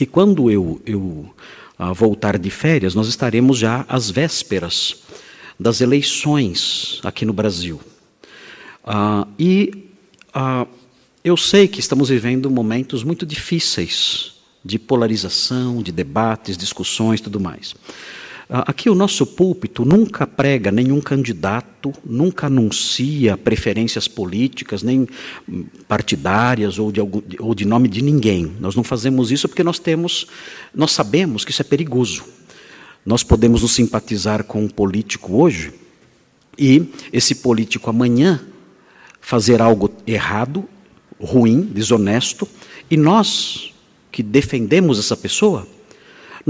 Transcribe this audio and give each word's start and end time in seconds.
que 0.00 0.06
quando 0.06 0.50
eu, 0.50 0.80
eu 0.86 0.98
uh, 1.78 1.92
voltar 1.92 2.38
de 2.38 2.48
férias, 2.48 2.94
nós 2.94 3.06
estaremos 3.06 3.58
já 3.58 3.84
às 3.86 4.10
vésperas 4.10 5.02
das 5.58 5.82
eleições 5.82 7.02
aqui 7.04 7.26
no 7.26 7.34
Brasil. 7.34 7.78
Uh, 8.82 9.28
e 9.38 9.90
uh, 10.34 10.66
eu 11.22 11.36
sei 11.36 11.68
que 11.68 11.80
estamos 11.80 12.08
vivendo 12.08 12.50
momentos 12.50 13.04
muito 13.04 13.26
difíceis 13.26 14.36
de 14.64 14.78
polarização, 14.78 15.82
de 15.82 15.92
debates, 15.92 16.56
discussões, 16.56 17.20
tudo 17.20 17.38
mais. 17.38 17.74
Aqui 18.52 18.90
o 18.90 18.96
nosso 18.96 19.24
púlpito 19.24 19.84
nunca 19.84 20.26
prega 20.26 20.72
nenhum 20.72 21.00
candidato, 21.00 21.92
nunca 22.04 22.48
anuncia 22.48 23.36
preferências 23.36 24.08
políticas, 24.08 24.82
nem 24.82 25.06
partidárias 25.86 26.76
ou 26.76 26.90
de, 26.90 26.98
algum, 26.98 27.22
ou 27.38 27.54
de 27.54 27.64
nome 27.64 27.86
de 27.86 28.02
ninguém. 28.02 28.52
Nós 28.58 28.74
não 28.74 28.82
fazemos 28.82 29.30
isso 29.30 29.48
porque 29.48 29.62
nós 29.62 29.78
temos, 29.78 30.26
nós 30.74 30.90
sabemos 30.90 31.44
que 31.44 31.52
isso 31.52 31.62
é 31.62 31.64
perigoso. 31.64 32.24
Nós 33.06 33.22
podemos 33.22 33.62
nos 33.62 33.70
simpatizar 33.70 34.42
com 34.42 34.64
um 34.64 34.68
político 34.68 35.40
hoje 35.40 35.72
e 36.58 36.86
esse 37.12 37.36
político 37.36 37.88
amanhã 37.88 38.40
fazer 39.20 39.62
algo 39.62 39.92
errado, 40.04 40.64
ruim, 41.20 41.60
desonesto, 41.60 42.48
e 42.90 42.96
nós 42.96 43.72
que 44.10 44.24
defendemos 44.24 44.98
essa 44.98 45.16
pessoa 45.16 45.68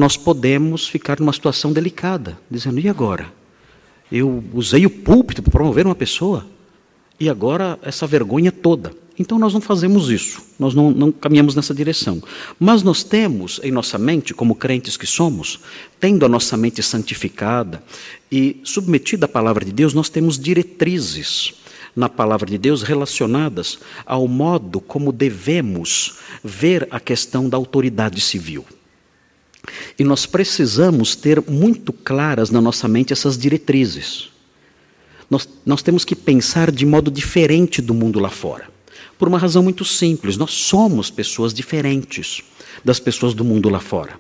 nós 0.01 0.17
podemos 0.17 0.89
ficar 0.89 1.21
numa 1.21 1.33
situação 1.33 1.73
delicada, 1.73 2.39
dizendo: 2.51 2.81
e 2.81 2.89
agora? 2.89 3.31
Eu 4.11 4.43
usei 4.55 4.85
o 4.87 4.91
púlpito 4.91 5.43
para 5.43 5.53
promover 5.53 5.87
uma 5.87 5.95
pessoa, 5.95 6.47
e 7.21 7.29
agora 7.29 7.79
essa 7.83 8.07
vergonha 8.07 8.51
toda. 8.51 8.93
Então 9.19 9.39
nós 9.39 9.53
não 9.53 9.61
fazemos 9.61 10.09
isso, 10.09 10.43
nós 10.59 10.73
não, 10.73 10.91
não, 10.91 11.13
caminhamos 11.13 11.55
nessa 11.55 11.75
direção. 11.75 12.23
Mas 12.59 12.83
nós 12.83 13.05
temos 13.05 13.61
em 13.63 13.71
nossa 13.71 13.99
mente, 13.99 14.33
como 14.33 14.55
crentes 14.55 14.97
que 14.97 15.07
somos, 15.07 15.61
tendo 16.01 16.25
a 16.25 16.29
nossa 16.29 16.57
mente 16.57 16.83
santificada 16.83 17.83
e 18.33 18.59
submetida 18.65 19.27
à 19.27 19.29
palavra 19.29 19.65
de 19.65 19.73
Deus, 19.73 19.93
nós 19.93 20.09
temos 20.09 20.39
diretrizes 20.39 21.53
na 21.95 22.09
palavra 22.09 22.49
de 22.49 22.57
Deus 22.57 22.83
relacionadas 22.83 23.79
ao 24.07 24.27
modo 24.27 24.81
como 24.81 25.13
devemos 25.13 26.17
ver 26.43 26.89
a 26.91 26.99
questão 26.99 27.51
da 27.51 27.59
autoridade 27.59 28.21
civil. 28.23 28.65
E 29.99 30.05
nós 30.05 30.27
precisamos 30.27 31.15
ter 31.15 31.43
muito 31.49 31.93
claras 31.93 32.51
na 32.51 32.61
nossa 32.61 32.89
mente 32.89 33.13
essas 33.13 33.37
diretrizes. 33.37 34.31
Nós, 35.29 35.49
nós 35.65 35.83
temos 35.83 36.05
que 36.05 36.17
pensar 36.17 36.71
de 36.71 36.85
modo 36.85 37.11
diferente 37.11 37.81
do 37.81 37.95
mundo 37.95 38.19
lá 38.19 38.31
fora. 38.31 38.69
Por 39.19 39.29
uma 39.29 39.39
razão 39.39 39.63
muito 39.63 39.85
simples: 39.85 40.37
nós 40.37 40.53
somos 40.53 41.11
pessoas 41.11 41.53
diferentes 41.53 42.43
das 42.85 42.99
pessoas 42.99 43.35
do 43.35 43.45
mundo 43.45 43.69
lá 43.69 43.81
fora. 43.81 44.19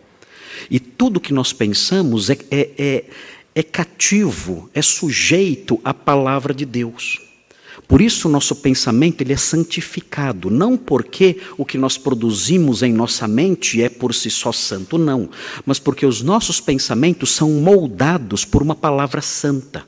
E 0.70 0.78
tudo 0.78 1.20
que 1.20 1.32
nós 1.32 1.52
pensamos 1.52 2.28
é, 2.28 2.38
é, 2.50 2.70
é, 2.78 3.04
é 3.54 3.62
cativo, 3.62 4.68
é 4.74 4.82
sujeito 4.82 5.80
à 5.82 5.94
palavra 5.94 6.52
de 6.52 6.64
Deus. 6.64 7.29
Por 7.90 8.00
isso 8.00 8.28
o 8.28 8.30
nosso 8.30 8.54
pensamento 8.54 9.20
ele 9.20 9.32
é 9.32 9.36
santificado, 9.36 10.48
não 10.48 10.76
porque 10.76 11.38
o 11.58 11.64
que 11.64 11.76
nós 11.76 11.98
produzimos 11.98 12.84
em 12.84 12.92
nossa 12.92 13.26
mente 13.26 13.82
é 13.82 13.88
por 13.88 14.14
si 14.14 14.30
só 14.30 14.52
santo, 14.52 14.96
não, 14.96 15.28
mas 15.66 15.80
porque 15.80 16.06
os 16.06 16.22
nossos 16.22 16.60
pensamentos 16.60 17.30
são 17.30 17.50
moldados 17.50 18.44
por 18.44 18.62
uma 18.62 18.76
palavra 18.76 19.20
santa. 19.20 19.84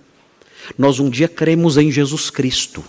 Nós 0.76 0.98
um 0.98 1.08
dia 1.08 1.28
cremos 1.28 1.76
em 1.76 1.92
Jesus 1.92 2.28
Cristo. 2.28 2.82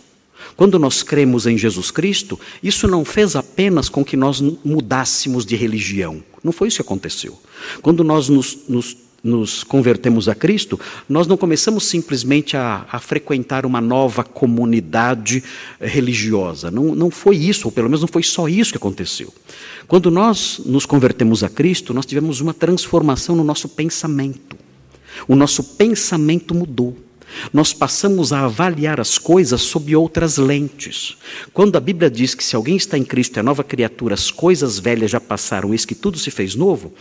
Quando 0.58 0.80
nós 0.80 1.03
cremos 1.03 1.45
em 1.45 1.59
Jesus 1.59 1.92
Cristo, 1.92 2.39
isso 2.64 2.88
não 2.88 3.05
fez 3.05 3.36
apenas 3.36 3.89
com 3.89 4.03
que 4.03 4.17
nós 4.17 4.42
mudássemos 4.42 5.45
de 5.45 5.55
religião. 5.55 6.23
Não 6.44 6.52
foi 6.52 6.70
isso 6.70 6.77
que 6.77 6.81
aconteceu. 6.81 7.39
Quando 7.83 8.03
nós 8.03 8.30
nos, 8.30 8.67
nos 8.67 8.98
nos 9.24 9.64
convertemos 9.64 10.28
a 10.28 10.36
Cristo, 10.36 10.78
nós 11.08 11.26
não 11.28 11.38
começamos 11.38 11.86
simplesmente 11.86 12.58
a, 12.58 12.86
a, 12.92 13.00
frequentar 13.00 13.66
uma 13.66 13.80
nova 13.80 14.22
comunidade 14.22 15.42
religiosa. 15.80 16.70
Não, 16.70 16.94
não 16.94 17.10
foi 17.10 17.38
isso, 17.38 17.70
ou 17.70 17.72
pelo 17.72 17.88
menos 17.88 18.02
não 18.02 18.08
foi 18.08 18.22
só 18.22 18.50
isso 18.50 18.72
que 18.72 18.78
aconteceu. 18.78 19.33
Quando 19.88 20.12
nós 20.12 20.60
nos 20.66 20.86
convertemos 20.86 21.42
a 21.42 21.50
Cristo, 21.50 21.94
nós 21.94 22.06
tivemos 22.06 22.42
uma 22.42 22.54
transformação 22.54 23.33
no 23.33 23.45
nosso 23.45 23.70
pensamento. 23.70 24.58
O 25.26 25.36
nosso 25.36 25.64
pensamento 25.64 26.54
mudou. 26.54 26.98
Nós 27.52 27.73
passamos 27.73 28.32
a 28.32 28.42
avaliar 28.42 29.00
as 29.00 29.17
coisas 29.17 29.62
sob 29.62 29.95
outras 29.95 30.38
lentes. 30.38 31.17
Quando 31.54 31.76
a 31.76 31.80
Bíblia 31.80 32.10
diz 32.10 32.36
que 32.36 32.44
se 32.44 32.56
alguém 32.56 32.76
está 32.76 32.98
em 32.98 33.04
Cristo 33.04 33.39
é 33.39 33.44
nova 33.44 33.64
criatura, 33.64 34.14
as 34.14 34.30
coisas 34.30 34.78
velhas 34.78 35.10
já 35.10 35.20
passaram, 35.20 35.73
eis 35.73 35.86
que 35.86 35.95
tudo 35.95 36.20
se 36.20 36.30
fez 36.30 36.56
novo, 36.56 36.94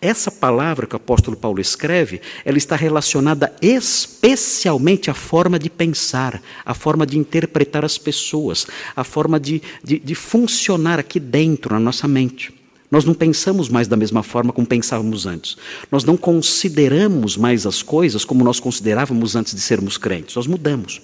essa 0.00 0.30
palavra 0.30 0.86
que 0.86 0.94
o 0.94 0.96
apóstolo 0.96 1.36
Paulo 1.36 1.60
escreve, 1.60 2.20
ela 2.44 2.56
está 2.56 2.76
relacionada 2.76 3.52
especialmente 3.60 5.10
à 5.10 5.14
forma 5.14 5.58
de 5.58 5.68
pensar, 5.68 6.40
à 6.64 6.72
forma 6.72 7.04
de 7.04 7.18
interpretar 7.18 7.84
as 7.84 7.98
pessoas, 7.98 8.66
à 8.94 9.02
forma 9.02 9.40
de, 9.40 9.60
de, 9.82 9.98
de 9.98 10.14
funcionar 10.14 11.00
aqui 11.00 11.18
dentro, 11.18 11.74
na 11.74 11.80
nossa 11.80 12.06
mente. 12.06 12.54
Nós 12.90 13.04
não 13.04 13.12
pensamos 13.12 13.68
mais 13.68 13.88
da 13.88 13.96
mesma 13.96 14.22
forma 14.22 14.52
como 14.52 14.66
pensávamos 14.66 15.26
antes. 15.26 15.56
Nós 15.90 16.04
não 16.04 16.16
consideramos 16.16 17.36
mais 17.36 17.66
as 17.66 17.82
coisas 17.82 18.24
como 18.24 18.44
nós 18.44 18.60
considerávamos 18.60 19.36
antes 19.36 19.54
de 19.54 19.60
sermos 19.60 19.98
crentes. 19.98 20.34
Nós 20.36 20.46
mudamos. 20.46 21.02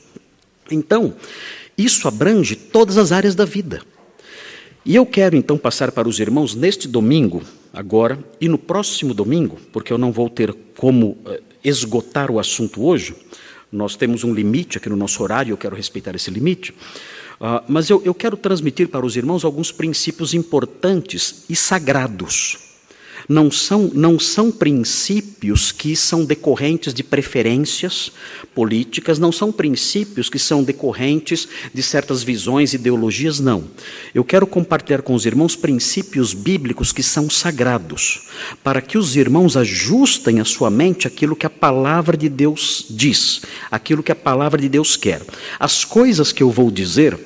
Então, 0.71 1.15
isso 1.76 2.09
abrange 2.09 2.56
todas 2.56 2.97
as 2.97 3.12
áreas 3.12 3.34
da 3.34 3.44
vida. 3.44 3.82
E 4.87 4.94
eu 4.94 5.05
quero 5.05 5.37
então 5.37 5.59
passar 5.59 5.93
para 5.93 6.09
os 6.09 6.19
irmãos 6.21 6.55
neste 6.55 6.87
domingo 6.88 7.43
agora 7.75 8.19
e 8.41 8.49
no 8.49 8.57
próximo 8.57 9.12
domingo, 9.12 9.59
porque 9.73 9.93
eu 9.93 9.99
não 9.99 10.12
vou 10.12 10.31
ter 10.31 10.55
como 10.77 11.19
eh, 11.27 11.43
esgotar 11.62 12.31
o 12.31 12.39
assunto 12.39 12.85
hoje, 12.85 13.15
nós 13.71 13.97
temos 13.97 14.25
um 14.25 14.33
limite 14.33 14.79
aqui 14.79 14.89
no 14.89 14.97
nosso 14.97 15.23
horário, 15.23 15.53
eu 15.53 15.57
quero 15.57 15.75
respeitar 15.75 16.15
esse 16.15 16.31
limite. 16.31 16.73
Uh, 17.41 17.61
mas 17.67 17.91
eu, 17.91 18.01
eu 18.05 18.15
quero 18.15 18.37
transmitir 18.37 18.89
para 18.89 19.05
os 19.05 19.17
irmãos 19.17 19.45
alguns 19.45 19.73
princípios 19.73 20.33
importantes 20.33 21.45
e 21.51 21.57
sagrados 21.57 22.64
não 23.29 23.51
são, 23.51 23.91
não 23.95 24.19
são 24.19 24.51
princípios 24.51 25.73
que 25.73 25.97
são 25.97 26.25
decorrentes 26.25 26.93
de 26.93 27.03
preferências 27.03 28.12
políticas, 28.55 29.19
não 29.19 29.33
são 29.33 29.51
princípios 29.51 30.29
que 30.29 30.39
são 30.39 30.62
decorrentes 30.62 31.49
de 31.73 31.83
certas 31.83 32.23
visões, 32.23 32.75
ideologias, 32.75 33.41
não. 33.41 33.65
Eu 34.15 34.25
quero 34.25 34.47
compartilhar 34.47 35.03
com 35.03 35.15
os 35.15 35.27
irmãos 35.27 35.57
princípios 35.57 36.33
bíblicos 36.35 36.93
que 36.93 37.03
são 37.03 37.29
sagrados, 37.29 38.29
para 38.62 38.81
que 38.81 38.99
os 38.99 39.17
irmãos 39.17 39.56
ajustem 39.56 40.41
a 40.41 40.45
sua 40.45 40.71
mente 40.71 41.06
aquilo 41.06 41.37
que 41.37 41.47
a 41.47 41.51
palavra 41.51 42.17
de 42.17 42.29
Deus 42.29 42.87
diz, 42.91 43.43
aquilo 43.71 44.03
que 44.03 44.12
a 44.12 44.17
palavra 44.17 44.61
de 44.61 44.69
Deus 44.69 44.97
quer. 44.97 45.23
As 45.59 45.85
coisas 45.85 46.33
que 46.33 46.43
eu 46.43 46.51
vou 46.51 46.71
dizer 46.71 47.19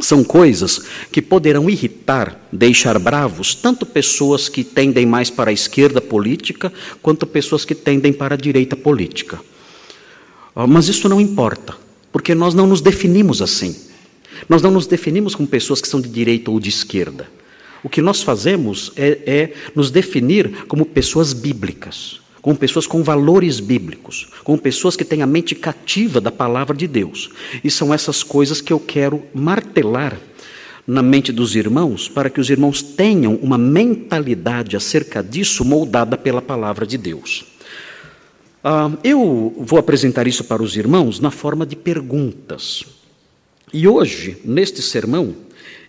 são 0.00 0.24
coisas 0.24 0.82
que 1.10 1.20
poderão 1.22 1.68
irritar, 1.68 2.40
deixar 2.52 2.98
bravos, 2.98 3.54
tanto 3.54 3.84
pessoas 3.84 4.48
que 4.48 4.64
tendem 4.64 5.06
mais 5.06 5.30
para 5.30 5.50
a 5.50 5.52
esquerda 5.52 6.00
política, 6.00 6.72
quanto 7.02 7.26
pessoas 7.26 7.64
que 7.64 7.74
tendem 7.74 8.12
para 8.12 8.34
a 8.34 8.38
direita 8.38 8.76
política. 8.76 9.40
Ah, 10.54 10.66
mas 10.66 10.88
isso 10.88 11.08
não 11.08 11.20
importa, 11.20 11.76
porque 12.12 12.34
nós 12.34 12.54
não 12.54 12.66
nos 12.66 12.80
definimos 12.80 13.40
assim. 13.42 13.76
Nós 14.48 14.62
não 14.62 14.70
nos 14.70 14.86
definimos 14.86 15.34
como 15.34 15.48
pessoas 15.48 15.80
que 15.80 15.88
são 15.88 16.00
de 16.00 16.08
direita 16.08 16.50
ou 16.50 16.58
de 16.58 16.68
esquerda. 16.68 17.28
O 17.82 17.88
que 17.88 18.02
nós 18.02 18.22
fazemos 18.22 18.92
é, 18.96 19.18
é 19.26 19.52
nos 19.74 19.90
definir 19.90 20.64
como 20.66 20.84
pessoas 20.84 21.32
bíblicas 21.32 22.20
com 22.42 22.54
pessoas 22.54 22.86
com 22.86 23.02
valores 23.02 23.60
bíblicos, 23.60 24.28
com 24.44 24.56
pessoas 24.56 24.96
que 24.96 25.04
têm 25.04 25.22
a 25.22 25.26
mente 25.26 25.54
cativa 25.54 26.20
da 26.20 26.30
palavra 26.30 26.76
de 26.76 26.86
Deus. 26.86 27.30
E 27.62 27.70
são 27.70 27.92
essas 27.92 28.22
coisas 28.22 28.60
que 28.60 28.72
eu 28.72 28.80
quero 28.80 29.22
martelar 29.34 30.18
na 30.86 31.02
mente 31.02 31.30
dos 31.30 31.54
irmãos, 31.54 32.08
para 32.08 32.30
que 32.30 32.40
os 32.40 32.50
irmãos 32.50 32.82
tenham 32.82 33.36
uma 33.36 33.58
mentalidade 33.58 34.76
acerca 34.76 35.22
disso 35.22 35.64
moldada 35.64 36.16
pela 36.16 36.42
palavra 36.42 36.86
de 36.86 36.98
Deus. 36.98 37.44
Ah, 38.64 38.90
eu 39.04 39.54
vou 39.58 39.78
apresentar 39.78 40.26
isso 40.26 40.44
para 40.44 40.62
os 40.62 40.76
irmãos 40.76 41.20
na 41.20 41.30
forma 41.30 41.64
de 41.64 41.76
perguntas. 41.76 42.84
E 43.72 43.86
hoje, 43.86 44.38
neste 44.44 44.82
sermão, 44.82 45.34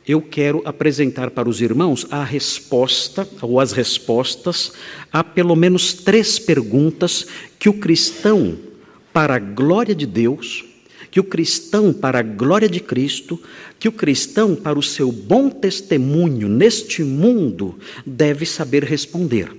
eu 0.08 0.22
quero 0.22 0.62
apresentar 0.66 1.32
para 1.32 1.48
os 1.48 1.62
irmãos 1.62 2.08
a 2.10 2.24
resposta, 2.24 3.28
ou 3.42 3.60
as 3.60 3.72
respostas, 3.72 4.74
a 5.12 5.24
pelo 5.24 5.56
menos 5.56 5.94
três 5.94 6.40
perguntas 6.40 7.28
que 7.60 7.70
o 7.70 7.74
cristão, 7.74 8.58
para 9.14 9.36
a 9.36 9.40
glória 9.40 9.94
de 9.94 10.06
Deus, 10.06 10.66
que 11.12 11.20
o 11.20 11.24
cristão, 11.24 11.92
para 11.94 12.20
a 12.20 12.24
glória 12.24 12.70
de 12.70 12.80
Cristo, 12.80 13.40
que 13.78 13.88
o 13.88 13.92
cristão, 13.92 14.56
para 14.56 14.80
o 14.80 14.84
seu 14.84 15.12
bom 15.12 15.50
testemunho 15.50 16.48
neste 16.48 17.04
mundo, 17.04 17.78
deve 18.06 18.46
saber 18.46 18.84
responder. 18.84 19.52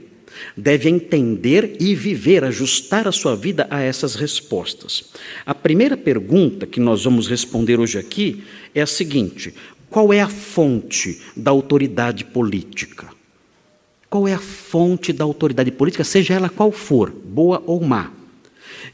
Deve 0.57 0.89
entender 0.89 1.77
e 1.79 1.95
viver, 1.95 2.43
ajustar 2.43 3.07
a 3.07 3.13
sua 3.13 3.37
vida 3.37 3.67
a 3.71 3.81
essas 3.81 4.15
respostas. 4.15 5.05
A 5.45 5.55
primeira 5.55 5.97
pergunta 5.97 6.67
que 6.67 6.81
nós 6.81 7.05
vamos 7.05 7.29
responder 7.29 7.79
hoje 7.79 7.99
aqui 7.99 8.43
é 8.75 8.81
a 8.81 8.87
seguinte: 8.87 9.55
qual 9.93 10.11
é 10.13 10.21
a 10.21 10.29
fonte 10.29 11.21
da 11.37 11.51
autoridade 11.51 12.25
política? 12.25 13.09
Qual 14.09 14.27
é 14.27 14.33
a 14.33 14.39
fonte 14.39 15.13
da 15.13 15.23
autoridade 15.23 15.71
política, 15.71 16.03
seja 16.03 16.35
ela 16.35 16.49
qual 16.49 16.73
for, 16.73 17.11
boa 17.11 17.63
ou 17.67 17.81
má? 17.83 18.11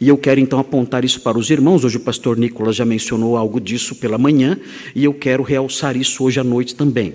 E 0.01 0.09
eu 0.09 0.19
quero 0.19 0.41
então 0.41 0.59
apontar 0.59 1.05
isso 1.05 1.21
para 1.21 1.39
os 1.39 1.51
irmãos. 1.51 1.85
Hoje 1.85 1.97
o 1.97 2.01
pastor 2.01 2.37
Nicolas 2.37 2.77
já 2.77 2.85
mencionou 2.85 3.37
algo 3.37 3.61
disso 3.61 3.95
pela 3.95 4.19
manhã, 4.19 4.59
e 4.95 5.05
eu 5.05 5.15
quero 5.15 5.43
realçar 5.43 5.97
isso 5.97 6.25
hoje 6.25 6.41
à 6.41 6.45
noite 6.45 6.75
também. 6.75 7.15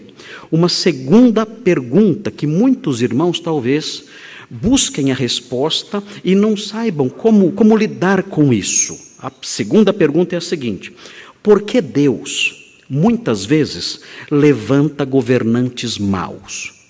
Uma 0.51 0.69
segunda 0.69 1.45
pergunta 1.45 2.31
que 2.31 2.47
muitos 2.47 3.01
irmãos 3.01 3.39
talvez 3.39 4.05
busquem 4.49 5.11
a 5.11 5.15
resposta 5.15 6.01
e 6.23 6.35
não 6.35 6.55
saibam 6.55 7.09
como, 7.09 7.51
como 7.51 7.75
lidar 7.75 8.23
com 8.23 8.53
isso. 8.53 8.97
A 9.19 9.31
segunda 9.41 9.93
pergunta 9.93 10.35
é 10.35 10.37
a 10.37 10.41
seguinte: 10.41 10.93
por 11.41 11.61
que 11.61 11.81
Deus, 11.81 12.62
muitas 12.89 13.45
vezes, 13.45 14.01
levanta 14.29 15.05
governantes 15.05 15.97
maus? 15.97 16.83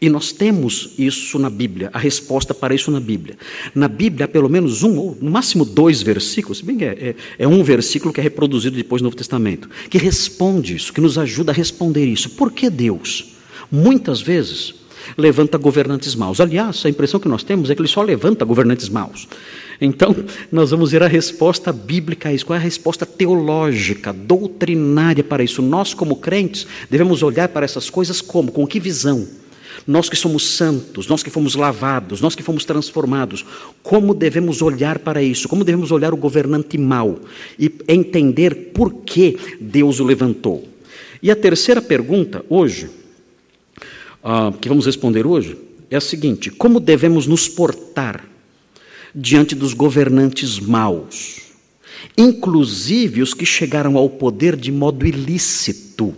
E 0.00 0.10
nós 0.10 0.30
temos 0.30 0.90
isso 0.98 1.38
na 1.38 1.48
Bíblia, 1.48 1.90
a 1.92 1.98
resposta 1.98 2.52
para 2.52 2.74
isso 2.74 2.90
na 2.90 3.00
Bíblia. 3.00 3.36
Na 3.74 3.88
Bíblia 3.88 4.26
há 4.26 4.28
pelo 4.28 4.48
menos 4.48 4.82
um, 4.82 4.96
ou 4.98 5.18
no 5.20 5.30
máximo 5.30 5.64
dois 5.64 6.02
versículos, 6.02 6.60
bem 6.60 6.76
que 6.76 6.84
é, 6.84 6.88
é, 6.88 7.16
é, 7.38 7.48
um 7.48 7.62
versículo 7.62 8.12
que 8.12 8.20
é 8.20 8.22
reproduzido 8.22 8.76
depois 8.76 9.00
no 9.00 9.06
Novo 9.06 9.16
Testamento, 9.16 9.70
que 9.88 9.96
responde 9.96 10.76
isso, 10.76 10.92
que 10.92 11.00
nos 11.00 11.16
ajuda 11.16 11.50
a 11.50 11.54
responder 11.54 12.04
isso. 12.04 12.30
Por 12.30 12.52
que 12.52 12.68
Deus, 12.68 13.36
muitas 13.72 14.20
vezes, 14.20 14.74
levanta 15.16 15.56
governantes 15.56 16.14
maus? 16.14 16.40
Aliás, 16.40 16.84
a 16.84 16.90
impressão 16.90 17.18
que 17.18 17.28
nós 17.28 17.42
temos 17.42 17.70
é 17.70 17.74
que 17.74 17.80
ele 17.80 17.88
só 17.88 18.02
levanta 18.02 18.44
governantes 18.44 18.90
maus. 18.90 19.26
Então, 19.80 20.14
nós 20.50 20.70
vamos 20.70 20.92
ver 20.92 21.02
a 21.02 21.08
resposta 21.08 21.72
bíblica 21.72 22.28
a 22.28 22.32
isso. 22.32 22.46
Qual 22.46 22.56
é 22.56 22.58
a 22.58 22.62
resposta 22.62 23.04
teológica, 23.04 24.12
doutrinária 24.12 25.22
para 25.22 25.44
isso? 25.44 25.60
Nós, 25.60 25.92
como 25.92 26.16
crentes, 26.16 26.66
devemos 26.90 27.22
olhar 27.22 27.48
para 27.48 27.64
essas 27.64 27.90
coisas 27.90 28.20
como? 28.20 28.50
Com 28.50 28.66
que 28.66 28.80
visão? 28.80 29.26
Nós 29.86 30.08
que 30.08 30.16
somos 30.16 30.44
santos, 30.44 31.06
nós 31.06 31.22
que 31.22 31.30
fomos 31.30 31.54
lavados, 31.54 32.20
nós 32.20 32.34
que 32.34 32.42
fomos 32.42 32.64
transformados, 32.64 33.44
como 33.82 34.14
devemos 34.14 34.60
olhar 34.60 34.98
para 34.98 35.22
isso? 35.22 35.48
Como 35.48 35.62
devemos 35.62 35.92
olhar 35.92 36.12
o 36.12 36.16
governante 36.16 36.76
mau 36.76 37.20
e 37.58 37.72
entender 37.86 38.72
por 38.72 38.92
que 38.92 39.36
Deus 39.60 40.00
o 40.00 40.04
levantou? 40.04 40.66
E 41.22 41.30
a 41.30 41.36
terceira 41.36 41.80
pergunta 41.80 42.44
hoje, 42.48 42.90
uh, 44.24 44.52
que 44.58 44.68
vamos 44.68 44.86
responder 44.86 45.26
hoje, 45.26 45.56
é 45.88 45.96
a 45.96 46.00
seguinte: 46.00 46.50
como 46.50 46.80
devemos 46.80 47.26
nos 47.26 47.48
portar 47.48 48.24
diante 49.16 49.54
dos 49.54 49.72
governantes 49.72 50.60
maus, 50.60 51.40
inclusive 52.18 53.22
os 53.22 53.32
que 53.32 53.46
chegaram 53.46 53.96
ao 53.96 54.10
poder 54.10 54.54
de 54.54 54.70
modo 54.70 55.06
ilícito, 55.06 56.14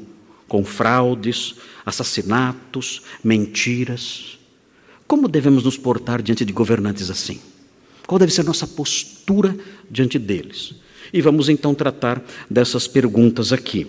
com 0.48 0.64
fraudes, 0.64 1.54
assassinatos, 1.86 3.02
mentiras. 3.22 4.38
Como 5.06 5.28
devemos 5.28 5.62
nos 5.62 5.78
portar 5.78 6.20
diante 6.20 6.44
de 6.44 6.52
governantes 6.52 7.08
assim? 7.08 7.40
Qual 8.04 8.18
deve 8.18 8.32
ser 8.32 8.44
nossa 8.44 8.66
postura 8.66 9.56
diante 9.88 10.18
deles? 10.18 10.74
E 11.12 11.20
vamos 11.20 11.48
então 11.48 11.74
tratar 11.74 12.22
dessas 12.50 12.88
perguntas 12.88 13.52
aqui. 13.52 13.86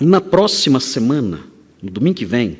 Na 0.00 0.20
próxima 0.20 0.78
semana, 0.78 1.40
no 1.82 1.90
domingo 1.90 2.16
que 2.16 2.24
vem, 2.24 2.58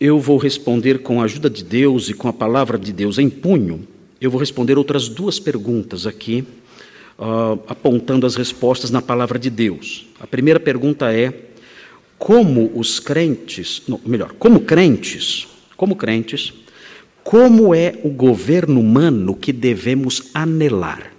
eu 0.00 0.20
vou 0.20 0.36
responder 0.36 1.00
com 1.00 1.20
a 1.20 1.24
ajuda 1.24 1.50
de 1.50 1.64
Deus 1.64 2.08
e 2.08 2.14
com 2.14 2.28
a 2.28 2.32
palavra 2.32 2.78
de 2.78 2.92
Deus 2.92 3.18
em 3.18 3.28
punho. 3.28 3.86
Eu 4.20 4.30
vou 4.30 4.38
responder 4.38 4.78
outras 4.78 5.08
duas 5.08 5.40
perguntas 5.40 6.06
aqui, 6.06 6.44
uh, 7.18 7.58
apontando 7.66 8.24
as 8.24 8.36
respostas 8.36 8.90
na 8.90 9.02
palavra 9.02 9.38
de 9.38 9.50
Deus. 9.50 10.06
A 10.20 10.26
primeira 10.26 10.60
pergunta 10.60 11.12
é: 11.12 11.32
como 12.16 12.70
os 12.74 13.00
crentes, 13.00 13.82
não, 13.88 14.00
melhor, 14.06 14.32
como 14.38 14.60
crentes, 14.60 15.48
como 15.76 15.96
crentes, 15.96 16.54
como 17.24 17.74
é 17.74 17.98
o 18.04 18.08
governo 18.08 18.80
humano 18.80 19.34
que 19.34 19.52
devemos 19.52 20.30
anelar? 20.32 21.12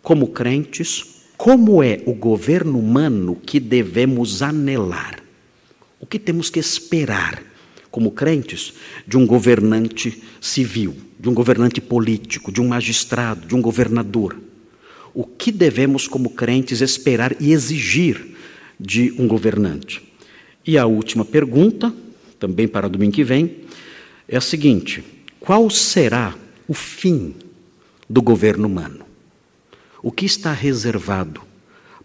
Como 0.00 0.28
crentes, 0.28 1.26
como 1.36 1.82
é 1.82 2.02
o 2.06 2.14
governo 2.14 2.78
humano 2.78 3.36
que 3.36 3.58
devemos 3.58 4.42
anelar? 4.42 5.21
O 6.02 6.06
que 6.06 6.18
temos 6.18 6.50
que 6.50 6.58
esperar, 6.58 7.40
como 7.88 8.10
crentes, 8.10 8.74
de 9.06 9.16
um 9.16 9.24
governante 9.24 10.20
civil, 10.40 10.96
de 11.18 11.28
um 11.28 11.32
governante 11.32 11.80
político, 11.80 12.50
de 12.50 12.60
um 12.60 12.66
magistrado, 12.66 13.46
de 13.46 13.54
um 13.54 13.62
governador? 13.62 14.36
O 15.14 15.24
que 15.24 15.52
devemos, 15.52 16.08
como 16.08 16.30
crentes, 16.30 16.80
esperar 16.80 17.36
e 17.40 17.52
exigir 17.52 18.34
de 18.80 19.14
um 19.16 19.28
governante. 19.28 20.02
E 20.66 20.76
a 20.76 20.86
última 20.86 21.24
pergunta, 21.24 21.94
também 22.36 22.66
para 22.66 22.88
domingo 22.88 23.12
que 23.12 23.22
vem, 23.22 23.58
é 24.26 24.36
a 24.36 24.40
seguinte: 24.40 25.04
qual 25.38 25.70
será 25.70 26.34
o 26.66 26.74
fim 26.74 27.32
do 28.10 28.20
governo 28.20 28.66
humano? 28.66 29.04
O 30.02 30.10
que 30.10 30.26
está 30.26 30.52
reservado 30.52 31.42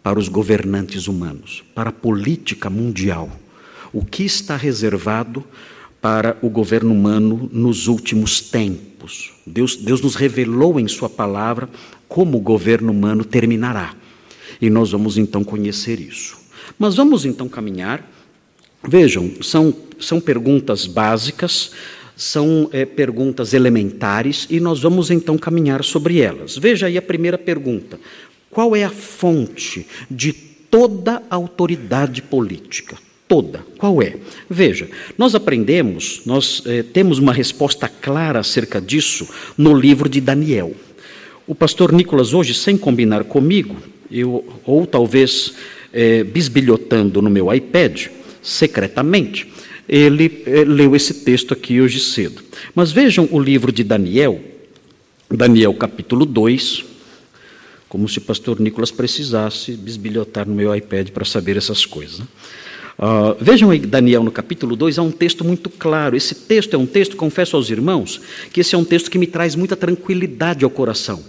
para 0.03 0.19
os 0.19 0.27
governantes 0.27 1.07
humanos, 1.07 1.63
para 1.73 1.89
a 1.89 1.93
política 1.93 2.69
mundial? 2.69 3.31
O 3.93 4.05
que 4.05 4.23
está 4.23 4.55
reservado 4.55 5.43
para 6.01 6.37
o 6.41 6.49
governo 6.49 6.93
humano 6.93 7.49
nos 7.51 7.87
últimos 7.87 8.41
tempos? 8.41 9.33
Deus, 9.45 9.75
Deus 9.75 10.01
nos 10.01 10.15
revelou 10.15 10.79
em 10.79 10.87
Sua 10.87 11.09
palavra 11.09 11.69
como 12.07 12.37
o 12.37 12.41
governo 12.41 12.91
humano 12.91 13.23
terminará. 13.23 13.93
E 14.61 14.69
nós 14.69 14.91
vamos 14.91 15.17
então 15.17 15.43
conhecer 15.43 15.99
isso. 15.99 16.37
Mas 16.77 16.95
vamos 16.95 17.25
então 17.25 17.47
caminhar. 17.47 18.09
Vejam, 18.83 19.31
são, 19.41 19.73
são 19.99 20.19
perguntas 20.19 20.85
básicas, 20.85 21.71
são 22.15 22.69
é, 22.71 22.85
perguntas 22.85 23.53
elementares 23.53 24.47
e 24.49 24.59
nós 24.59 24.81
vamos 24.81 25.11
então 25.11 25.37
caminhar 25.37 25.83
sobre 25.83 26.19
elas. 26.19 26.57
Veja 26.57 26.87
aí 26.87 26.97
a 26.97 27.01
primeira 27.01 27.37
pergunta: 27.37 27.99
qual 28.49 28.75
é 28.75 28.83
a 28.83 28.89
fonte 28.89 29.85
de 30.09 30.33
toda 30.33 31.21
autoridade 31.29 32.21
política? 32.21 32.97
Toda. 33.27 33.65
Qual 33.77 34.01
é? 34.01 34.15
Veja, 34.49 34.89
nós 35.17 35.35
aprendemos, 35.35 36.21
nós 36.25 36.63
é, 36.65 36.81
temos 36.81 37.19
uma 37.19 37.33
resposta 37.33 37.89
clara 37.89 38.39
acerca 38.39 38.79
disso 38.79 39.27
no 39.57 39.75
livro 39.75 40.07
de 40.07 40.21
Daniel. 40.21 40.73
O 41.45 41.53
pastor 41.53 41.91
Nicolas, 41.91 42.33
hoje, 42.33 42.53
sem 42.53 42.77
combinar 42.77 43.25
comigo, 43.25 43.75
eu, 44.09 44.45
ou 44.65 44.85
talvez 44.85 45.53
é, 45.91 46.23
bisbilhotando 46.23 47.21
no 47.21 47.29
meu 47.29 47.53
iPad, 47.53 48.07
secretamente, 48.41 49.51
ele 49.87 50.43
é, 50.45 50.63
leu 50.63 50.95
esse 50.95 51.13
texto 51.13 51.53
aqui 51.53 51.81
hoje 51.81 51.99
cedo. 51.99 52.41
Mas 52.73 52.91
vejam 52.91 53.27
o 53.31 53.39
livro 53.39 53.71
de 53.71 53.83
Daniel, 53.83 54.41
Daniel 55.29 55.73
capítulo 55.73 56.25
2, 56.25 56.85
como 57.89 58.07
se 58.07 58.17
o 58.17 58.21
pastor 58.21 58.59
Nicolas 58.59 58.91
precisasse 58.91 59.73
bisbilhotar 59.73 60.47
no 60.47 60.55
meu 60.55 60.75
iPad 60.75 61.09
para 61.09 61.25
saber 61.25 61.57
essas 61.57 61.85
coisas. 61.85 62.21
Uh, 62.97 63.37
vejam 63.39 63.69
aí, 63.69 63.79
Daniel, 63.79 64.23
no 64.23 64.31
capítulo 64.31 64.75
2, 64.75 64.97
há 64.97 65.01
um 65.03 65.11
texto 65.11 65.45
muito 65.45 65.69
claro. 65.69 66.15
Esse 66.15 66.33
texto 66.33 66.73
é 66.73 66.77
um 66.77 66.85
texto, 66.85 67.15
confesso 67.15 67.55
aos 67.55 67.69
irmãos, 67.69 68.19
que 68.51 68.61
esse 68.61 68.73
é 68.73 68.77
um 68.77 68.83
texto 68.83 69.11
que 69.11 69.19
me 69.19 69.27
traz 69.27 69.55
muita 69.55 69.75
tranquilidade 69.75 70.63
ao 70.63 70.69
coração 70.69 71.23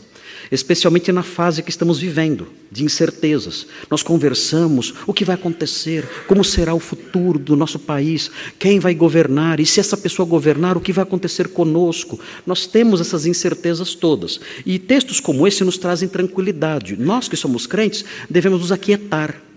especialmente 0.51 1.13
na 1.13 1.23
fase 1.23 1.63
que 1.63 1.71
estamos 1.71 1.99
vivendo, 1.99 2.49
de 2.71 2.85
incertezas. 2.85 3.67
Nós 3.91 4.03
conversamos 4.03 4.95
o 5.07 5.13
que 5.13 5.25
vai 5.25 5.35
acontecer, 5.35 6.09
como 6.27 6.45
será 6.45 6.75
o 6.75 6.81
futuro 6.81 7.39
do 7.39 7.57
nosso 7.57 7.79
país, 7.79 8.31
quem 8.59 8.79
vai 8.79 8.95
governar, 8.95 9.61
e 9.61 9.67
se 9.67 9.81
essa 9.81 9.97
pessoa 9.97 10.27
governar, 10.27 10.77
o 10.77 10.81
que 10.81 10.93
vai 10.93 11.03
acontecer 11.03 11.49
conosco. 11.49 12.19
Nós 12.47 12.67
temos 12.67 13.01
essas 13.01 13.27
incertezas 13.27 13.95
todas. 13.95 14.41
E 14.65 14.79
textos 14.79 15.21
como 15.21 15.47
esse 15.47 15.65
nos 15.65 15.79
trazem 15.79 16.09
tranquilidade. 16.09 16.97
Nós 16.97 17.29
que 17.29 17.37
somos 17.37 17.67
crentes 17.67 18.05
devemos 18.29 18.61
nos 18.61 18.73
aquietar. 18.73 19.48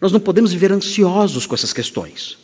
Nós 0.00 0.12
não 0.12 0.20
podemos 0.20 0.52
viver 0.52 0.72
ansiosos 0.72 1.46
com 1.46 1.54
essas 1.54 1.72
questões. 1.72 2.38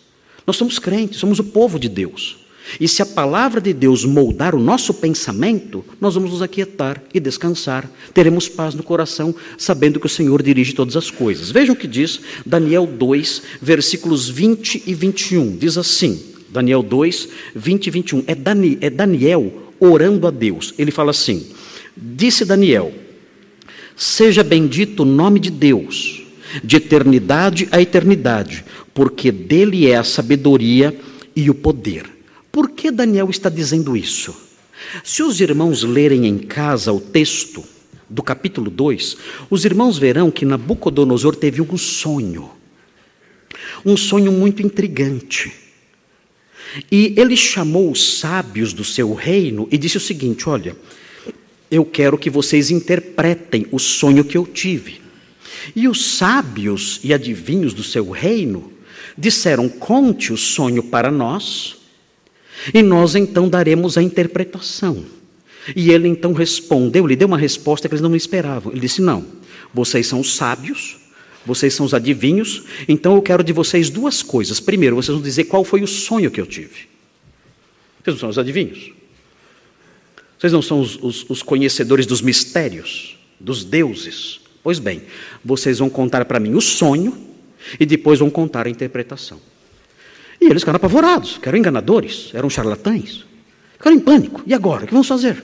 Nós 0.47 0.57
somos 0.57 0.79
crentes, 0.79 1.21
somos 1.21 1.39
o 1.39 1.45
povo 1.45 1.79
de 1.79 1.89
Deus. 1.89 2.43
E 2.81 2.89
se 2.89 3.03
a 3.03 3.07
palavra 3.07 3.61
de 3.61 3.73
Deus 3.73 4.05
moldar 4.05 4.55
o 4.55 4.61
nosso 4.61 4.95
pensamento, 4.95 5.85
nós 6.01 6.15
vamos 6.15 6.31
nos 6.31 6.43
aquietar 6.43 7.03
e 7.13 7.21
descansar. 7.21 7.91
Teremos 8.15 8.49
paz 8.49 8.75
no 8.75 8.83
coração, 8.83 9.35
sabendo 9.59 10.01
que 10.01 10.07
o 10.07 10.09
Senhor 10.11 10.43
dirige 10.43 10.73
todas 10.73 10.97
as 10.97 11.11
coisas. 11.11 11.51
Vejam 11.51 11.75
o 11.75 11.79
que 11.79 11.87
diz 11.87 12.21
Daniel 12.47 12.87
2, 12.87 13.43
versículos 13.61 14.29
20 14.29 14.85
e 14.87 14.95
21. 14.95 15.57
Diz 15.57 15.77
assim: 15.77 16.23
Daniel 16.51 16.83
2, 16.83 17.29
20 17.55 17.87
e 17.87 17.91
21. 17.91 18.25
É, 18.27 18.35
Dani, 18.35 18.79
é 18.81 18.89
Daniel 18.89 19.53
orando 19.81 20.27
a 20.27 20.31
Deus. 20.31 20.73
Ele 20.79 20.91
fala 20.91 21.11
assim: 21.11 21.47
Disse 21.97 22.45
Daniel: 22.45 22.93
Seja 23.97 24.43
bendito 24.43 25.01
o 25.01 25.07
nome 25.07 25.41
de 25.41 25.51
Deus, 25.51 26.22
de 26.63 26.77
eternidade 26.77 27.69
a 27.71 27.81
eternidade, 27.81 28.65
porque 28.93 29.31
dele 29.31 29.89
é 29.89 29.97
a 29.97 30.05
sabedoria 30.05 30.99
e 31.35 31.49
o 31.49 31.55
poder. 31.55 32.05
Por 32.51 32.71
que 32.71 32.91
Daniel 32.91 33.31
está 33.31 33.49
dizendo 33.49 33.97
isso? 33.97 34.35
Se 35.05 35.23
os 35.23 35.41
irmãos 35.41 35.83
lerem 35.83 36.27
em 36.27 36.39
casa 36.39 36.93
o 36.93 37.01
texto 37.01 37.65
do 38.09 38.23
capítulo 38.23 38.71
2, 38.71 39.17
os 39.49 39.65
irmãos 39.65 39.97
verão 39.97 40.31
que 40.31 40.45
Nabucodonosor 40.45 41.35
teve 41.37 41.63
um 41.63 41.79
sonho. 41.79 42.51
um 43.85 43.97
sonho 43.97 44.31
muito 44.31 44.63
intrigante. 44.63 45.53
E 46.91 47.15
ele 47.17 47.37
chamou 47.37 47.91
os 47.91 48.19
sábios 48.19 48.73
do 48.73 48.85
seu 48.85 49.13
reino 49.13 49.69
e 49.71 49.77
disse 49.77 49.97
o 49.97 50.01
seguinte: 50.01 50.49
Olha, 50.49 50.77
eu 51.71 51.85
quero 51.85 52.19
que 52.19 52.31
vocês 52.31 52.71
interpretem 52.71 53.67
o 53.71 53.79
sonho 53.79 54.25
que 54.25 54.37
eu 54.37 54.47
tive. 54.47 55.01
E 55.75 55.89
os 55.89 56.17
sábios 56.17 57.01
e 57.03 57.13
adivinhos 57.13 57.75
do 57.75 57.83
seu 57.83 58.11
reino 58.11 58.73
disseram: 59.17 59.69
Conte 59.69 60.33
o 60.33 60.37
sonho 60.37 60.83
para 60.83 61.11
nós, 61.11 61.77
e 62.73 62.83
nós 62.83 63.15
então 63.15 63.49
daremos 63.49 63.97
a 63.97 64.03
interpretação. 64.03 65.05
E 65.77 65.91
ele 65.91 66.09
então 66.09 66.33
respondeu, 66.33 67.07
lhe 67.07 67.15
deu 67.15 67.29
uma 67.29 67.39
resposta 67.39 67.89
que 67.89 67.95
eles 67.95 68.03
não 68.03 68.17
esperavam. 68.17 68.73
Ele 68.73 68.81
disse: 68.81 69.01
Não, 69.01 69.25
vocês 69.73 70.07
são 70.07 70.21
os 70.21 70.35
sábios, 70.35 70.97
vocês 71.47 71.75
são 71.75 71.87
os 71.87 71.95
adivinhos, 71.95 72.65
então 72.89 73.15
eu 73.15 73.23
quero 73.23 73.45
de 73.45 73.53
vocês 73.53 73.91
duas 73.91 74.23
coisas. 74.23 74.61
Primeiro, 74.61 74.97
vocês 74.97 75.15
vão 75.15 75.23
dizer 75.23 75.45
qual 75.45 75.65
foi 75.65 75.83
o 75.83 75.87
sonho 75.87 76.31
que 76.31 76.41
eu 76.41 76.47
tive. 76.47 76.89
Vocês 78.03 78.15
não 78.15 78.19
são 78.19 78.29
os 78.29 78.39
adivinhos. 78.39 78.93
Vocês 80.39 80.53
não 80.53 80.63
são 80.63 80.81
os, 80.81 80.97
os, 81.01 81.31
os 81.31 81.43
conhecedores 81.43 82.05
dos 82.05 82.21
mistérios, 82.21 83.17
dos 83.39 83.65
deuses. 83.65 84.41
Pois 84.63 84.79
bem, 84.79 85.03
vocês 85.45 85.79
vão 85.79 85.91
contar 85.91 86.25
para 86.25 86.39
mim 86.39 86.55
o 86.55 86.61
sonho 86.61 87.17
e 87.79 87.87
depois 87.87 88.19
vão 88.21 88.31
contar 88.31 88.67
a 88.67 88.71
interpretação. 88.71 89.39
E 90.41 90.47
eles 90.47 90.63
ficaram 90.63 90.77
apavorados, 90.77 91.39
eram 91.43 91.59
enganadores, 91.59 92.31
eram 92.35 92.51
charlatães. 92.51 93.25
Ficaram 93.75 93.97
em 93.97 94.01
pânico. 94.01 94.43
E 94.47 94.55
agora? 94.55 94.85
O 94.85 94.87
que 94.87 94.93
vamos 94.93 95.09
fazer? 95.09 95.43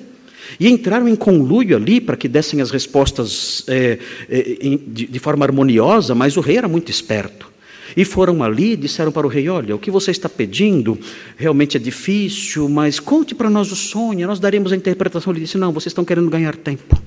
E 0.59 0.69
entraram 0.69 1.09
em 1.09 1.17
conluio 1.17 1.77
ali 1.77 2.01
para 2.01 2.17
que 2.17 2.29
dessem 2.29 2.61
as 2.61 2.71
respostas 2.71 3.65
é, 3.67 3.99
é, 4.29 4.57
de, 4.87 5.07
de 5.07 5.19
forma 5.19 5.45
harmoniosa, 5.45 6.15
mas 6.15 6.37
o 6.37 6.41
rei 6.41 6.57
era 6.57 6.69
muito 6.69 6.91
esperto. 6.91 7.49
E 7.97 8.05
foram 8.05 8.43
ali 8.43 8.73
e 8.73 8.77
disseram 8.77 9.11
para 9.11 9.27
o 9.27 9.31
rei: 9.31 9.49
Olha, 9.49 9.75
o 9.75 9.79
que 9.79 9.91
você 9.91 10.11
está 10.11 10.29
pedindo 10.29 10.99
realmente 11.37 11.77
é 11.77 11.81
difícil, 11.81 12.69
mas 12.69 13.01
conte 13.01 13.35
para 13.35 13.51
nós 13.51 13.73
o 13.73 13.77
sonho, 13.77 14.27
nós 14.27 14.39
daremos 14.39 14.73
a 14.73 14.77
interpretação. 14.77 15.33
Ele 15.33 15.41
disse: 15.41 15.59
Não, 15.59 15.73
vocês 15.73 15.91
estão 15.91 16.05
querendo 16.05 16.31
ganhar 16.31 16.57
tempo. 16.57 17.01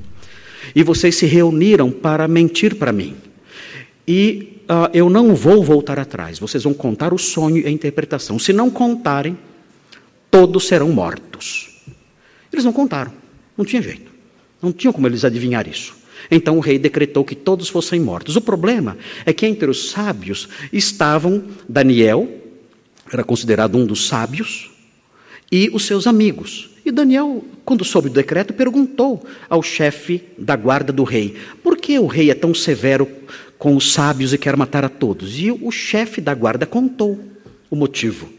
E 0.76 0.84
vocês 0.84 1.16
se 1.16 1.26
reuniram 1.26 1.92
para 1.92 2.28
mentir 2.28 2.76
para 2.76 2.92
mim. 2.92 3.16
E 4.08 4.62
uh, 4.64 4.90
eu 4.94 5.10
não 5.10 5.36
vou 5.36 5.64
voltar 5.64 6.00
atrás, 6.00 6.40
vocês 6.40 6.64
vão 6.64 6.74
contar 6.74 7.14
o 7.14 7.18
sonho 7.18 7.58
e 7.58 7.68
a 7.68 7.70
interpretação. 7.70 8.40
Se 8.40 8.52
não 8.52 8.70
contarem, 8.70 9.38
todos 10.30 10.68
serão 10.68 10.90
mortos. 10.92 11.82
Eles 12.52 12.66
não 12.66 12.74
contaram. 12.74 13.14
Não 13.58 13.66
tinha 13.66 13.82
jeito. 13.82 14.12
Não 14.62 14.72
tinha 14.72 14.92
como 14.94 15.08
eles 15.08 15.26
adivinhar 15.26 15.68
isso. 15.68 15.96
Então 16.30 16.58
o 16.58 16.60
rei 16.60 16.78
decretou 16.78 17.24
que 17.24 17.36
todos 17.36 17.70
fossem 17.70 18.00
mortos. 18.00 18.36
O 18.36 18.42
problema 18.42 18.98
é 19.26 19.34
que 19.34 19.46
entre 19.46 19.70
os 19.70 19.90
sábios 19.92 20.48
estavam 20.72 21.44
Daniel, 21.68 22.30
era 23.12 23.24
considerado 23.24 23.78
um 23.78 23.86
dos 23.86 24.08
sábios, 24.08 24.72
e 25.52 25.70
os 25.74 25.86
seus 25.86 26.08
amigos. 26.08 26.70
E 26.86 26.92
Daniel, 26.92 27.44
quando 27.66 27.84
soube 27.84 28.10
do 28.10 28.16
decreto, 28.16 28.54
perguntou 28.54 29.24
ao 29.50 29.62
chefe 29.62 30.24
da 30.38 30.56
guarda 30.56 30.92
do 30.92 31.04
rei: 31.04 31.36
por 31.62 31.78
que 31.78 32.00
o 32.00 32.08
rei 32.08 32.32
é 32.32 32.36
tão 32.36 32.54
severo 32.54 33.08
com 33.58 33.76
os 33.76 33.94
sábios 33.94 34.34
e 34.34 34.38
quer 34.38 34.56
matar 34.56 34.84
a 34.84 34.90
todos? 34.90 35.38
E 35.40 35.52
o 35.52 35.70
chefe 35.70 36.22
da 36.22 36.34
guarda 36.34 36.66
contou 36.66 37.20
o 37.70 37.76
motivo. 37.76 38.30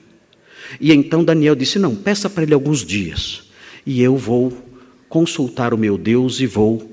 E 0.80 0.92
então 0.92 1.22
Daniel 1.22 1.54
disse: 1.54 1.78
não, 1.78 1.94
peça 1.94 2.28
para 2.28 2.42
ele 2.42 2.54
alguns 2.54 2.84
dias, 2.84 3.44
e 3.86 4.02
eu 4.02 4.16
vou 4.16 4.52
consultar 5.08 5.74
o 5.74 5.78
meu 5.78 5.98
Deus 5.98 6.40
e 6.40 6.46
vou 6.46 6.90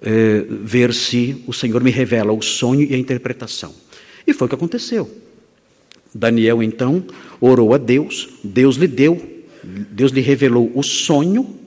é, 0.00 0.44
ver 0.48 0.92
se 0.92 1.42
o 1.46 1.52
Senhor 1.52 1.82
me 1.82 1.90
revela 1.90 2.32
o 2.32 2.42
sonho 2.42 2.82
e 2.82 2.94
a 2.94 2.98
interpretação. 2.98 3.74
E 4.26 4.32
foi 4.32 4.46
o 4.46 4.48
que 4.48 4.54
aconteceu. 4.54 5.10
Daniel 6.14 6.62
então 6.62 7.04
orou 7.40 7.74
a 7.74 7.78
Deus, 7.78 8.28
Deus 8.44 8.76
lhe 8.76 8.86
deu, 8.86 9.33
Deus 9.90 10.12
lhe 10.12 10.20
revelou 10.20 10.70
o 10.74 10.82
sonho 10.82 11.58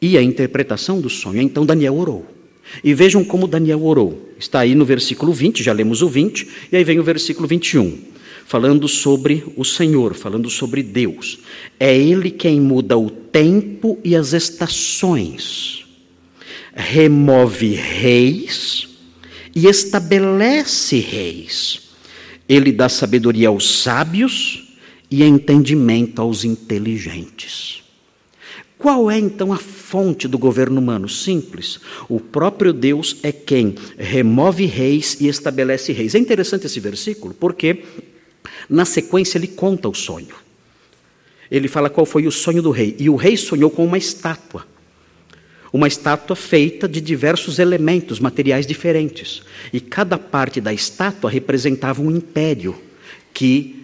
e 0.00 0.18
a 0.18 0.22
interpretação 0.22 1.00
do 1.00 1.08
sonho. 1.08 1.40
Então 1.40 1.64
Daniel 1.64 1.94
orou. 1.94 2.26
E 2.82 2.94
vejam 2.94 3.24
como 3.24 3.46
Daniel 3.46 3.84
orou. 3.84 4.32
Está 4.38 4.60
aí 4.60 4.74
no 4.74 4.84
versículo 4.84 5.32
20, 5.32 5.62
já 5.62 5.72
lemos 5.72 6.02
o 6.02 6.08
20, 6.08 6.48
e 6.72 6.76
aí 6.76 6.84
vem 6.84 6.98
o 6.98 7.04
versículo 7.04 7.46
21, 7.46 7.98
falando 8.46 8.88
sobre 8.88 9.44
o 9.56 9.64
Senhor, 9.64 10.14
falando 10.14 10.48
sobre 10.48 10.82
Deus. 10.82 11.40
É 11.78 11.96
Ele 11.96 12.30
quem 12.30 12.60
muda 12.60 12.96
o 12.96 13.10
tempo 13.10 13.98
e 14.02 14.16
as 14.16 14.32
estações, 14.32 15.84
remove 16.74 17.74
reis 17.74 18.88
e 19.54 19.66
estabelece 19.66 20.98
reis. 20.98 21.90
Ele 22.48 22.72
dá 22.72 22.88
sabedoria 22.88 23.48
aos 23.48 23.82
sábios 23.82 24.71
e 25.12 25.22
entendimento 25.22 26.20
aos 26.20 26.44
inteligentes. 26.44 27.82
Qual 28.78 29.08
é 29.10 29.18
então 29.18 29.52
a 29.52 29.58
fonte 29.58 30.26
do 30.26 30.36
governo 30.36 30.80
humano? 30.80 31.08
Simples. 31.08 31.78
O 32.08 32.18
próprio 32.18 32.72
Deus 32.72 33.18
é 33.22 33.30
quem 33.30 33.76
remove 33.96 34.66
reis 34.66 35.16
e 35.20 35.28
estabelece 35.28 35.92
reis. 35.92 36.16
É 36.16 36.18
interessante 36.18 36.66
esse 36.66 36.80
versículo 36.80 37.32
porque 37.32 37.84
na 38.68 38.84
sequência 38.84 39.38
ele 39.38 39.46
conta 39.46 39.88
o 39.88 39.94
sonho 39.94 40.42
ele 41.52 41.68
fala 41.68 41.90
qual 41.90 42.06
foi 42.06 42.26
o 42.26 42.32
sonho 42.32 42.62
do 42.62 42.70
rei. 42.70 42.96
E 42.98 43.10
o 43.10 43.14
rei 43.14 43.36
sonhou 43.36 43.68
com 43.68 43.84
uma 43.84 43.98
estátua. 43.98 44.66
Uma 45.70 45.86
estátua 45.86 46.34
feita 46.34 46.88
de 46.88 46.98
diversos 46.98 47.58
elementos 47.58 48.18
materiais 48.18 48.66
diferentes. 48.66 49.42
E 49.70 49.78
cada 49.78 50.16
parte 50.16 50.62
da 50.62 50.72
estátua 50.72 51.30
representava 51.30 52.00
um 52.00 52.10
império 52.10 52.74
que 53.34 53.81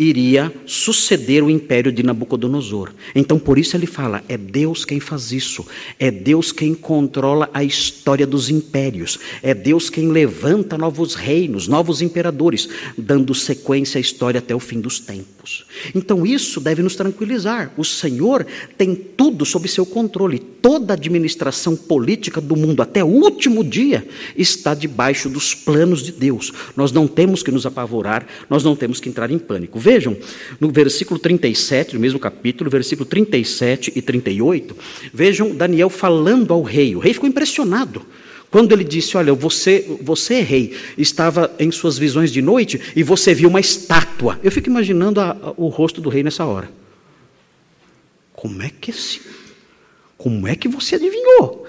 iria 0.00 0.52
suceder 0.64 1.44
o 1.44 1.50
império 1.50 1.92
de 1.92 2.02
Nabucodonosor. 2.02 2.90
Então, 3.14 3.38
por 3.38 3.58
isso 3.58 3.76
ele 3.76 3.86
fala: 3.86 4.22
é 4.28 4.36
Deus 4.36 4.84
quem 4.84 4.98
faz 4.98 5.30
isso, 5.30 5.66
é 5.98 6.10
Deus 6.10 6.52
quem 6.52 6.74
controla 6.74 7.50
a 7.52 7.62
história 7.62 8.26
dos 8.26 8.48
impérios, 8.48 9.18
é 9.42 9.52
Deus 9.52 9.90
quem 9.90 10.08
levanta 10.08 10.78
novos 10.78 11.14
reinos, 11.14 11.68
novos 11.68 12.00
imperadores, 12.00 12.68
dando 12.96 13.34
sequência 13.34 13.98
à 13.98 14.00
história 14.00 14.38
até 14.38 14.54
o 14.54 14.60
fim 14.60 14.80
dos 14.80 14.98
tempos. 14.98 15.66
Então, 15.94 16.24
isso 16.24 16.60
deve 16.60 16.82
nos 16.82 16.96
tranquilizar. 16.96 17.72
O 17.76 17.84
Senhor 17.84 18.46
tem 18.78 18.94
tudo 18.94 19.44
sob 19.44 19.68
seu 19.68 19.84
controle, 19.84 20.38
toda 20.38 20.92
a 20.92 20.96
administração 20.96 21.76
política 21.76 22.40
do 22.40 22.56
mundo, 22.56 22.82
até 22.82 23.02
o 23.04 23.08
último 23.08 23.62
dia, 23.62 24.06
está 24.36 24.74
debaixo 24.74 25.28
dos 25.28 25.54
planos 25.54 26.02
de 26.02 26.12
Deus. 26.12 26.52
Nós 26.76 26.92
não 26.92 27.06
temos 27.06 27.42
que 27.42 27.50
nos 27.50 27.66
apavorar, 27.66 28.26
nós 28.48 28.64
não 28.64 28.74
temos 28.76 29.00
que 29.00 29.08
entrar 29.08 29.30
em 29.30 29.38
pânico. 29.38 29.78
Vejam, 29.90 30.16
no 30.60 30.70
versículo 30.70 31.18
37, 31.18 31.94
no 31.94 32.00
mesmo 32.00 32.20
capítulo, 32.20 32.70
versículo 32.70 33.04
37 33.04 33.92
e 33.96 34.00
38, 34.00 34.76
vejam 35.12 35.52
Daniel 35.52 35.90
falando 35.90 36.54
ao 36.54 36.62
rei. 36.62 36.94
O 36.94 37.00
rei 37.00 37.12
ficou 37.12 37.28
impressionado. 37.28 38.06
Quando 38.52 38.70
ele 38.70 38.84
disse: 38.84 39.16
Olha, 39.16 39.34
você, 39.34 39.84
você 40.00 40.34
é 40.34 40.42
rei, 40.42 40.76
estava 40.96 41.52
em 41.58 41.72
suas 41.72 41.98
visões 41.98 42.30
de 42.30 42.40
noite 42.40 42.80
e 42.94 43.02
você 43.02 43.34
viu 43.34 43.48
uma 43.48 43.58
estátua. 43.58 44.38
Eu 44.44 44.52
fico 44.52 44.68
imaginando 44.68 45.20
a, 45.20 45.30
a, 45.32 45.54
o 45.56 45.66
rosto 45.66 46.00
do 46.00 46.08
rei 46.08 46.22
nessa 46.22 46.44
hora. 46.44 46.70
Como 48.32 48.62
é 48.62 48.70
que 48.70 48.92
esse, 48.92 49.20
como 50.16 50.46
é 50.46 50.54
que 50.54 50.68
você 50.68 50.94
adivinhou? 50.94 51.66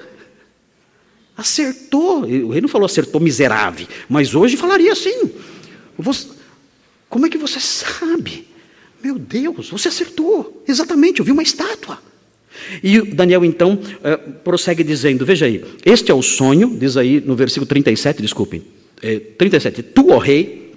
Acertou. 1.35 2.19
O 2.19 2.51
rei 2.51 2.61
não 2.61 2.69
falou 2.69 2.85
acertou 2.85 3.19
miserável, 3.19 3.87
mas 4.07 4.35
hoje 4.35 4.57
falaria 4.57 4.91
assim. 4.91 5.31
Você, 5.97 6.27
como 7.11 7.25
é 7.25 7.29
que 7.29 7.37
você 7.37 7.59
sabe? 7.59 8.47
Meu 9.03 9.19
Deus, 9.19 9.69
você 9.69 9.89
acertou. 9.89 10.63
Exatamente, 10.65 11.19
eu 11.19 11.25
vi 11.25 11.31
uma 11.33 11.43
estátua. 11.43 11.99
E 12.81 13.01
Daniel 13.01 13.43
então 13.43 13.77
eh, 14.01 14.15
prossegue 14.15 14.81
dizendo: 14.81 15.25
Veja 15.25 15.45
aí, 15.45 15.61
este 15.85 16.09
é 16.09 16.13
o 16.13 16.21
sonho, 16.21 16.77
diz 16.79 16.95
aí 16.95 17.19
no 17.19 17.35
versículo 17.35 17.65
37, 17.65 18.21
desculpem, 18.21 18.63
é, 19.01 19.19
37, 19.19 19.83
Tu, 19.83 20.09
ó 20.09 20.19
rei, 20.19 20.73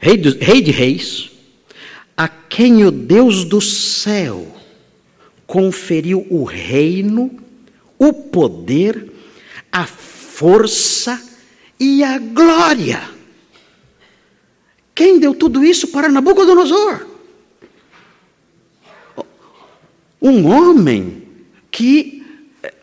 rei 0.00 0.16
de, 0.16 0.30
rei 0.38 0.62
de 0.62 0.70
reis, 0.70 1.30
a 2.16 2.28
quem 2.28 2.82
o 2.84 2.90
Deus 2.90 3.44
do 3.44 3.60
céu 3.60 4.46
conferiu 5.46 6.26
o 6.30 6.44
reino, 6.44 7.30
o 7.98 8.10
poder, 8.10 9.12
a 9.70 9.84
força 9.84 11.20
e 11.78 12.02
a 12.02 12.18
glória. 12.18 13.15
Quem 14.96 15.18
deu 15.18 15.34
tudo 15.34 15.62
isso 15.62 15.88
para 15.88 16.08
Nabucodonosor? 16.08 17.06
Um 20.22 20.46
homem 20.46 21.22
que 21.70 22.24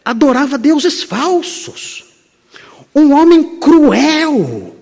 adorava 0.06 0.60
deuses 0.60 1.02
falsos. 1.02 2.06
Um 2.94 3.14
homem 3.14 3.58
cruel. 3.58 4.76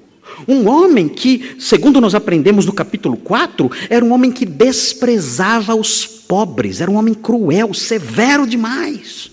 Um 0.45 0.67
homem 0.67 1.07
que, 1.07 1.55
segundo 1.57 2.01
nós 2.01 2.13
aprendemos 2.13 2.65
no 2.65 2.73
capítulo 2.73 3.15
4, 3.15 3.71
era 3.89 4.03
um 4.03 4.11
homem 4.11 4.29
que 4.29 4.45
desprezava 4.45 5.73
os 5.73 6.05
pobres, 6.05 6.81
era 6.81 6.91
um 6.91 6.95
homem 6.95 7.13
cruel, 7.13 7.73
severo 7.73 8.45
demais. 8.45 9.31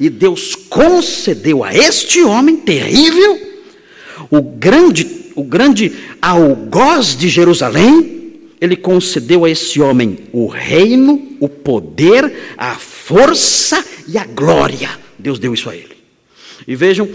E 0.00 0.10
Deus 0.10 0.56
concedeu 0.56 1.62
a 1.62 1.72
este 1.72 2.20
homem 2.24 2.56
terrível 2.56 3.47
o 4.30 4.42
grande, 4.42 5.32
o 5.34 5.44
grande 5.44 5.92
algoz 6.20 7.16
de 7.16 7.28
Jerusalém, 7.28 8.18
ele 8.60 8.76
concedeu 8.76 9.44
a 9.44 9.50
esse 9.50 9.80
homem 9.80 10.18
o 10.32 10.46
reino, 10.46 11.36
o 11.40 11.48
poder, 11.48 12.54
a 12.56 12.74
força 12.74 13.84
e 14.06 14.18
a 14.18 14.24
glória. 14.24 14.90
Deus 15.18 15.38
deu 15.38 15.54
isso 15.54 15.70
a 15.70 15.76
ele. 15.76 15.96
E 16.66 16.74
vejam, 16.74 17.08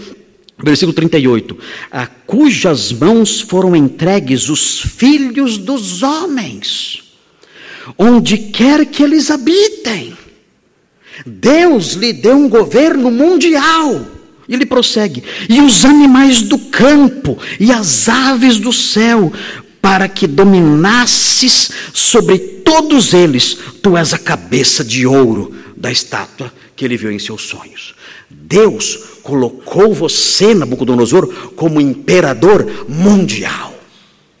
versículo 0.62 0.94
38: 0.94 1.56
a 1.90 2.06
cujas 2.06 2.92
mãos 2.92 3.40
foram 3.40 3.76
entregues 3.76 4.48
os 4.48 4.80
filhos 4.80 5.58
dos 5.58 6.02
homens, 6.02 7.02
onde 7.98 8.38
quer 8.38 8.86
que 8.86 9.02
eles 9.02 9.30
habitem. 9.30 10.16
Deus 11.24 11.92
lhe 11.92 12.12
deu 12.12 12.36
um 12.36 12.48
governo 12.48 13.10
mundial. 13.10 14.06
Ele 14.48 14.66
prossegue: 14.66 15.22
e 15.48 15.60
os 15.60 15.84
animais 15.84 16.42
do 16.42 16.58
campo 16.58 17.38
e 17.58 17.72
as 17.72 18.08
aves 18.08 18.58
do 18.58 18.72
céu, 18.72 19.32
para 19.80 20.08
que 20.08 20.26
dominasses 20.26 21.70
sobre 21.92 22.38
todos 22.38 23.12
eles, 23.12 23.58
tu 23.82 23.96
és 23.96 24.14
a 24.14 24.18
cabeça 24.18 24.82
de 24.82 25.06
ouro 25.06 25.54
da 25.76 25.90
estátua 25.90 26.52
que 26.74 26.84
ele 26.84 26.96
viu 26.96 27.12
em 27.12 27.18
seus 27.18 27.42
sonhos. 27.42 27.94
Deus 28.30 28.98
colocou 29.22 29.92
você, 29.94 30.54
Nabucodonosor, 30.54 31.52
como 31.54 31.80
imperador 31.80 32.86
mundial. 32.88 33.74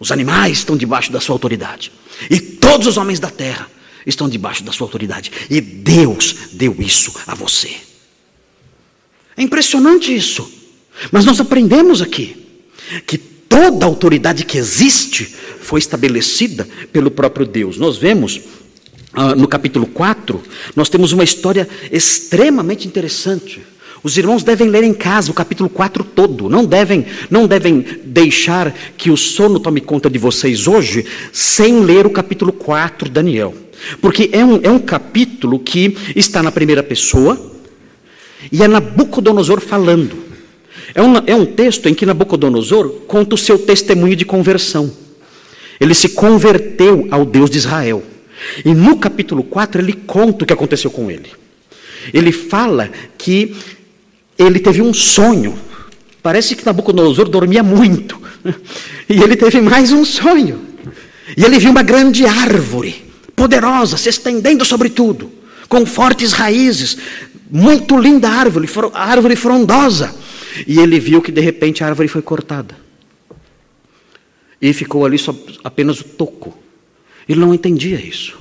Os 0.00 0.10
animais 0.10 0.58
estão 0.58 0.76
debaixo 0.76 1.12
da 1.12 1.20
sua 1.20 1.34
autoridade, 1.34 1.92
e 2.30 2.40
todos 2.40 2.86
os 2.86 2.96
homens 2.96 3.20
da 3.20 3.30
terra 3.30 3.66
estão 4.06 4.28
debaixo 4.28 4.62
da 4.62 4.72
sua 4.72 4.86
autoridade, 4.86 5.30
e 5.48 5.60
Deus 5.60 6.36
deu 6.52 6.76
isso 6.78 7.14
a 7.26 7.34
você. 7.34 7.93
É 9.36 9.42
impressionante 9.42 10.14
isso. 10.14 10.50
Mas 11.10 11.24
nós 11.24 11.40
aprendemos 11.40 12.00
aqui 12.00 12.36
que 13.06 13.18
toda 13.18 13.86
autoridade 13.86 14.44
que 14.44 14.58
existe 14.58 15.34
foi 15.60 15.78
estabelecida 15.78 16.68
pelo 16.92 17.10
próprio 17.10 17.46
Deus. 17.46 17.76
Nós 17.78 17.96
vemos 17.96 18.40
uh, 19.16 19.34
no 19.36 19.48
capítulo 19.48 19.86
4, 19.86 20.42
nós 20.76 20.88
temos 20.88 21.12
uma 21.12 21.24
história 21.24 21.68
extremamente 21.90 22.86
interessante. 22.86 23.62
Os 24.02 24.18
irmãos 24.18 24.42
devem 24.42 24.68
ler 24.68 24.84
em 24.84 24.92
casa 24.92 25.30
o 25.30 25.34
capítulo 25.34 25.70
4 25.70 26.04
todo. 26.04 26.50
Não 26.50 26.62
devem, 26.62 27.06
não 27.30 27.46
devem 27.46 27.82
deixar 28.04 28.70
que 28.98 29.10
o 29.10 29.16
sono 29.16 29.58
tome 29.58 29.80
conta 29.80 30.10
de 30.10 30.18
vocês 30.18 30.68
hoje 30.68 31.06
sem 31.32 31.80
ler 31.80 32.06
o 32.06 32.10
capítulo 32.10 32.52
4, 32.52 33.08
Daniel. 33.08 33.54
Porque 34.02 34.28
é 34.30 34.44
um, 34.44 34.60
é 34.62 34.70
um 34.70 34.78
capítulo 34.78 35.58
que 35.58 35.96
está 36.14 36.42
na 36.42 36.52
primeira 36.52 36.82
pessoa, 36.82 37.52
e 38.50 38.62
é 38.62 38.68
Nabucodonosor 38.68 39.60
falando. 39.60 40.24
É 40.94 41.02
um, 41.02 41.16
é 41.26 41.34
um 41.34 41.46
texto 41.46 41.88
em 41.88 41.94
que 41.94 42.06
Nabucodonosor 42.06 42.88
conta 43.06 43.34
o 43.34 43.38
seu 43.38 43.58
testemunho 43.58 44.16
de 44.16 44.24
conversão. 44.24 44.92
Ele 45.80 45.94
se 45.94 46.10
converteu 46.10 47.08
ao 47.10 47.24
Deus 47.24 47.50
de 47.50 47.58
Israel. 47.58 48.02
E 48.64 48.74
no 48.74 48.96
capítulo 48.98 49.42
4 49.42 49.80
ele 49.80 49.92
conta 49.92 50.44
o 50.44 50.46
que 50.46 50.52
aconteceu 50.52 50.90
com 50.90 51.10
ele. 51.10 51.30
Ele 52.12 52.32
fala 52.32 52.90
que 53.16 53.56
ele 54.38 54.58
teve 54.58 54.82
um 54.82 54.92
sonho. 54.92 55.58
Parece 56.22 56.54
que 56.54 56.64
Nabucodonosor 56.64 57.28
dormia 57.28 57.62
muito. 57.62 58.22
E 59.06 59.22
ele 59.22 59.36
teve 59.36 59.60
mais 59.60 59.92
um 59.92 60.02
sonho. 60.02 60.62
E 61.36 61.44
ele 61.44 61.58
viu 61.58 61.70
uma 61.70 61.82
grande 61.82 62.24
árvore, 62.24 63.04
poderosa, 63.36 63.98
se 63.98 64.08
estendendo 64.08 64.64
sobre 64.64 64.88
tudo, 64.88 65.30
com 65.68 65.84
fortes 65.84 66.32
raízes, 66.32 66.96
muito 67.50 67.96
linda 67.98 68.28
árvore, 68.28 68.68
árvore 68.92 69.36
frondosa. 69.36 70.14
E 70.66 70.78
ele 70.78 71.00
viu 71.00 71.20
que 71.20 71.32
de 71.32 71.40
repente 71.40 71.82
a 71.82 71.88
árvore 71.88 72.08
foi 72.08 72.22
cortada. 72.22 72.76
E 74.60 74.72
ficou 74.72 75.04
ali 75.04 75.18
só 75.18 75.34
apenas 75.62 76.00
o 76.00 76.04
toco. 76.04 76.56
Ele 77.28 77.40
não 77.40 77.52
entendia 77.52 78.00
isso. 78.00 78.38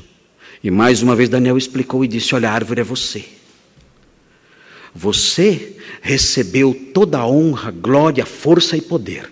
E 0.64 0.72
mais 0.72 1.02
uma 1.02 1.16
vez 1.16 1.28
Daniel 1.28 1.58
explicou 1.58 2.06
e 2.06 2.08
disse: 2.08 2.34
Olha, 2.36 2.50
a 2.50 2.54
árvore 2.54 2.82
é 2.82 2.84
você. 2.84 3.26
Você 4.96 5.78
recebeu 6.02 6.74
toda 6.94 7.18
a 7.18 7.28
honra, 7.28 7.72
glória, 7.72 8.26
força 8.26 8.78
e 8.78 8.82
poder. 8.82 9.32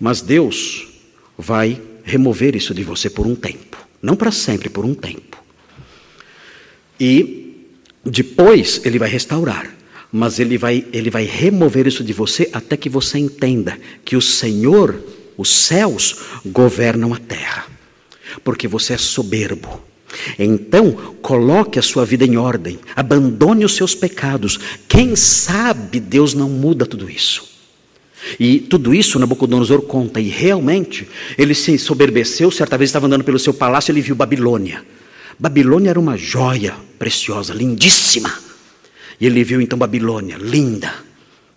Mas 0.00 0.20
Deus 0.20 0.88
vai 1.36 1.80
remover 2.02 2.56
isso 2.56 2.74
de 2.74 2.82
você 2.82 3.10
por 3.10 3.26
um 3.26 3.34
tempo. 3.34 3.76
Não 4.00 4.16
para 4.16 4.30
sempre, 4.30 4.68
por 4.68 4.84
um 4.84 4.94
tempo. 4.94 5.42
E 6.98 7.45
depois 8.06 8.80
ele 8.84 8.98
vai 8.98 9.08
restaurar, 9.08 9.74
mas 10.12 10.38
ele 10.38 10.56
vai, 10.56 10.86
ele 10.92 11.10
vai 11.10 11.24
remover 11.24 11.86
isso 11.86 12.04
de 12.04 12.12
você 12.12 12.48
até 12.52 12.76
que 12.76 12.88
você 12.88 13.18
entenda 13.18 13.78
que 14.04 14.16
o 14.16 14.22
Senhor, 14.22 14.98
os 15.36 15.50
céus, 15.50 16.16
governam 16.44 17.12
a 17.12 17.18
terra, 17.18 17.66
porque 18.44 18.68
você 18.68 18.94
é 18.94 18.98
soberbo. 18.98 19.82
Então, 20.38 20.92
coloque 21.20 21.78
a 21.78 21.82
sua 21.82 22.06
vida 22.06 22.24
em 22.24 22.36
ordem, 22.36 22.78
abandone 22.94 23.64
os 23.64 23.74
seus 23.74 23.94
pecados. 23.94 24.58
Quem 24.88 25.16
sabe 25.16 26.00
Deus 26.00 26.32
não 26.32 26.48
muda 26.48 26.86
tudo 26.86 27.10
isso. 27.10 27.56
E 28.40 28.58
tudo 28.58 28.94
isso 28.94 29.18
Nabucodonosor 29.18 29.82
conta, 29.82 30.20
e 30.20 30.28
realmente 30.28 31.08
ele 31.36 31.54
se 31.54 31.78
soberbeceu. 31.78 32.50
Certa 32.50 32.78
vez 32.78 32.88
estava 32.88 33.06
andando 33.06 33.24
pelo 33.24 33.38
seu 33.38 33.52
palácio, 33.52 33.92
ele 33.92 34.00
viu 34.00 34.14
Babilônia. 34.14 34.82
Babilônia 35.38 35.90
era 35.90 36.00
uma 36.00 36.16
joia 36.16 36.74
preciosa, 36.98 37.52
lindíssima. 37.52 38.32
E 39.20 39.26
ele 39.26 39.44
viu 39.44 39.60
então 39.60 39.78
Babilônia, 39.78 40.36
linda, 40.36 40.92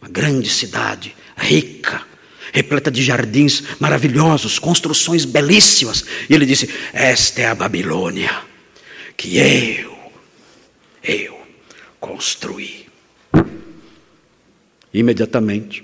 uma 0.01 0.09
grande 0.09 0.49
cidade, 0.49 1.15
rica, 1.37 2.01
repleta 2.51 2.91
de 2.91 3.03
jardins 3.03 3.63
maravilhosos, 3.79 4.59
construções 4.59 5.25
belíssimas. 5.25 6.05
E 6.29 6.33
ele 6.33 6.45
disse: 6.45 6.69
Esta 6.93 7.41
é 7.41 7.45
a 7.47 7.55
Babilônia 7.55 8.31
que 9.15 9.37
eu, 9.37 9.97
eu 11.03 11.37
construí. 11.99 12.87
Imediatamente, 14.93 15.83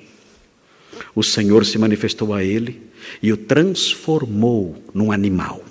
o 1.14 1.22
Senhor 1.22 1.66
se 1.66 1.78
manifestou 1.78 2.34
a 2.34 2.44
ele 2.44 2.82
e 3.22 3.32
o 3.32 3.38
transformou 3.38 4.84
num 4.94 5.12
animal 5.12 5.65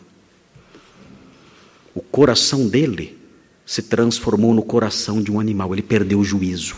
o 1.94 2.00
coração 2.00 2.68
dele 2.68 3.16
se 3.64 3.82
transformou 3.82 4.52
no 4.52 4.62
coração 4.62 5.22
de 5.22 5.30
um 5.30 5.38
animal. 5.38 5.72
Ele 5.72 5.82
perdeu 5.82 6.18
o 6.18 6.24
juízo, 6.24 6.74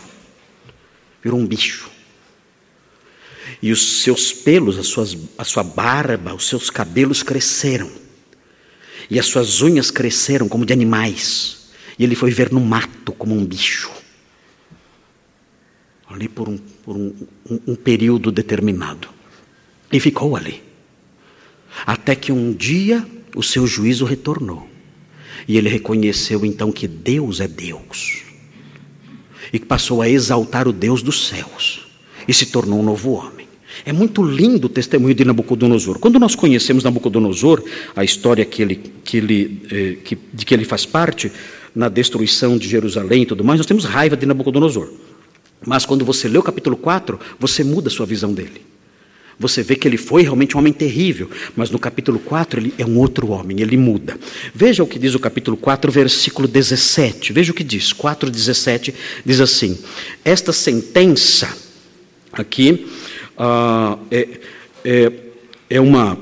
virou 1.23 1.39
um 1.39 1.45
bicho. 1.45 1.89
E 3.61 3.71
os 3.71 4.03
seus 4.03 4.31
pelos, 4.31 4.77
as 4.77 4.87
suas, 4.87 5.17
a 5.37 5.43
sua 5.43 5.63
barba, 5.63 6.33
os 6.33 6.47
seus 6.47 6.69
cabelos 6.69 7.23
cresceram. 7.23 7.89
E 9.09 9.19
as 9.19 9.25
suas 9.25 9.61
unhas 9.61 9.89
cresceram 9.89 10.47
como 10.47 10.65
de 10.65 10.73
animais. 10.73 11.69
E 11.97 12.03
ele 12.03 12.15
foi 12.15 12.29
ver 12.29 12.51
no 12.51 12.59
mato 12.59 13.11
como 13.13 13.33
um 13.33 13.43
bicho. 13.43 13.89
Ali 16.07 16.29
por 16.29 16.47
um, 16.47 16.57
por 16.57 16.95
um, 16.95 17.13
um, 17.49 17.59
um 17.67 17.75
período 17.75 18.31
determinado. 18.31 19.09
E 19.91 19.99
ficou 19.99 20.35
ali. 20.35 20.61
Até 21.85 22.15
que 22.15 22.31
um 22.31 22.53
dia 22.53 23.05
o 23.35 23.41
seu 23.41 23.65
juízo 23.65 24.05
retornou. 24.05 24.76
E 25.47 25.57
ele 25.57 25.69
reconheceu 25.69 26.45
então 26.45 26.71
que 26.71 26.87
Deus 26.87 27.39
é 27.39 27.47
Deus. 27.47 28.23
E 29.53 29.59
passou 29.59 30.01
a 30.01 30.09
exaltar 30.09 30.67
o 30.67 30.73
Deus 30.73 31.01
dos 31.01 31.27
céus. 31.27 31.87
E 32.27 32.33
se 32.33 32.47
tornou 32.47 32.79
um 32.79 32.83
novo 32.83 33.11
homem. 33.11 33.47
É 33.85 33.93
muito 33.93 34.23
lindo 34.23 34.65
o 34.65 34.69
testemunho 34.69 35.13
de 35.13 35.23
Nabucodonosor. 35.23 35.99
Quando 35.99 36.19
nós 36.19 36.35
conhecemos 36.35 36.83
Nabucodonosor, 36.83 37.63
a 37.95 38.03
história 38.03 38.43
que 38.43 38.61
ele, 38.61 38.75
que 39.03 39.17
ele, 39.17 39.61
eh, 39.71 39.97
que, 40.03 40.17
de 40.33 40.45
que 40.45 40.53
ele 40.53 40.65
faz 40.65 40.85
parte, 40.85 41.31
na 41.73 41.87
destruição 41.87 42.57
de 42.57 42.67
Jerusalém 42.67 43.21
e 43.21 43.25
tudo 43.25 43.43
mais, 43.43 43.59
nós 43.59 43.67
temos 43.67 43.85
raiva 43.85 44.17
de 44.17 44.25
Nabucodonosor. 44.25 44.89
Mas 45.65 45.85
quando 45.85 46.03
você 46.03 46.27
lê 46.27 46.37
o 46.37 46.43
capítulo 46.43 46.75
4, 46.75 47.19
você 47.39 47.63
muda 47.63 47.87
a 47.87 47.91
sua 47.91 48.05
visão 48.05 48.33
dele. 48.33 48.61
Você 49.39 49.61
vê 49.61 49.75
que 49.75 49.87
ele 49.87 49.97
foi 49.97 50.23
realmente 50.23 50.55
um 50.55 50.59
homem 50.59 50.73
terrível, 50.73 51.29
mas 51.55 51.69
no 51.69 51.77
capítulo 51.77 52.17
4 52.17 52.59
ele 52.59 52.73
é 52.77 52.85
um 52.85 52.97
outro 52.97 53.29
homem, 53.29 53.61
ele 53.61 53.77
muda. 53.77 54.17
Veja 54.53 54.83
o 54.83 54.87
que 54.87 54.97
diz 54.97 55.13
o 55.13 55.19
capítulo 55.19 55.55
4, 55.55 55.91
versículo 55.91 56.47
17. 56.47 57.33
Veja 57.33 57.51
o 57.51 57.55
que 57.55 57.63
diz. 57.63 57.93
4,17 57.93 58.95
diz 59.23 59.39
assim: 59.39 59.77
Esta 60.25 60.51
sentença 60.51 61.55
aqui 62.31 62.87
uh, 63.37 63.99
é, 64.09 64.27
é, 64.83 65.11
é, 65.69 65.79
uma, 65.79 66.17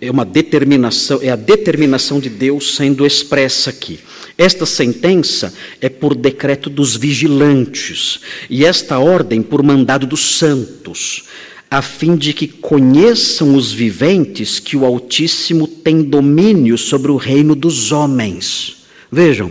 é 0.00 0.10
uma 0.10 0.24
determinação, 0.24 1.20
é 1.22 1.30
a 1.30 1.36
determinação 1.36 2.18
de 2.18 2.28
Deus 2.28 2.74
sendo 2.74 3.06
expressa 3.06 3.70
aqui. 3.70 4.00
Esta 4.36 4.66
sentença 4.66 5.54
é 5.80 5.88
por 5.88 6.16
decreto 6.16 6.68
dos 6.68 6.96
vigilantes, 6.96 8.20
e 8.50 8.66
esta 8.66 8.98
ordem 8.98 9.40
por 9.40 9.62
mandado 9.62 10.04
dos 10.04 10.36
santos 10.36 11.25
a 11.70 11.82
fim 11.82 12.16
de 12.16 12.32
que 12.32 12.46
conheçam 12.46 13.54
os 13.56 13.72
viventes 13.72 14.58
que 14.58 14.76
o 14.76 14.84
Altíssimo 14.84 15.66
tem 15.66 16.02
domínio 16.02 16.78
sobre 16.78 17.10
o 17.10 17.16
reino 17.16 17.54
dos 17.54 17.90
homens. 17.92 18.86
Vejam, 19.10 19.50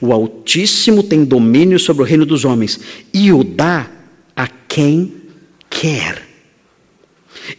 o 0.00 0.12
Altíssimo 0.12 1.02
tem 1.02 1.24
domínio 1.24 1.78
sobre 1.78 2.02
o 2.02 2.06
reino 2.06 2.26
dos 2.26 2.44
homens 2.44 2.78
e 3.12 3.32
o 3.32 3.42
dá 3.42 3.90
a 4.36 4.46
quem 4.46 5.14
quer. 5.70 6.26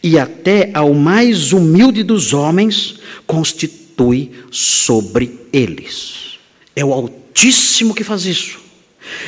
e 0.03 0.19
até 0.19 0.69
ao 0.73 0.93
mais 0.93 1.51
humilde 1.51 2.03
dos 2.03 2.31
homens 2.31 2.99
constitui 3.25 4.29
sobre 4.51 5.39
eles. 5.51 6.37
É 6.75 6.85
o 6.85 6.93
Altíssimo 6.93 7.95
que 7.95 8.03
faz 8.03 8.25
isso. 8.25 8.59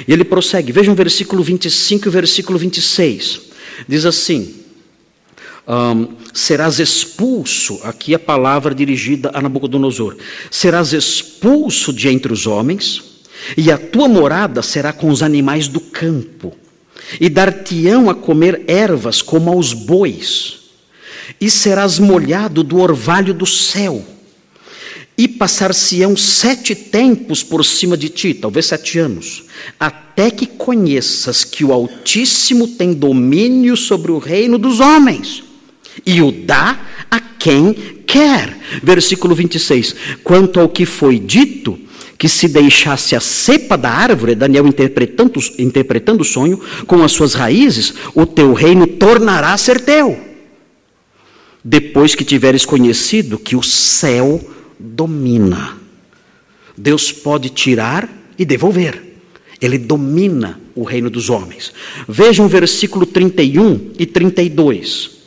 E 0.08 0.13
ele 0.13 0.24
prossegue, 0.24 0.71
vejam 0.71 0.93
o 0.93 0.97
versículo 0.97 1.41
25 1.41 2.06
e 2.06 2.10
o 2.10 2.12
versículo 2.12 2.60
26. 2.60 3.50
Diz 3.88 4.05
assim: 4.05 4.62
um, 5.67 6.15
serás 6.34 6.79
expulso, 6.79 7.79
aqui 7.84 8.15
a 8.15 8.19
palavra 8.19 8.73
dirigida 8.73 9.31
a 9.34 9.41
Nabucodonosor, 9.41 10.17
serás 10.49 10.91
expulso 10.91 11.93
de 11.93 12.10
entre 12.10 12.34
os 12.34 12.47
homens, 12.47 13.03
e 13.55 13.71
a 13.71 13.77
tua 13.77 14.07
morada 14.07 14.62
será 14.62 14.91
com 14.91 15.10
os 15.10 15.21
animais 15.21 15.67
do 15.67 15.79
campo, 15.79 16.55
e 17.19 17.29
dar-te-ão 17.29 18.10
a 18.10 18.15
comer 18.15 18.63
ervas 18.67 19.21
como 19.21 19.51
aos 19.51 19.73
bois, 19.73 20.60
e 21.39 21.49
serás 21.49 21.99
molhado 21.99 22.63
do 22.63 22.79
orvalho 22.79 23.34
do 23.34 23.45
céu, 23.45 24.05
passar-se-ão 25.41 26.15
sete 26.15 26.75
tempos 26.75 27.41
por 27.41 27.65
cima 27.65 27.97
de 27.97 28.10
ti, 28.10 28.32
talvez 28.32 28.67
sete 28.67 28.99
anos, 28.99 29.43
até 29.80 30.30
que 30.30 30.45
conheças 30.45 31.43
que 31.43 31.65
o 31.65 31.73
Altíssimo 31.73 32.67
tem 32.67 32.93
domínio 32.93 33.75
sobre 33.75 34.12
o 34.12 34.19
reino 34.19 34.60
dos 34.60 34.80
homens 34.80 35.43
e 36.06 36.21
o 36.21 36.32
dá 36.32 36.80
a 37.10 37.19
quem 37.19 37.73
quer. 38.06 38.56
Versículo 38.84 39.34
26. 39.34 39.95
Quanto 40.23 40.60
ao 40.60 40.69
que 40.69 40.86
foi 40.86 41.17
dito, 41.17 41.80
que 42.19 42.30
se 42.30 42.47
deixasse 42.47 43.15
a 43.15 43.19
cepa 43.19 43.75
da 43.75 43.89
árvore, 43.89 44.36
Daniel 44.36 44.67
interpretando, 44.67 45.39
interpretando 45.58 46.21
o 46.21 46.23
sonho, 46.23 46.62
com 46.86 47.01
as 47.01 47.13
suas 47.13 47.34
raízes, 47.34 47.95
o 48.13 48.27
teu 48.27 48.54
reino 48.54 48.86
tornará 48.86 49.54
a 49.54 49.58
ser 49.58 49.82
teu. 49.82 50.19
Depois 51.63 52.13
que 52.13 52.23
tiveres 52.23 52.63
conhecido 52.63 53.39
que 53.39 53.56
o 53.56 53.63
céu 53.63 54.39
domina. 54.81 55.77
Deus 56.77 57.11
pode 57.11 57.49
tirar 57.49 58.09
e 58.37 58.43
devolver. 58.43 59.01
Ele 59.61 59.77
domina 59.77 60.59
o 60.73 60.83
reino 60.83 61.09
dos 61.09 61.29
homens. 61.29 61.71
Vejam 62.07 62.45
o 62.45 62.49
versículo 62.49 63.05
31 63.05 63.91
e 63.99 64.05
32. 64.05 65.21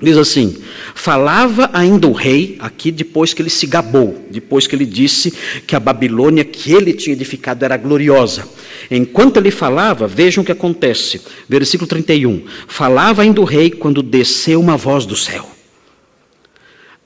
Diz 0.00 0.16
assim: 0.16 0.56
falava 0.94 1.70
ainda 1.72 2.08
o 2.08 2.12
rei, 2.12 2.56
aqui 2.58 2.90
depois 2.90 3.32
que 3.32 3.40
ele 3.40 3.50
se 3.50 3.66
gabou, 3.66 4.26
depois 4.30 4.66
que 4.66 4.74
ele 4.74 4.84
disse 4.84 5.32
que 5.66 5.76
a 5.76 5.80
Babilônia 5.80 6.44
que 6.44 6.72
ele 6.72 6.92
tinha 6.92 7.14
edificado 7.14 7.64
era 7.64 7.76
gloriosa. 7.76 8.48
Enquanto 8.90 9.36
ele 9.36 9.50
falava, 9.50 10.08
vejam 10.08 10.42
o 10.42 10.44
que 10.44 10.52
acontece. 10.52 11.20
Versículo 11.48 11.88
31. 11.88 12.44
Falava 12.66 13.22
ainda 13.22 13.40
o 13.40 13.44
rei 13.44 13.70
quando 13.70 14.02
desceu 14.02 14.60
uma 14.60 14.76
voz 14.76 15.06
do 15.06 15.16
céu. 15.16 15.51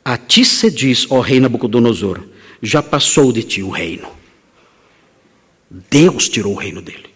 A 0.08 0.16
ti 0.16 0.44
se 0.44 0.70
diz, 0.70 1.04
ó 1.10 1.18
rei 1.18 1.40
Nabucodonosor, 1.40 2.20
já 2.62 2.80
passou 2.80 3.32
de 3.32 3.42
ti 3.42 3.60
o 3.60 3.70
reino. 3.70 4.06
Deus 5.68 6.28
tirou 6.28 6.52
o 6.52 6.56
reino 6.56 6.80
dele. 6.80 7.06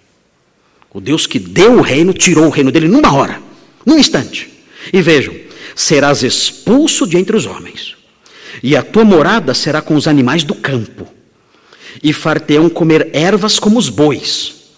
O 0.92 1.00
Deus 1.00 1.24
que 1.24 1.38
deu 1.38 1.74
o 1.74 1.82
reino 1.82 2.12
tirou 2.12 2.46
o 2.46 2.50
reino 2.50 2.72
dele 2.72 2.88
numa 2.88 3.14
hora, 3.14 3.40
num 3.86 3.96
instante. 3.96 4.50
E 4.92 5.00
vejam, 5.00 5.32
serás 5.76 6.24
expulso 6.24 7.06
de 7.06 7.16
entre 7.16 7.36
os 7.36 7.46
homens, 7.46 7.94
e 8.60 8.76
a 8.76 8.82
tua 8.82 9.04
morada 9.04 9.54
será 9.54 9.80
com 9.80 9.94
os 9.94 10.08
animais 10.08 10.42
do 10.42 10.56
campo, 10.56 11.06
e 12.02 12.12
far-te-ão 12.12 12.68
comer 12.68 13.08
ervas 13.12 13.60
como 13.60 13.78
os 13.78 13.88
bois, 13.88 14.72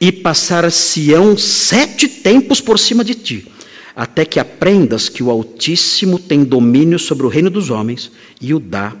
e 0.00 0.10
passar-se-ão 0.10 1.38
sete 1.38 2.08
tempos 2.08 2.60
por 2.60 2.80
cima 2.80 3.04
de 3.04 3.14
ti, 3.14 3.46
até 3.94 4.24
que 4.24 4.40
aprendas 4.40 5.08
que 5.08 5.22
o 5.22 5.30
Altíssimo 5.30 6.18
tem 6.18 6.42
domínio 6.42 6.98
sobre 6.98 7.26
o 7.26 7.28
reino 7.28 7.50
dos 7.50 7.70
homens 7.70 8.10
e 8.40 8.52
o 8.52 8.58
dá 8.58 8.94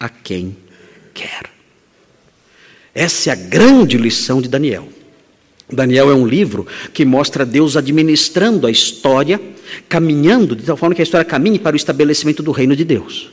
a 0.00 0.08
quem 0.08 0.56
quer. 1.12 1.50
Essa 2.94 3.30
é 3.30 3.32
a 3.32 3.36
grande 3.36 3.96
lição 3.98 4.40
de 4.40 4.48
Daniel. 4.48 4.88
Daniel 5.70 6.10
é 6.10 6.14
um 6.14 6.26
livro 6.26 6.66
que 6.94 7.04
mostra 7.04 7.44
Deus 7.44 7.76
administrando 7.76 8.66
a 8.66 8.70
história, 8.70 9.40
caminhando 9.88 10.56
de 10.56 10.62
tal 10.62 10.76
forma 10.76 10.94
que 10.94 11.02
a 11.02 11.04
história 11.04 11.24
caminhe 11.24 11.58
para 11.58 11.74
o 11.74 11.76
estabelecimento 11.76 12.42
do 12.42 12.52
reino 12.52 12.74
de 12.74 12.84
Deus. 12.84 13.30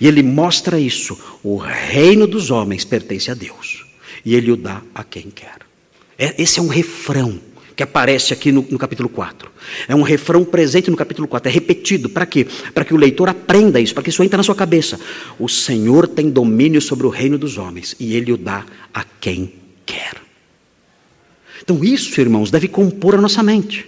E 0.00 0.08
ele 0.08 0.22
mostra 0.22 0.80
isso. 0.80 1.16
O 1.44 1.56
reino 1.56 2.26
dos 2.26 2.50
homens 2.50 2.84
pertence 2.84 3.30
a 3.30 3.34
Deus. 3.34 3.86
E 4.24 4.34
ele 4.34 4.50
o 4.50 4.56
dá 4.56 4.82
a 4.92 5.04
quem 5.04 5.30
quer. 5.30 5.58
É, 6.18 6.34
esse 6.42 6.58
é 6.58 6.62
um 6.62 6.68
refrão 6.68 7.38
que 7.74 7.82
aparece 7.82 8.32
aqui 8.32 8.52
no, 8.52 8.66
no, 8.70 8.78
capítulo 8.78 9.08
4. 9.08 9.50
É 9.88 9.94
um 9.94 10.02
refrão 10.02 10.44
presente 10.44 10.90
no 10.90 10.96
capítulo 10.96 11.26
4, 11.26 11.48
é 11.48 11.52
repetido. 11.52 12.08
Para 12.08 12.26
quê? 12.26 12.46
Para 12.74 12.84
que 12.84 12.94
o 12.94 12.96
leitor 12.96 13.28
aprenda 13.28 13.80
isso, 13.80 13.94
para 13.94 14.02
que 14.02 14.10
isso 14.10 14.22
entre 14.22 14.36
na 14.36 14.42
sua 14.42 14.54
cabeça. 14.54 14.98
O 15.38 15.48
Senhor 15.48 16.06
tem 16.06 16.30
domínio 16.30 16.80
sobre 16.80 17.06
o 17.06 17.10
reino 17.10 17.38
dos 17.38 17.58
homens 17.58 17.96
e 17.98 18.16
ele 18.16 18.32
o 18.32 18.36
dá 18.36 18.64
a 18.92 19.04
quem 19.20 19.52
quer. 19.86 20.14
Então, 21.62 21.82
isso, 21.82 22.20
irmãos, 22.20 22.50
deve 22.50 22.68
compor 22.68 23.14
a 23.14 23.20
nossa 23.20 23.42
mente. 23.42 23.86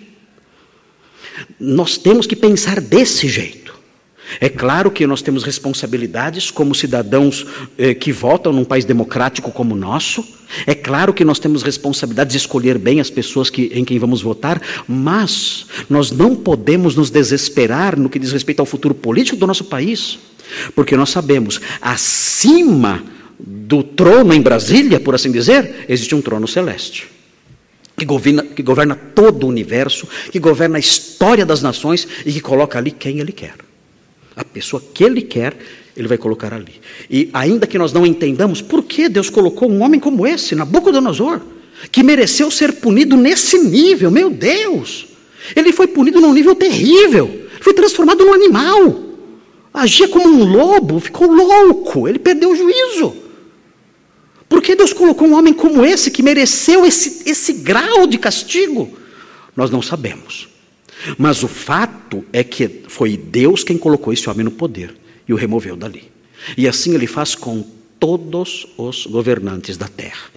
Nós 1.58 1.98
temos 1.98 2.26
que 2.26 2.36
pensar 2.36 2.80
desse 2.80 3.28
jeito. 3.28 3.63
É 4.40 4.48
claro 4.48 4.90
que 4.90 5.06
nós 5.06 5.22
temos 5.22 5.44
responsabilidades 5.44 6.50
como 6.50 6.74
cidadãos 6.74 7.46
eh, 7.78 7.94
que 7.94 8.12
votam 8.12 8.52
num 8.52 8.64
país 8.64 8.84
democrático 8.84 9.50
como 9.50 9.74
o 9.74 9.78
nosso. 9.78 10.24
É 10.66 10.74
claro 10.74 11.12
que 11.12 11.24
nós 11.24 11.38
temos 11.38 11.62
responsabilidades 11.62 12.32
de 12.32 12.38
escolher 12.38 12.78
bem 12.78 13.00
as 13.00 13.10
pessoas 13.10 13.50
que, 13.50 13.70
em 13.74 13.84
quem 13.84 13.98
vamos 13.98 14.22
votar, 14.22 14.60
mas 14.88 15.66
nós 15.88 16.10
não 16.10 16.34
podemos 16.34 16.94
nos 16.94 17.10
desesperar 17.10 17.98
no 17.98 18.08
que 18.08 18.18
diz 18.18 18.32
respeito 18.32 18.60
ao 18.60 18.66
futuro 18.66 18.94
político 18.94 19.36
do 19.36 19.46
nosso 19.46 19.64
país, 19.64 20.18
porque 20.74 20.96
nós 20.96 21.10
sabemos, 21.10 21.60
acima 21.80 23.02
do 23.38 23.82
trono 23.82 24.32
em 24.32 24.40
Brasília, 24.40 25.00
por 25.00 25.14
assim 25.14 25.32
dizer, 25.32 25.86
existe 25.88 26.14
um 26.14 26.22
trono 26.22 26.46
celeste 26.46 27.08
que 27.96 28.04
governa, 28.04 28.42
que 28.42 28.62
governa 28.62 28.94
todo 28.94 29.44
o 29.44 29.48
universo, 29.48 30.08
que 30.30 30.38
governa 30.38 30.76
a 30.76 30.80
história 30.80 31.46
das 31.46 31.62
nações 31.62 32.06
e 32.26 32.32
que 32.32 32.40
coloca 32.40 32.78
ali 32.78 32.90
quem 32.90 33.20
ele 33.20 33.32
quer. 33.32 33.54
A 34.36 34.44
pessoa 34.44 34.82
que 34.92 35.04
ele 35.04 35.22
quer, 35.22 35.56
ele 35.96 36.08
vai 36.08 36.18
colocar 36.18 36.52
ali. 36.52 36.80
E 37.08 37.30
ainda 37.32 37.66
que 37.66 37.78
nós 37.78 37.92
não 37.92 38.04
entendamos 38.04 38.60
por 38.60 38.82
que 38.82 39.08
Deus 39.08 39.30
colocou 39.30 39.70
um 39.70 39.82
homem 39.82 40.00
como 40.00 40.26
esse, 40.26 40.54
Nabucodonosor, 40.54 41.40
que 41.90 42.02
mereceu 42.02 42.50
ser 42.50 42.74
punido 42.74 43.16
nesse 43.16 43.58
nível, 43.58 44.10
meu 44.10 44.30
Deus! 44.30 45.06
Ele 45.54 45.72
foi 45.72 45.86
punido 45.86 46.20
num 46.20 46.32
nível 46.32 46.54
terrível, 46.54 47.48
foi 47.60 47.74
transformado 47.74 48.24
num 48.24 48.32
animal, 48.32 49.02
agia 49.72 50.08
como 50.08 50.26
um 50.26 50.44
lobo, 50.44 50.98
ficou 50.98 51.30
louco, 51.30 52.08
ele 52.08 52.18
perdeu 52.18 52.50
o 52.50 52.56
juízo. 52.56 53.14
Por 54.48 54.62
que 54.62 54.74
Deus 54.74 54.92
colocou 54.92 55.28
um 55.28 55.34
homem 55.34 55.52
como 55.52 55.84
esse, 55.84 56.10
que 56.10 56.22
mereceu 56.22 56.84
esse, 56.84 57.28
esse 57.28 57.54
grau 57.54 58.06
de 58.06 58.18
castigo? 58.18 58.96
Nós 59.56 59.70
não 59.70 59.82
sabemos. 59.82 60.48
Mas 61.18 61.42
o 61.42 61.48
fato 61.48 62.24
é 62.32 62.42
que 62.42 62.82
foi 62.88 63.16
Deus 63.16 63.64
quem 63.64 63.76
colocou 63.76 64.12
esse 64.12 64.28
homem 64.28 64.44
no 64.44 64.50
poder 64.50 64.94
e 65.28 65.32
o 65.32 65.36
removeu 65.36 65.76
dali. 65.76 66.10
E 66.56 66.68
assim 66.68 66.94
ele 66.94 67.06
faz 67.06 67.34
com 67.34 67.64
todos 67.98 68.66
os 68.76 69.06
governantes 69.06 69.76
da 69.76 69.88
terra. 69.88 70.34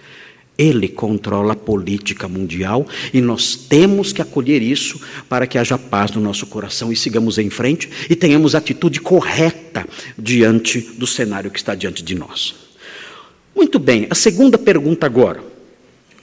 Ele 0.56 0.88
controla 0.88 1.52
a 1.52 1.56
política 1.56 2.26
mundial 2.26 2.84
e 3.14 3.20
nós 3.20 3.54
temos 3.54 4.12
que 4.12 4.20
acolher 4.20 4.60
isso 4.60 5.00
para 5.28 5.46
que 5.46 5.56
haja 5.56 5.78
paz 5.78 6.10
no 6.10 6.20
nosso 6.20 6.46
coração 6.46 6.92
e 6.92 6.96
sigamos 6.96 7.38
em 7.38 7.48
frente 7.48 7.88
e 8.10 8.16
tenhamos 8.16 8.56
atitude 8.56 9.00
correta 9.00 9.86
diante 10.18 10.80
do 10.80 11.06
cenário 11.06 11.50
que 11.50 11.58
está 11.58 11.76
diante 11.76 12.02
de 12.02 12.16
nós. 12.16 12.56
Muito 13.54 13.78
bem, 13.78 14.08
a 14.10 14.16
segunda 14.16 14.58
pergunta 14.58 15.06
agora. 15.06 15.44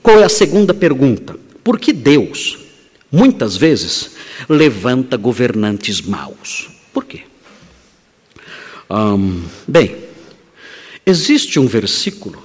Qual 0.04 0.20
é 0.20 0.26
a 0.26 0.30
segunda 0.30 0.74
pergunta? 0.74 1.38
Por 1.64 1.80
que 1.80 1.94
Deus, 1.94 2.60
muitas 3.12 3.56
vezes, 3.56 4.15
levanta 4.50 5.18
governantes 5.18 6.02
maus? 6.02 6.70
Por 6.94 7.06
quê? 7.06 7.22
bem, 9.68 9.96
existe 11.06 11.60
um 11.60 11.66
versículo 11.66 12.42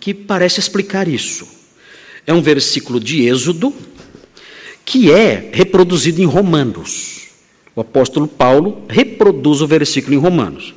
que 0.00 0.14
parece 0.14 0.60
explicar 0.60 1.06
isso. 1.06 1.46
É 2.26 2.32
um 2.32 2.42
versículo 2.42 2.98
de 3.00 3.26
Êxodo 3.26 3.74
que 4.84 5.12
é 5.12 5.50
reproduzido 5.52 6.22
em 6.22 6.24
Romanos. 6.24 7.28
O 7.76 7.80
apóstolo 7.82 8.26
Paulo 8.26 8.84
reproduz 8.88 9.60
o 9.60 9.66
versículo 9.66 10.14
em 10.14 10.18
Romanos. 10.18 10.74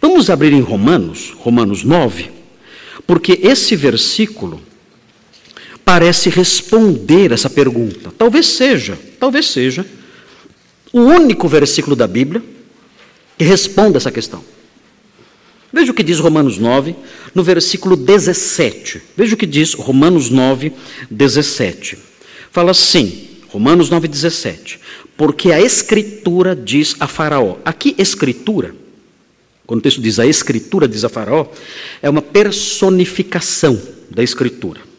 Vamos 0.00 0.30
abrir 0.30 0.52
em 0.52 0.60
Romanos, 0.60 1.34
Romanos 1.38 1.84
9, 1.84 2.30
porque 3.06 3.38
esse 3.42 3.76
versículo 3.76 4.60
parece 5.92 6.30
responder 6.30 7.32
essa 7.32 7.50
pergunta. 7.50 8.10
Talvez 8.16 8.46
seja, 8.46 8.98
talvez 9.20 9.50
seja 9.50 9.84
o 10.90 11.00
único 11.00 11.46
versículo 11.46 11.94
da 11.94 12.06
Bíblia 12.06 12.42
que 13.36 13.44
responda 13.44 13.98
essa 13.98 14.10
questão. 14.10 14.42
Veja 15.70 15.92
o 15.92 15.94
que 15.94 16.02
diz 16.02 16.18
Romanos 16.18 16.56
9, 16.56 16.96
no 17.34 17.42
versículo 17.42 17.94
17. 17.94 19.02
Veja 19.14 19.34
o 19.34 19.36
que 19.36 19.44
diz 19.44 19.74
Romanos 19.74 20.30
9, 20.30 20.72
17. 21.10 21.98
Fala 22.50 22.70
assim: 22.70 23.28
Romanos 23.48 23.90
9,17. 23.90 24.78
Porque 25.14 25.52
a 25.52 25.60
Escritura 25.60 26.56
diz 26.56 26.96
a 27.00 27.06
Faraó. 27.06 27.58
Aqui, 27.66 27.94
Escritura, 27.98 28.74
quando 29.66 29.80
o 29.80 29.82
texto 29.82 30.00
diz 30.00 30.18
a 30.18 30.26
Escritura 30.26 30.88
diz 30.88 31.04
a 31.04 31.10
Faraó, 31.10 31.48
é 32.00 32.08
uma 32.08 32.22
personificação 32.22 33.78
da 34.10 34.22
Escritura. 34.22 34.91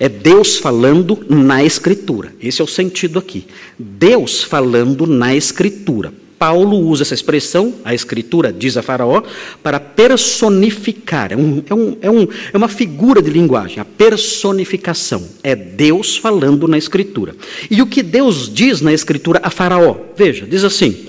É 0.00 0.08
Deus 0.08 0.56
falando 0.56 1.26
na 1.28 1.62
Escritura. 1.62 2.32
Esse 2.42 2.62
é 2.62 2.64
o 2.64 2.66
sentido 2.66 3.18
aqui. 3.18 3.46
Deus 3.78 4.42
falando 4.42 5.06
na 5.06 5.36
Escritura. 5.36 6.10
Paulo 6.38 6.78
usa 6.78 7.02
essa 7.02 7.12
expressão, 7.12 7.74
a 7.84 7.94
Escritura 7.94 8.50
diz 8.50 8.78
a 8.78 8.82
Faraó, 8.82 9.22
para 9.62 9.78
personificar. 9.78 11.34
É, 11.34 11.36
um, 11.36 11.62
é, 11.68 11.74
um, 11.74 11.96
é, 12.00 12.10
um, 12.10 12.26
é 12.54 12.56
uma 12.56 12.66
figura 12.66 13.20
de 13.20 13.28
linguagem, 13.28 13.78
a 13.78 13.84
personificação. 13.84 15.22
É 15.42 15.54
Deus 15.54 16.16
falando 16.16 16.66
na 16.66 16.78
Escritura. 16.78 17.36
E 17.70 17.82
o 17.82 17.86
que 17.86 18.02
Deus 18.02 18.50
diz 18.50 18.80
na 18.80 18.94
Escritura 18.94 19.38
a 19.42 19.50
Faraó? 19.50 19.98
Veja, 20.16 20.46
diz 20.46 20.64
assim: 20.64 21.08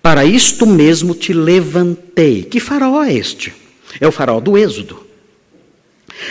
Para 0.00 0.24
isto 0.24 0.64
mesmo 0.64 1.14
te 1.14 1.34
levantei. 1.34 2.44
Que 2.44 2.58
Faraó 2.58 3.04
é 3.04 3.12
este? 3.12 3.52
É 4.00 4.08
o 4.08 4.12
Faraó 4.12 4.40
do 4.40 4.56
Êxodo. 4.56 5.04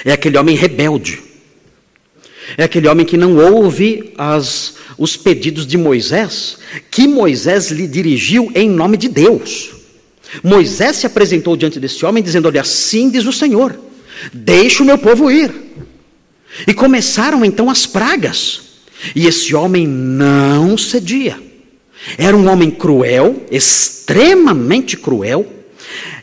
É 0.04 0.12
aquele 0.12 0.40
homem 0.40 0.56
rebelde. 0.56 1.33
É 2.58 2.64
aquele 2.64 2.88
homem 2.88 3.06
que 3.06 3.18
não 3.18 3.38
ouve 3.38 4.14
as 4.18 4.76
os 4.98 5.18
pedidos 5.18 5.66
de 5.66 5.78
Moisés, 5.78 6.58
que 6.90 7.08
Moisés 7.08 7.72
lhe 7.72 7.88
dirigiu 7.88 8.52
em 8.54 8.70
nome 8.70 8.98
de 8.98 9.08
Deus. 9.08 9.72
Moisés 10.44 10.98
se 10.98 11.06
apresentou 11.06 11.56
diante 11.56 11.80
desse 11.80 12.06
homem, 12.06 12.24
dizendo: 12.24 12.48
Olha, 12.48 12.62
assim 12.62 13.10
diz 13.10 13.26
o 13.26 13.34
Senhor, 13.34 13.78
deixe 14.34 14.82
o 14.82 14.86
meu 14.86 14.98
povo 14.98 15.30
ir. 15.30 15.52
E 16.68 16.74
começaram 16.74 17.44
então 17.44 17.70
as 17.70 17.86
pragas, 17.86 18.62
e 19.16 19.26
esse 19.26 19.56
homem 19.56 19.88
não 19.88 20.78
cedia. 20.78 21.40
Era 22.18 22.36
um 22.36 22.48
homem 22.50 22.70
cruel, 22.70 23.44
extremamente 23.50 24.98
cruel, 24.98 25.48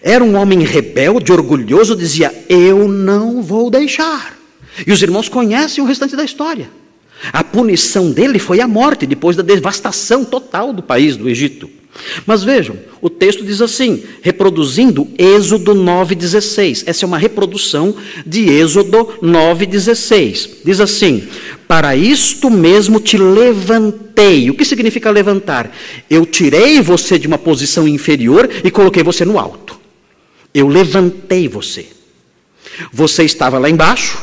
era 0.02 0.22
um 0.22 0.36
homem 0.36 0.60
rebelde, 0.60 1.32
orgulhoso, 1.32 1.96
dizia: 1.96 2.32
Eu 2.48 2.88
não 2.88 3.42
vou 3.42 3.70
deixar. 3.70 4.39
E 4.86 4.92
os 4.92 5.02
irmãos 5.02 5.28
conhecem 5.28 5.82
o 5.82 5.86
restante 5.86 6.16
da 6.16 6.24
história. 6.24 6.70
A 7.32 7.44
punição 7.44 8.10
dele 8.10 8.38
foi 8.38 8.60
a 8.60 8.68
morte, 8.68 9.06
depois 9.06 9.36
da 9.36 9.42
devastação 9.42 10.24
total 10.24 10.72
do 10.72 10.82
país 10.82 11.16
do 11.16 11.28
Egito. 11.28 11.68
Mas 12.24 12.42
vejam, 12.42 12.76
o 13.00 13.10
texto 13.10 13.44
diz 13.44 13.60
assim, 13.60 14.02
reproduzindo 14.22 15.08
Êxodo 15.18 15.74
9,16. 15.74 16.84
Essa 16.86 17.04
é 17.04 17.06
uma 17.06 17.18
reprodução 17.18 17.94
de 18.24 18.48
Êxodo 18.48 19.18
9,16. 19.22 20.50
Diz 20.64 20.80
assim: 20.80 21.28
Para 21.66 21.96
isto 21.96 22.48
mesmo 22.48 23.00
te 23.00 23.18
levantei. 23.18 24.48
O 24.50 24.54
que 24.54 24.64
significa 24.64 25.10
levantar? 25.10 25.74
Eu 26.08 26.24
tirei 26.24 26.80
você 26.80 27.18
de 27.18 27.26
uma 27.26 27.38
posição 27.38 27.86
inferior 27.88 28.48
e 28.64 28.70
coloquei 28.70 29.02
você 29.02 29.24
no 29.24 29.38
alto. 29.38 29.78
Eu 30.54 30.68
levantei 30.68 31.48
você. 31.48 31.86
Você 32.92 33.24
estava 33.24 33.58
lá 33.58 33.68
embaixo, 33.68 34.18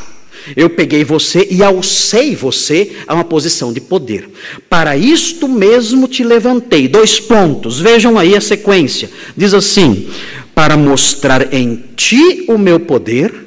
eu 0.56 0.70
peguei 0.70 1.04
você 1.04 1.46
e 1.50 1.62
alcei 1.62 2.34
você 2.34 2.92
a 3.06 3.14
uma 3.14 3.24
posição 3.24 3.72
de 3.72 3.80
poder. 3.80 4.28
Para 4.68 4.96
isto 4.96 5.48
mesmo 5.48 6.08
te 6.08 6.22
levantei. 6.24 6.88
Dois 6.88 7.20
pontos, 7.20 7.80
vejam 7.80 8.18
aí 8.18 8.36
a 8.36 8.40
sequência. 8.40 9.10
Diz 9.36 9.54
assim: 9.54 10.08
para 10.54 10.76
mostrar 10.76 11.54
em 11.54 11.84
ti 11.94 12.44
o 12.48 12.58
meu 12.58 12.80
poder. 12.80 13.46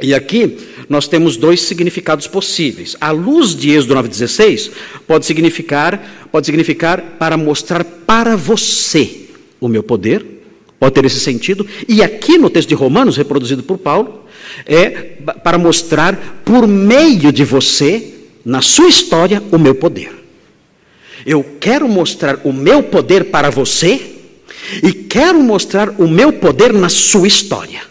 E 0.00 0.14
aqui 0.14 0.58
nós 0.88 1.08
temos 1.08 1.36
dois 1.36 1.62
significados 1.62 2.26
possíveis. 2.26 2.96
A 3.00 3.10
luz 3.10 3.54
de 3.54 3.70
Êxodo 3.70 3.94
9,16 3.94 4.70
pode 5.06 5.24
significar, 5.24 6.28
pode 6.30 6.44
significar 6.44 7.16
para 7.18 7.36
mostrar 7.36 7.82
para 7.82 8.36
você 8.36 9.28
o 9.58 9.68
meu 9.68 9.82
poder, 9.82 10.24
pode 10.78 10.94
ter 10.94 11.04
esse 11.06 11.18
sentido. 11.18 11.66
E 11.88 12.02
aqui 12.02 12.38
no 12.38 12.50
texto 12.50 12.68
de 12.68 12.74
Romanos, 12.74 13.16
reproduzido 13.16 13.62
por 13.62 13.78
Paulo, 13.78 14.24
é 14.66 14.90
para 15.42 15.58
mostrar 15.58 16.42
por 16.44 16.66
meio 16.66 17.32
de 17.32 17.44
você, 17.44 18.14
na 18.44 18.62
sua 18.62 18.88
história, 18.88 19.42
o 19.50 19.58
meu 19.58 19.74
poder. 19.74 20.12
Eu 21.26 21.44
quero 21.60 21.88
mostrar 21.88 22.40
o 22.44 22.52
meu 22.52 22.82
poder 22.82 23.24
para 23.24 23.50
você 23.50 24.16
e 24.82 24.92
quero 24.92 25.42
mostrar 25.42 25.90
o 25.98 26.08
meu 26.08 26.32
poder 26.32 26.72
na 26.72 26.88
sua 26.88 27.26
história. 27.26 27.82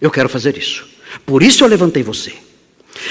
Eu 0.00 0.10
quero 0.10 0.28
fazer 0.28 0.56
isso. 0.56 0.86
Por 1.24 1.42
isso 1.42 1.62
eu 1.62 1.68
levantei 1.68 2.02
você. 2.02 2.32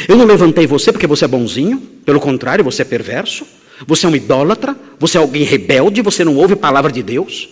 Eu 0.07 0.15
não 0.15 0.25
levantei 0.25 0.67
você 0.67 0.91
porque 0.91 1.07
você 1.07 1.25
é 1.25 1.27
bonzinho, 1.27 1.81
pelo 2.05 2.19
contrário, 2.19 2.63
você 2.63 2.81
é 2.81 2.85
perverso, 2.85 3.45
você 3.85 4.05
é 4.05 4.09
um 4.09 4.15
idólatra, 4.15 4.75
você 4.99 5.17
é 5.17 5.21
alguém 5.21 5.43
rebelde, 5.43 6.01
você 6.01 6.23
não 6.23 6.35
ouve 6.35 6.53
a 6.53 6.57
palavra 6.57 6.91
de 6.91 7.01
Deus. 7.01 7.49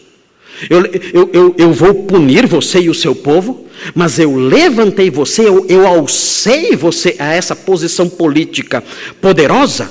Eu, 0.69 0.85
eu, 0.85 1.29
eu, 1.31 1.55
eu 1.57 1.73
vou 1.73 1.93
punir 2.05 2.47
você 2.47 2.79
e 2.79 2.89
o 2.89 2.93
seu 2.93 3.13
povo, 3.15 3.67
mas 3.93 4.19
eu 4.19 4.35
levantei 4.35 5.09
você, 5.09 5.47
eu, 5.47 5.65
eu 5.69 5.87
alcei 5.87 6.75
você 6.75 7.15
a 7.19 7.33
essa 7.33 7.55
posição 7.55 8.09
política 8.09 8.83
poderosa 9.21 9.89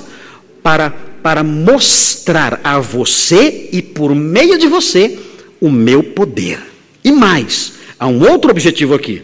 para, 0.61 0.89
para 1.23 1.43
mostrar 1.43 2.59
a 2.63 2.79
você 2.79 3.69
e 3.71 3.81
por 3.81 4.13
meio 4.13 4.57
de 4.57 4.67
você 4.67 5.17
o 5.59 5.69
meu 5.69 6.03
poder. 6.03 6.59
E 7.03 7.11
mais, 7.11 7.73
há 7.97 8.07
um 8.07 8.29
outro 8.29 8.51
objetivo 8.51 8.93
aqui: 8.93 9.23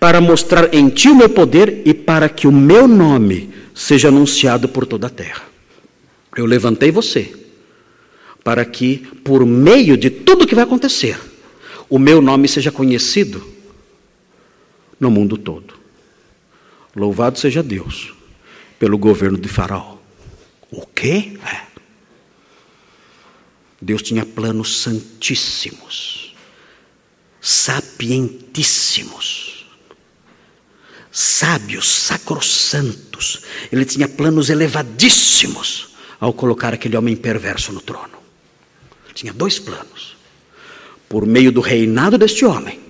para 0.00 0.20
mostrar 0.20 0.72
em 0.72 0.88
ti 0.88 1.08
o 1.08 1.14
meu 1.14 1.28
poder 1.28 1.82
e 1.84 1.92
para 1.92 2.28
que 2.28 2.46
o 2.46 2.52
meu 2.52 2.88
nome 2.88 3.50
seja 3.74 4.08
anunciado 4.08 4.68
por 4.68 4.86
toda 4.86 5.08
a 5.08 5.10
terra. 5.10 5.42
Eu 6.36 6.46
levantei 6.46 6.90
você 6.90 7.41
para 8.44 8.64
que, 8.64 8.98
por 9.24 9.44
meio 9.46 9.96
de 9.96 10.10
tudo 10.10 10.46
que 10.46 10.54
vai 10.54 10.64
acontecer, 10.64 11.18
o 11.88 11.98
meu 11.98 12.20
nome 12.20 12.48
seja 12.48 12.72
conhecido 12.72 13.46
no 14.98 15.10
mundo 15.10 15.36
todo. 15.36 15.74
Louvado 16.94 17.38
seja 17.38 17.62
Deus 17.62 18.12
pelo 18.78 18.98
governo 18.98 19.38
de 19.38 19.48
Faraó. 19.48 19.96
O 20.70 20.86
quê? 20.86 21.38
É. 21.44 21.62
Deus 23.80 24.02
tinha 24.02 24.24
planos 24.24 24.80
santíssimos, 24.80 26.36
sapientíssimos, 27.40 29.66
sábios, 31.10 31.88
sacrossantos. 31.88 33.42
Ele 33.70 33.84
tinha 33.84 34.08
planos 34.08 34.50
elevadíssimos 34.50 35.88
ao 36.20 36.32
colocar 36.32 36.72
aquele 36.72 36.96
homem 36.96 37.16
perverso 37.16 37.72
no 37.72 37.80
trono. 37.80 38.21
Tinha 39.14 39.32
dois 39.32 39.58
planos. 39.58 40.16
Por 41.08 41.26
meio 41.26 41.52
do 41.52 41.60
reinado 41.60 42.16
deste 42.16 42.44
homem, 42.44 42.80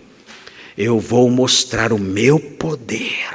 eu 0.76 0.98
vou 0.98 1.28
mostrar 1.28 1.92
o 1.92 1.98
meu 1.98 2.38
poder. 2.38 3.28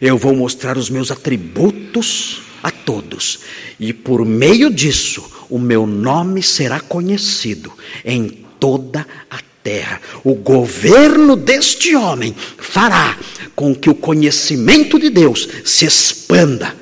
Eu 0.00 0.16
vou 0.16 0.34
mostrar 0.34 0.78
os 0.78 0.88
meus 0.88 1.10
atributos 1.10 2.42
a 2.62 2.70
todos. 2.70 3.40
E 3.78 3.92
por 3.92 4.24
meio 4.24 4.70
disso, 4.70 5.30
o 5.50 5.58
meu 5.58 5.86
nome 5.86 6.42
será 6.42 6.80
conhecido 6.80 7.72
em 8.04 8.46
toda 8.58 9.06
a 9.28 9.40
terra. 9.62 10.00
O 10.24 10.34
governo 10.34 11.36
deste 11.36 11.94
homem 11.94 12.34
fará 12.58 13.18
com 13.54 13.74
que 13.74 13.90
o 13.90 13.94
conhecimento 13.94 14.98
de 14.98 15.10
Deus 15.10 15.48
se 15.64 15.84
expanda 15.84 16.74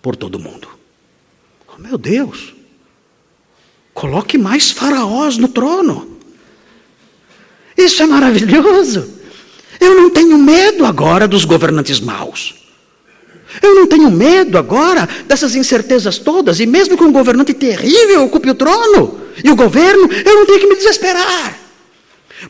por 0.00 0.16
todo 0.16 0.36
o 0.36 0.40
mundo. 0.40 0.68
Oh, 1.68 1.80
meu 1.80 1.98
Deus! 1.98 2.55
Coloque 3.96 4.36
mais 4.36 4.70
faraós 4.70 5.38
no 5.38 5.48
trono. 5.48 6.18
Isso 7.74 8.02
é 8.02 8.06
maravilhoso. 8.06 9.08
Eu 9.80 9.94
não 9.94 10.10
tenho 10.10 10.36
medo 10.36 10.84
agora 10.84 11.26
dos 11.26 11.46
governantes 11.46 11.98
maus. 11.98 12.54
Eu 13.62 13.74
não 13.74 13.86
tenho 13.86 14.10
medo 14.10 14.58
agora 14.58 15.08
dessas 15.26 15.54
incertezas 15.54 16.18
todas, 16.18 16.60
e 16.60 16.66
mesmo 16.66 16.94
que 16.94 17.04
um 17.04 17.10
governante 17.10 17.54
terrível 17.54 18.24
ocupe 18.24 18.50
o 18.50 18.54
trono 18.54 19.18
e 19.42 19.50
o 19.50 19.56
governo, 19.56 20.12
eu 20.12 20.34
não 20.34 20.44
tenho 20.44 20.60
que 20.60 20.66
me 20.66 20.76
desesperar. 20.76 21.58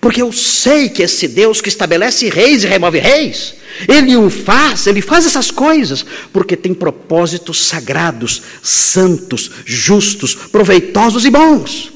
Porque 0.00 0.20
eu 0.20 0.32
sei 0.32 0.88
que 0.88 1.02
esse 1.02 1.28
Deus 1.28 1.60
que 1.60 1.68
estabelece 1.68 2.28
reis 2.28 2.64
e 2.64 2.66
remove 2.66 2.98
reis, 2.98 3.54
ele 3.88 4.16
o 4.16 4.28
faz, 4.28 4.86
ele 4.86 5.00
faz 5.00 5.26
essas 5.26 5.50
coisas, 5.50 6.04
porque 6.32 6.56
tem 6.56 6.74
propósitos 6.74 7.66
sagrados, 7.66 8.42
santos, 8.62 9.50
justos, 9.64 10.34
proveitosos 10.34 11.24
e 11.24 11.30
bons. 11.30 11.92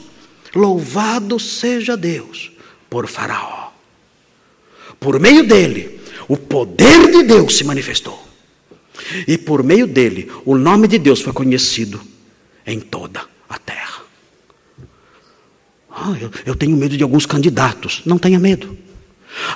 Louvado 0.55 1.39
seja 1.39 1.97
Deus 1.97 2.53
por 2.89 3.07
Faraó. 3.09 3.71
Por 4.99 5.19
meio 5.19 5.45
dele, 5.45 6.01
o 6.29 6.37
poder 6.37 7.11
de 7.11 7.23
Deus 7.23 7.57
se 7.57 7.65
manifestou. 7.65 8.29
E 9.27 9.39
por 9.39 9.63
meio 9.63 9.87
dele, 9.87 10.31
o 10.45 10.57
nome 10.57 10.87
de 10.87 10.99
Deus 10.99 11.21
foi 11.21 11.33
conhecido 11.33 12.01
em 12.67 12.79
toda 12.79 13.23
a 13.49 13.59
terra. 13.59 14.00
Ah, 16.01 16.17
eu, 16.19 16.31
eu 16.47 16.55
tenho 16.55 16.77
medo 16.77 16.97
de 16.97 17.03
alguns 17.03 17.27
candidatos. 17.27 18.01
Não 18.07 18.19
tenha 18.19 18.39
medo. 18.39 18.77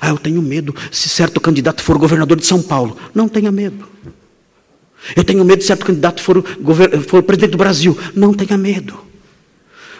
Ah, 0.01 0.11
eu 0.11 0.19
tenho 0.19 0.41
medo 0.43 0.75
se 0.91 1.09
certo 1.09 1.41
candidato 1.41 1.83
for 1.83 1.97
governador 1.97 2.39
de 2.39 2.47
São 2.47 2.63
Paulo. 2.63 2.97
Não 3.15 3.29
tenha 3.29 3.51
medo. 3.51 3.89
Eu 5.17 5.25
tenho 5.25 5.45
medo 5.45 5.59
de 5.59 5.65
certo 5.65 5.87
candidato 5.87 6.23
for, 6.23 6.45
for 7.07 7.23
presidente 7.23 7.53
do 7.53 7.59
Brasil. 7.59 7.99
Não 8.15 8.33
tenha 8.33 8.57
medo. 8.59 8.99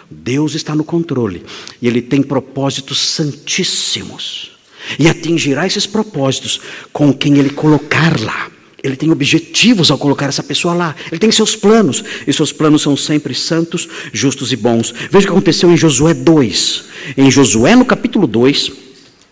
Deus 0.09 0.53
está 0.53 0.75
no 0.75 0.83
controle 0.83 1.43
e 1.81 1.87
Ele 1.87 2.01
tem 2.01 2.21
propósitos 2.21 2.99
santíssimos 2.99 4.51
e 4.99 5.09
atingirá 5.09 5.65
esses 5.65 5.87
propósitos 5.87 6.61
com 6.93 7.11
quem 7.11 7.37
Ele 7.37 7.49
colocar 7.49 8.19
lá. 8.19 8.51
Ele 8.85 8.95
tem 8.95 9.11
objetivos 9.11 9.89
ao 9.89 9.97
colocar 9.97 10.27
essa 10.27 10.43
pessoa 10.43 10.75
lá. 10.75 10.95
Ele 11.11 11.17
tem 11.17 11.31
seus 11.31 11.55
planos. 11.55 12.03
E 12.27 12.31
seus 12.31 12.51
planos 12.51 12.83
são 12.83 12.95
sempre 12.95 13.33
santos, 13.33 13.89
justos 14.13 14.51
e 14.51 14.55
bons. 14.55 14.93
Veja 15.09 15.25
o 15.25 15.27
que 15.27 15.29
aconteceu 15.29 15.71
em 15.71 15.77
Josué 15.77 16.13
2. 16.13 16.83
Em 17.17 17.31
Josué, 17.31 17.75
no 17.75 17.83
capítulo 17.83 18.27
2, 18.27 18.71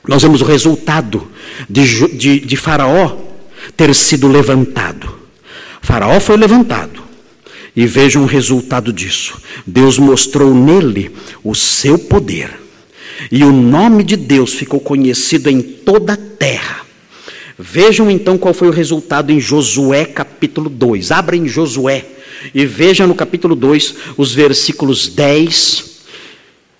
nós 0.07 0.23
vemos 0.23 0.41
o 0.41 0.45
resultado 0.45 1.27
de, 1.69 2.17
de, 2.17 2.39
de 2.39 2.57
Faraó 2.57 3.15
ter 3.77 3.93
sido 3.93 4.27
levantado. 4.27 5.13
Faraó 5.81 6.19
foi 6.19 6.35
levantado. 6.35 7.03
E 7.75 7.85
vejam 7.85 8.23
o 8.23 8.27
resultado 8.27 8.91
disso. 8.91 9.39
Deus 9.67 9.99
mostrou 9.99 10.53
nele 10.53 11.11
o 11.43 11.53
seu 11.53 11.99
poder. 11.99 12.59
E 13.31 13.43
o 13.43 13.51
nome 13.51 14.03
de 14.03 14.15
Deus 14.15 14.53
ficou 14.53 14.79
conhecido 14.79 15.47
em 15.47 15.61
toda 15.61 16.13
a 16.13 16.17
terra. 16.17 16.81
Vejam 17.57 18.09
então 18.09 18.37
qual 18.37 18.53
foi 18.53 18.67
o 18.67 18.71
resultado 18.71 19.31
em 19.31 19.39
Josué 19.39 20.05
capítulo 20.05 20.69
2. 20.69 21.11
Abra 21.11 21.35
em 21.35 21.47
Josué 21.47 22.05
e 22.53 22.65
veja 22.65 23.05
no 23.05 23.13
capítulo 23.13 23.55
2 23.55 23.95
os 24.17 24.33
versículos 24.33 25.07
10 25.07 25.93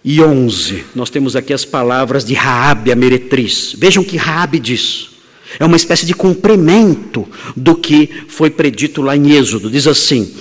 e 0.04 0.22
11. 0.22 0.84
Nós 0.96 1.10
temos 1.10 1.36
aqui 1.36 1.54
as 1.54 1.64
palavras 1.64 2.26
de 2.26 2.34
Raabe, 2.34 2.92
a 2.92 2.96
meretriz. 2.96 3.76
Vejam 3.78 4.04
que 4.04 4.18
Raabe 4.18 4.60
diz. 4.60 5.10
É 5.60 5.66
uma 5.66 5.78
espécie 5.78 6.06
de 6.06 6.16
cumprimento 6.16 7.28
do 7.56 7.76
que 7.76 8.10
foi 8.28 8.50
predito 8.50 9.02
lá 9.02 9.16
em 9.16 9.32
Êxodo. 9.32 9.70
Diz 9.70 9.86
assim: 9.86 10.34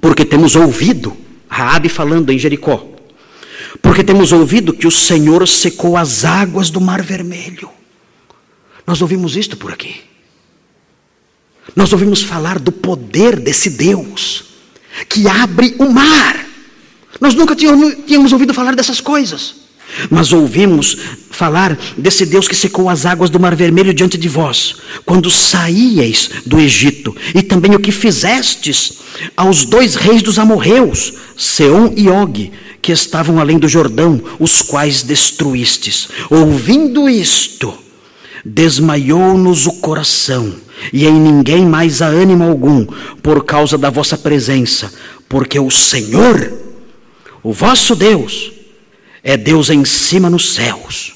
Porque 0.00 0.24
temos 0.24 0.56
ouvido, 0.56 1.14
Raabe 1.48 1.90
falando 1.90 2.32
em 2.32 2.38
Jericó, 2.38 2.86
porque 3.82 4.02
temos 4.02 4.32
ouvido 4.32 4.72
que 4.72 4.86
o 4.86 4.90
Senhor 4.90 5.46
secou 5.46 5.96
as 5.96 6.24
águas 6.24 6.70
do 6.70 6.80
Mar 6.80 7.02
Vermelho. 7.02 7.77
Nós 8.88 9.02
ouvimos 9.02 9.36
isto 9.36 9.54
por 9.54 9.70
aqui. 9.70 9.96
Nós 11.76 11.92
ouvimos 11.92 12.22
falar 12.22 12.58
do 12.58 12.72
poder 12.72 13.38
desse 13.38 13.68
Deus 13.68 14.44
que 15.06 15.28
abre 15.28 15.74
o 15.78 15.92
mar. 15.92 16.42
Nós 17.20 17.34
nunca 17.34 17.54
tínhamos, 17.54 18.32
ouvido 18.32 18.54
falar 18.54 18.74
dessas 18.74 18.98
coisas. 18.98 19.56
Mas 20.08 20.32
ouvimos 20.32 20.96
falar 21.30 21.78
desse 21.98 22.24
Deus 22.24 22.48
que 22.48 22.56
secou 22.56 22.88
as 22.88 23.04
águas 23.04 23.28
do 23.28 23.38
Mar 23.38 23.54
Vermelho 23.54 23.92
diante 23.92 24.16
de 24.16 24.26
vós, 24.26 24.76
quando 25.04 25.30
saíeis 25.30 26.30
do 26.46 26.58
Egito, 26.58 27.14
e 27.34 27.42
também 27.42 27.74
o 27.74 27.80
que 27.80 27.92
fizestes 27.92 29.00
aos 29.36 29.66
dois 29.66 29.96
reis 29.96 30.22
dos 30.22 30.38
amorreus, 30.38 31.12
Seom 31.36 31.92
e 31.94 32.08
Og, 32.08 32.50
que 32.80 32.92
estavam 32.92 33.38
além 33.38 33.58
do 33.58 33.68
Jordão, 33.68 34.22
os 34.38 34.62
quais 34.62 35.02
destruístes. 35.02 36.08
Ouvindo 36.30 37.06
isto, 37.06 37.86
desmaiou-nos 38.48 39.66
o 39.66 39.74
coração, 39.74 40.56
e 40.92 41.06
em 41.06 41.12
ninguém 41.12 41.66
mais 41.66 42.00
há 42.00 42.06
ânimo 42.06 42.44
algum, 42.44 42.86
por 43.22 43.44
causa 43.44 43.76
da 43.76 43.90
vossa 43.90 44.16
presença, 44.16 44.92
porque 45.28 45.58
o 45.58 45.70
Senhor, 45.70 46.52
o 47.42 47.52
vosso 47.52 47.94
Deus, 47.94 48.52
é 49.22 49.36
Deus 49.36 49.68
em 49.68 49.84
cima 49.84 50.30
nos 50.30 50.54
céus 50.54 51.14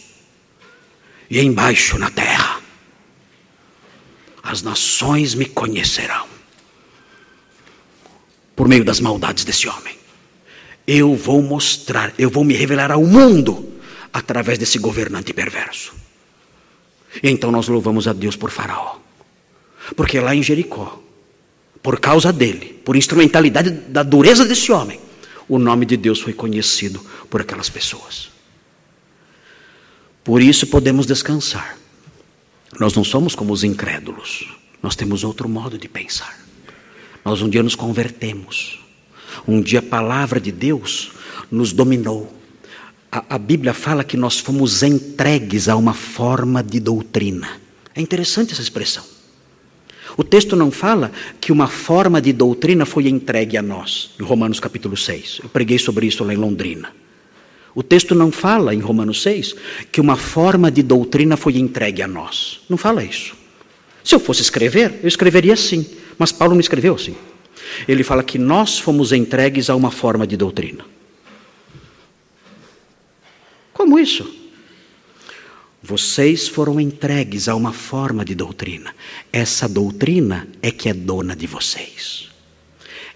e 1.30 1.40
embaixo 1.40 1.98
na 1.98 2.10
terra. 2.10 2.60
As 4.42 4.60
nações 4.62 5.34
me 5.34 5.46
conhecerão 5.46 6.26
por 8.54 8.68
meio 8.68 8.84
das 8.84 9.00
maldades 9.00 9.44
desse 9.44 9.68
homem. 9.68 9.96
Eu 10.86 11.14
vou 11.14 11.40
mostrar, 11.40 12.12
eu 12.18 12.28
vou 12.28 12.44
me 12.44 12.54
revelar 12.54 12.90
ao 12.90 13.04
mundo 13.04 13.72
através 14.12 14.58
desse 14.58 14.78
governante 14.78 15.32
perverso. 15.32 15.94
Então 17.22 17.50
nós 17.50 17.68
louvamos 17.68 18.06
a 18.06 18.12
Deus 18.12 18.36
por 18.36 18.50
Faraó. 18.50 18.96
Porque 19.96 20.20
lá 20.20 20.34
em 20.34 20.42
Jericó, 20.42 21.00
por 21.82 21.98
causa 21.98 22.32
dele, 22.32 22.80
por 22.84 22.94
instrumentalidade 22.94 23.70
da 23.70 24.02
dureza 24.02 24.44
desse 24.44 24.70
homem, 24.70 25.00
o 25.48 25.58
nome 25.58 25.84
de 25.84 25.96
Deus 25.96 26.20
foi 26.20 26.32
conhecido 26.32 27.04
por 27.28 27.40
aquelas 27.40 27.68
pessoas. 27.68 28.30
Por 30.22 30.40
isso 30.40 30.68
podemos 30.68 31.04
descansar. 31.04 31.76
Nós 32.78 32.94
não 32.94 33.04
somos 33.04 33.34
como 33.34 33.52
os 33.52 33.64
incrédulos, 33.64 34.48
nós 34.82 34.96
temos 34.96 35.24
outro 35.24 35.48
modo 35.48 35.76
de 35.76 35.88
pensar. 35.88 36.40
Nós 37.24 37.42
um 37.42 37.48
dia 37.48 37.62
nos 37.62 37.74
convertemos, 37.74 38.80
um 39.46 39.60
dia 39.60 39.80
a 39.80 39.82
palavra 39.82 40.40
de 40.40 40.50
Deus 40.50 41.12
nos 41.50 41.72
dominou 41.72 42.32
a, 43.12 43.34
a 43.34 43.38
Bíblia 43.38 43.74
fala 43.74 44.02
que 44.02 44.16
nós 44.16 44.38
fomos 44.38 44.82
entregues 44.82 45.68
a 45.68 45.76
uma 45.76 45.92
forma 45.92 46.62
de 46.62 46.80
doutrina. 46.80 47.60
É 47.94 48.00
interessante 48.00 48.52
essa 48.52 48.62
expressão. 48.62 49.04
O 50.16 50.24
texto 50.24 50.56
não 50.56 50.70
fala 50.70 51.12
que 51.38 51.52
uma 51.52 51.68
forma 51.68 52.22
de 52.22 52.32
doutrina 52.32 52.86
foi 52.86 53.08
entregue 53.08 53.58
a 53.58 53.62
nós, 53.62 54.12
em 54.18 54.22
Romanos 54.22 54.58
capítulo 54.58 54.96
6. 54.96 55.40
Eu 55.42 55.48
preguei 55.50 55.78
sobre 55.78 56.06
isso 56.06 56.24
lá 56.24 56.32
em 56.32 56.36
Londrina. 56.36 56.90
O 57.74 57.82
texto 57.82 58.14
não 58.14 58.30
fala, 58.30 58.74
em 58.74 58.80
Romanos 58.80 59.22
6, 59.22 59.54
que 59.90 60.00
uma 60.00 60.16
forma 60.16 60.70
de 60.70 60.82
doutrina 60.82 61.36
foi 61.36 61.58
entregue 61.58 62.02
a 62.02 62.08
nós. 62.08 62.60
Não 62.68 62.76
fala 62.76 63.04
isso. 63.04 63.34
Se 64.04 64.14
eu 64.14 64.20
fosse 64.20 64.42
escrever, 64.42 65.00
eu 65.02 65.08
escreveria 65.08 65.54
assim. 65.54 65.86
Mas 66.18 66.32
Paulo 66.32 66.54
não 66.54 66.60
escreveu 66.60 66.94
assim. 66.94 67.16
Ele 67.88 68.02
fala 68.02 68.22
que 68.22 68.38
nós 68.38 68.78
fomos 68.78 69.12
entregues 69.12 69.70
a 69.70 69.76
uma 69.76 69.90
forma 69.90 70.26
de 70.26 70.36
doutrina. 70.36 70.84
Como 73.82 73.98
isso? 73.98 74.32
Vocês 75.82 76.46
foram 76.46 76.78
entregues 76.78 77.48
a 77.48 77.56
uma 77.56 77.72
forma 77.72 78.24
de 78.24 78.32
doutrina. 78.32 78.94
Essa 79.32 79.68
doutrina 79.68 80.46
é 80.62 80.70
que 80.70 80.88
é 80.88 80.94
dona 80.94 81.34
de 81.34 81.48
vocês. 81.48 82.28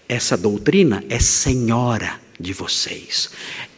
Essa 0.09 0.35
doutrina 0.35 1.01
é 1.07 1.19
senhora 1.19 2.19
de 2.37 2.51
vocês. 2.51 3.29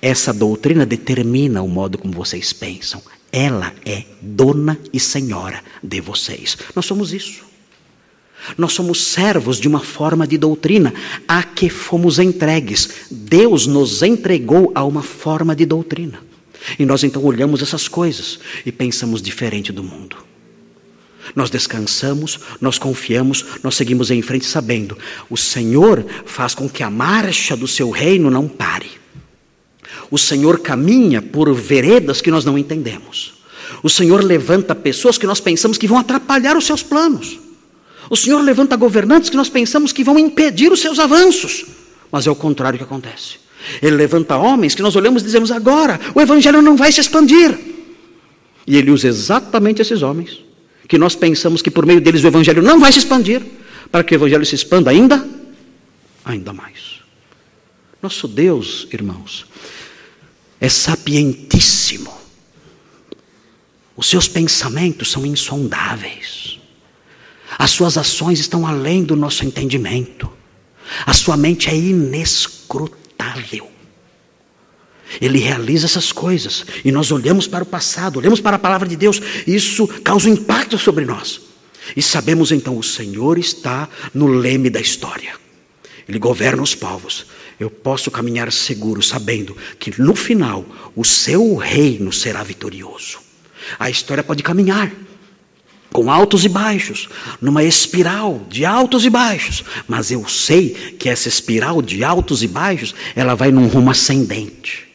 Essa 0.02 0.34
doutrina 0.34 0.84
determina 0.84 1.62
o 1.62 1.68
modo 1.68 2.00
como 2.00 2.12
vocês 2.12 2.52
pensam. 2.52 3.04
Ela 3.32 3.72
é 3.86 4.06
dona 4.20 4.76
e 4.92 5.00
senhora 5.00 5.64
de 5.84 6.02
vocês. 6.02 6.58
Nós 6.76 6.88
somos 6.88 7.14
isso. 7.14 7.44
Nós 8.58 8.74
somos 8.74 9.04
servos 9.04 9.60
de 9.60 9.68
uma 9.68 9.82
forma 9.82 10.26
de 10.26 10.40
doutrina 10.40 10.92
a 11.28 11.44
que 11.44 11.70
fomos 11.70 12.18
entregues. 12.18 13.06
Deus 13.12 13.68
nos 13.68 14.02
entregou 14.02 14.72
a 14.74 14.84
uma 14.84 15.04
forma 15.04 15.56
de 15.56 15.68
doutrina. 15.68 16.28
E 16.78 16.86
nós 16.86 17.04
então 17.04 17.24
olhamos 17.24 17.62
essas 17.62 17.88
coisas 17.88 18.40
e 18.66 18.72
pensamos 18.72 19.22
diferente 19.22 19.72
do 19.72 19.84
mundo. 19.84 20.18
Nós 21.36 21.50
descansamos, 21.50 22.40
nós 22.60 22.78
confiamos, 22.80 23.46
nós 23.64 23.76
seguimos 23.76 24.10
em 24.10 24.22
frente 24.22 24.46
sabendo, 24.46 24.98
o 25.30 25.38
Senhor 25.38 26.06
faz 26.26 26.56
com 26.56 26.68
que 26.68 26.82
a 26.82 26.90
marcha 26.90 27.56
do 27.56 27.68
seu 27.68 27.90
reino 27.90 28.32
não 28.32 28.48
pare. 28.48 28.90
O 30.10 30.18
Senhor 30.18 30.60
caminha 30.60 31.22
por 31.22 31.54
veredas 31.54 32.22
que 32.22 32.32
nós 32.32 32.46
não 32.46 32.58
entendemos. 32.58 33.34
O 33.84 33.90
Senhor 33.90 34.24
levanta 34.24 34.74
pessoas 34.74 35.18
que 35.18 35.28
nós 35.28 35.40
pensamos 35.40 35.78
que 35.78 35.88
vão 35.88 35.98
atrapalhar 35.98 36.58
os 36.58 36.66
seus 36.66 36.82
planos. 36.82 37.40
O 38.10 38.16
Senhor 38.16 38.42
levanta 38.42 38.76
governantes 38.76 39.30
que 39.30 39.38
nós 39.38 39.50
pensamos 39.50 39.92
que 39.92 40.04
vão 40.04 40.18
impedir 40.18 40.72
os 40.72 40.80
seus 40.80 40.98
avanços. 40.98 41.66
Mas 42.12 42.26
é 42.26 42.32
o 42.32 42.36
contrário 42.36 42.80
que 42.80 42.84
acontece. 42.84 43.38
Ele 43.82 43.96
levanta 43.96 44.38
homens 44.38 44.76
que 44.76 44.82
nós 44.82 44.96
olhamos 44.96 45.22
e 45.22 45.26
dizemos 45.26 45.52
agora, 45.52 46.00
o 46.14 46.22
evangelho 46.22 46.62
não 46.62 46.76
vai 46.76 46.92
se 46.92 47.02
expandir. 47.02 47.58
E 48.66 48.78
ele 48.78 48.92
usa 48.92 49.08
exatamente 49.08 49.82
esses 49.82 50.02
homens, 50.02 50.44
que 50.88 50.98
nós 50.98 51.16
pensamos 51.16 51.62
que 51.62 51.72
por 51.72 51.86
meio 51.86 52.02
deles 52.02 52.24
o 52.24 52.28
evangelho 52.28 52.62
não 52.62 52.80
vai 52.80 52.92
se 52.92 53.00
expandir, 53.00 53.42
para 53.92 54.04
que 54.04 54.14
o 54.14 54.18
evangelho 54.18 54.46
se 54.46 54.56
expanda 54.56 54.92
ainda, 54.92 55.28
ainda 56.24 56.54
mais. 56.54 57.00
Nosso 58.02 58.28
Deus, 58.28 58.88
irmãos, 58.92 59.46
é 60.60 60.70
sapientíssimo. 60.70 62.14
Os 63.96 64.08
seus 64.08 64.28
pensamentos 64.28 65.12
são 65.12 65.26
insondáveis. 65.26 66.60
As 67.58 67.72
suas 67.72 67.98
ações 67.98 68.40
estão 68.40 68.66
além 68.66 69.04
do 69.04 69.16
nosso 69.16 69.44
entendimento. 69.44 70.32
A 71.06 71.14
sua 71.14 71.36
mente 71.36 71.70
é 71.70 71.76
inescrutável 71.76 73.09
imutável. 73.20 73.70
Ele 75.20 75.40
realiza 75.40 75.86
essas 75.86 76.12
coisas 76.12 76.66
e 76.86 76.92
nós 76.92 77.12
olhamos 77.12 77.48
para 77.48 77.64
o 77.64 77.68
passado, 77.68 78.20
olhamos 78.20 78.40
para 78.40 78.56
a 78.56 78.60
palavra 78.60 78.88
de 78.88 78.96
Deus, 78.96 79.20
isso 79.46 79.88
causa 80.04 80.30
um 80.30 80.34
impacto 80.34 80.78
sobre 80.78 81.04
nós. 81.04 81.42
E 81.96 82.02
sabemos 82.02 82.52
então, 82.52 82.78
o 82.78 82.84
Senhor 82.84 83.38
está 83.38 83.90
no 84.14 84.28
leme 84.28 84.70
da 84.70 84.80
história. 84.80 85.34
Ele 86.08 86.20
governa 86.20 86.62
os 86.62 86.76
povos. 86.76 87.26
Eu 87.60 87.70
posso 87.70 88.10
caminhar 88.10 88.52
seguro, 88.52 89.02
sabendo 89.02 89.58
que 89.80 90.00
no 90.00 90.16
final 90.16 90.66
o 90.96 91.04
seu 91.04 91.56
reino 91.56 92.14
será 92.14 92.44
vitorioso. 92.44 93.20
A 93.78 93.90
história 93.90 94.24
pode 94.24 94.44
caminhar, 94.44 94.92
com 95.92 96.12
altos 96.12 96.46
e 96.46 96.50
baixos, 96.50 97.10
numa 97.42 97.64
espiral 97.64 98.46
de 98.50 98.66
altos 98.66 99.06
e 99.06 99.10
baixos, 99.10 99.64
mas 99.88 100.12
eu 100.12 100.28
sei 100.28 100.70
que 101.00 101.10
essa 101.10 101.28
espiral 101.28 101.82
de 101.82 102.04
altos 102.04 102.44
e 102.44 102.48
baixos, 102.48 102.94
ela 103.16 103.36
vai 103.36 103.52
num 103.52 103.68
rumo 103.68 103.90
ascendente. 103.90 104.88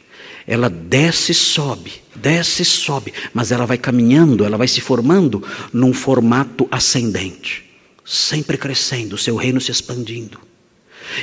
Ela 0.46 0.68
desce 0.68 1.32
e 1.32 1.34
sobe, 1.34 1.92
desce 2.14 2.62
e 2.62 2.66
sobe, 2.66 3.12
mas 3.32 3.50
ela 3.50 3.66
vai 3.66 3.78
caminhando, 3.78 4.44
ela 4.44 4.58
vai 4.58 4.68
se 4.68 4.80
formando 4.80 5.42
num 5.72 5.92
formato 5.92 6.68
ascendente, 6.70 7.64
sempre 8.04 8.58
crescendo, 8.58 9.16
seu 9.16 9.36
reino 9.36 9.60
se 9.60 9.70
expandindo. 9.70 10.38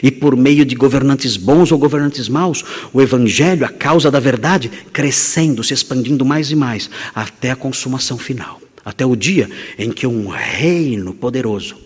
E 0.02 0.12
por 0.12 0.36
meio 0.36 0.66
de 0.66 0.76
governantes 0.76 1.38
bons 1.38 1.72
ou 1.72 1.78
governantes 1.78 2.28
maus, 2.28 2.64
o 2.94 3.02
Evangelho, 3.02 3.66
a 3.66 3.70
causa 3.70 4.12
da 4.12 4.20
verdade, 4.20 4.72
crescendo, 4.92 5.64
se 5.64 5.74
expandindo 5.74 6.26
mais 6.26 6.52
e 6.52 6.56
mais, 6.56 6.90
até 7.14 7.52
a 7.52 7.56
consumação 7.56 8.18
final 8.18 8.60
até 8.84 9.06
o 9.06 9.16
dia 9.16 9.50
em 9.78 9.92
que 9.92 10.08
um 10.08 10.28
reino 10.28 11.14
poderoso 11.14 11.78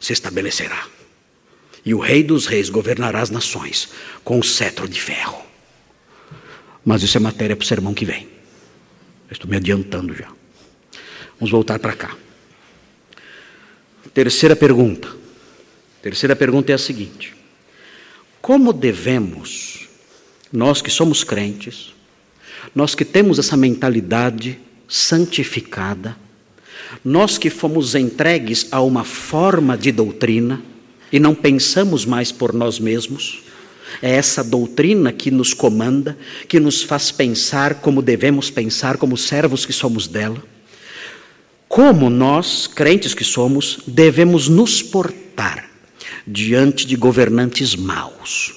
se 0.00 0.12
estabelecerá. 0.12 0.86
E 1.84 1.94
o 1.94 1.98
Rei 1.98 2.22
dos 2.22 2.46
Reis 2.46 2.68
governará 2.68 3.20
as 3.20 3.30
nações 3.30 3.88
com 4.22 4.38
o 4.38 4.44
cetro 4.44 4.88
de 4.88 5.00
ferro. 5.00 5.42
Mas 6.84 7.02
isso 7.02 7.16
é 7.16 7.20
matéria 7.20 7.56
para 7.56 7.64
o 7.64 7.66
sermão 7.66 7.94
que 7.94 8.04
vem. 8.04 8.28
estou 9.30 9.48
me 9.48 9.56
adiantando 9.56 10.14
já. 10.14 10.28
Vamos 11.38 11.50
voltar 11.50 11.78
para 11.78 11.94
cá. 11.94 12.16
Terceira 14.12 14.56
pergunta. 14.56 15.08
Terceira 16.02 16.34
pergunta 16.34 16.72
é 16.72 16.74
a 16.74 16.78
seguinte: 16.78 17.34
Como 18.40 18.72
devemos, 18.72 19.88
nós 20.52 20.80
que 20.82 20.90
somos 20.90 21.22
crentes, 21.22 21.94
nós 22.74 22.94
que 22.94 23.04
temos 23.04 23.38
essa 23.38 23.56
mentalidade 23.56 24.58
santificada, 24.88 26.16
nós 27.04 27.38
que 27.38 27.50
fomos 27.50 27.94
entregues 27.94 28.68
a 28.70 28.80
uma 28.80 29.04
forma 29.04 29.76
de 29.76 29.92
doutrina 29.92 30.62
e 31.12 31.18
não 31.18 31.34
pensamos 31.34 32.04
mais 32.04 32.32
por 32.32 32.52
nós 32.52 32.78
mesmos, 32.78 33.42
é 34.02 34.10
essa 34.10 34.44
doutrina 34.44 35.12
que 35.12 35.30
nos 35.30 35.54
comanda, 35.54 36.16
que 36.46 36.60
nos 36.60 36.82
faz 36.82 37.10
pensar 37.10 37.76
como 37.76 38.02
devemos 38.02 38.50
pensar, 38.50 38.96
como 38.96 39.16
servos 39.16 39.64
que 39.64 39.72
somos 39.72 40.06
dela. 40.06 40.42
Como 41.66 42.08
nós, 42.08 42.66
crentes 42.66 43.14
que 43.14 43.24
somos, 43.24 43.80
devemos 43.86 44.48
nos 44.48 44.82
portar 44.82 45.68
diante 46.26 46.86
de 46.86 46.96
governantes 46.96 47.74
maus. 47.74 48.54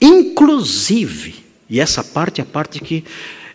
Inclusive, 0.00 1.36
e 1.68 1.80
essa 1.80 2.02
parte 2.02 2.40
é 2.40 2.42
a 2.42 2.46
parte 2.46 2.80
que 2.80 3.04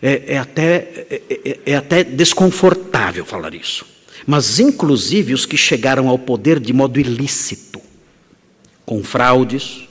é, 0.00 0.34
é 0.34 0.38
até, 0.38 0.74
é, 1.10 1.22
é, 1.44 1.58
é 1.66 1.76
até 1.76 2.02
desconfortável 2.02 3.24
falar 3.24 3.54
isso 3.54 3.91
mas 4.26 4.58
inclusive 4.58 5.34
os 5.34 5.46
que 5.46 5.56
chegaram 5.56 6.08
ao 6.08 6.18
poder 6.18 6.60
de 6.60 6.72
modo 6.72 6.98
ilícito, 6.98 7.80
com 8.84 9.02
fraudes, 9.02 9.88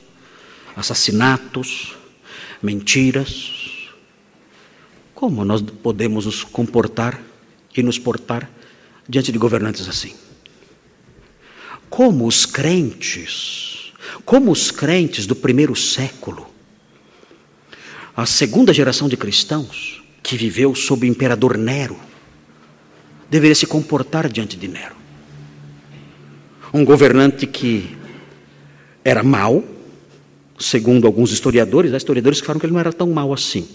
assassinatos, 0.76 1.96
mentiras. 2.62 3.90
Como 5.14 5.46
nós 5.46 5.62
podemos 5.62 6.26
nos 6.26 6.44
comportar 6.44 7.22
e 7.76 7.84
nos 7.84 8.00
portar 8.00 8.50
diante 9.08 9.32
de 9.32 9.38
governantes 9.38 9.88
assim? 9.88 10.16
Como 11.90 12.26
os 12.26 12.46
crentes, 12.46 13.92
como 14.26 14.52
os 14.52 14.72
crentes 14.72 15.26
do 15.26 15.36
primeiro 15.36 15.76
século, 15.76 16.48
a 18.16 18.26
segunda 18.26 18.74
geração 18.74 19.08
de 19.08 19.18
cristãos 19.18 20.02
que 20.24 20.38
viveu 20.38 20.76
sob 20.76 21.06
o 21.06 21.10
imperador 21.10 21.58
Nero, 21.58 22.00
deveria 23.32 23.56
se 23.56 23.66
comportar 23.66 24.28
diante 24.28 24.58
de 24.58 24.68
Nero. 24.68 24.96
Um 26.74 26.84
governante 26.84 27.48
que 27.48 27.96
era 29.06 29.24
mau, 29.24 29.64
segundo 30.60 31.08
alguns 31.08 31.32
historiadores, 31.32 31.94
há 31.94 31.98
historiadores 31.98 32.42
que 32.42 32.46
falam 32.46 32.60
que 32.60 32.66
ele 32.66 32.74
não 32.74 32.80
era 32.80 32.92
tão 32.92 33.10
mau 33.10 33.34
assim. 33.34 33.66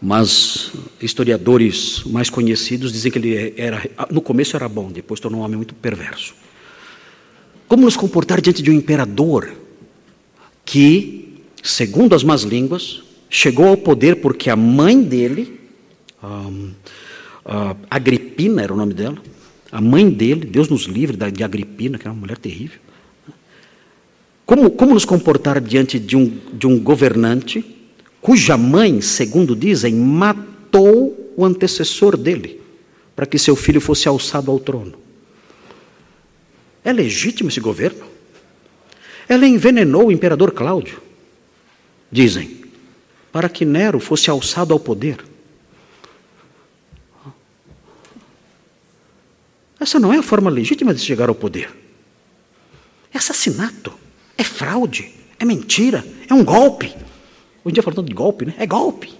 Mas 0.00 0.70
historiadores 1.00 2.04
mais 2.04 2.30
conhecidos 2.30 2.92
dizem 2.92 3.10
que 3.10 3.18
ele 3.18 3.54
era, 3.56 3.82
no 4.12 4.20
começo 4.20 4.54
era 4.54 4.68
bom, 4.68 4.92
depois 4.92 5.18
tornou 5.18 5.40
um 5.40 5.44
homem 5.44 5.56
muito 5.56 5.74
perverso. 5.74 6.34
Como 7.66 7.84
nos 7.84 7.96
comportar 7.96 8.40
diante 8.40 8.62
de 8.62 8.70
um 8.70 8.74
imperador 8.74 9.52
que, 10.64 11.42
segundo 11.62 12.14
as 12.14 12.22
más 12.22 12.42
línguas, 12.42 13.02
chegou 13.28 13.66
ao 13.66 13.76
poder 13.76 14.16
porque 14.16 14.50
a 14.50 14.56
mãe 14.56 15.02
dele, 15.02 15.58
um, 16.22 16.70
uh, 17.44 17.76
Agripina 17.90 18.62
era 18.62 18.72
o 18.72 18.76
nome 18.76 18.94
dela, 18.94 19.18
a 19.70 19.80
mãe 19.80 20.08
dele, 20.08 20.46
Deus 20.46 20.68
nos 20.68 20.84
livre 20.84 21.16
de 21.30 21.42
Agripina, 21.42 21.98
que 21.98 22.04
era 22.04 22.12
uma 22.12 22.20
mulher 22.20 22.38
terrível. 22.38 22.78
Como, 24.46 24.70
como 24.70 24.94
nos 24.94 25.04
comportar 25.04 25.60
diante 25.60 25.98
de 25.98 26.16
um, 26.16 26.38
de 26.52 26.66
um 26.66 26.78
governante 26.78 27.64
cuja 28.20 28.56
mãe, 28.56 29.00
segundo 29.00 29.54
dizem, 29.54 29.94
matou 29.94 31.32
o 31.36 31.44
antecessor 31.44 32.16
dele 32.16 32.60
para 33.14 33.26
que 33.26 33.38
seu 33.38 33.56
filho 33.56 33.80
fosse 33.80 34.08
alçado 34.08 34.50
ao 34.50 34.58
trono? 34.58 34.94
É 36.84 36.92
legítimo 36.92 37.48
esse 37.48 37.60
governo? 37.60 38.04
Ela 39.28 39.46
envenenou 39.46 40.06
o 40.06 40.12
imperador 40.12 40.52
Cláudio, 40.52 41.00
dizem, 42.10 42.64
para 43.32 43.48
que 43.48 43.64
Nero 43.64 43.98
fosse 43.98 44.30
alçado 44.30 44.72
ao 44.72 44.78
poder. 44.78 45.18
Essa 49.84 50.00
não 50.00 50.14
é 50.14 50.16
a 50.16 50.22
forma 50.22 50.48
legítima 50.48 50.94
de 50.94 51.00
chegar 51.02 51.28
ao 51.28 51.34
poder. 51.34 51.68
É 53.12 53.18
assassinato, 53.18 53.92
é 54.34 54.42
fraude, 54.42 55.12
é 55.38 55.44
mentira, 55.44 56.02
é 56.26 56.32
um 56.32 56.42
golpe. 56.42 56.86
Hoje 57.62 57.66
em 57.66 57.72
dia 57.74 57.82
falando 57.82 58.02
de 58.02 58.14
golpe, 58.14 58.46
né? 58.46 58.54
É 58.56 58.66
golpe. 58.66 59.12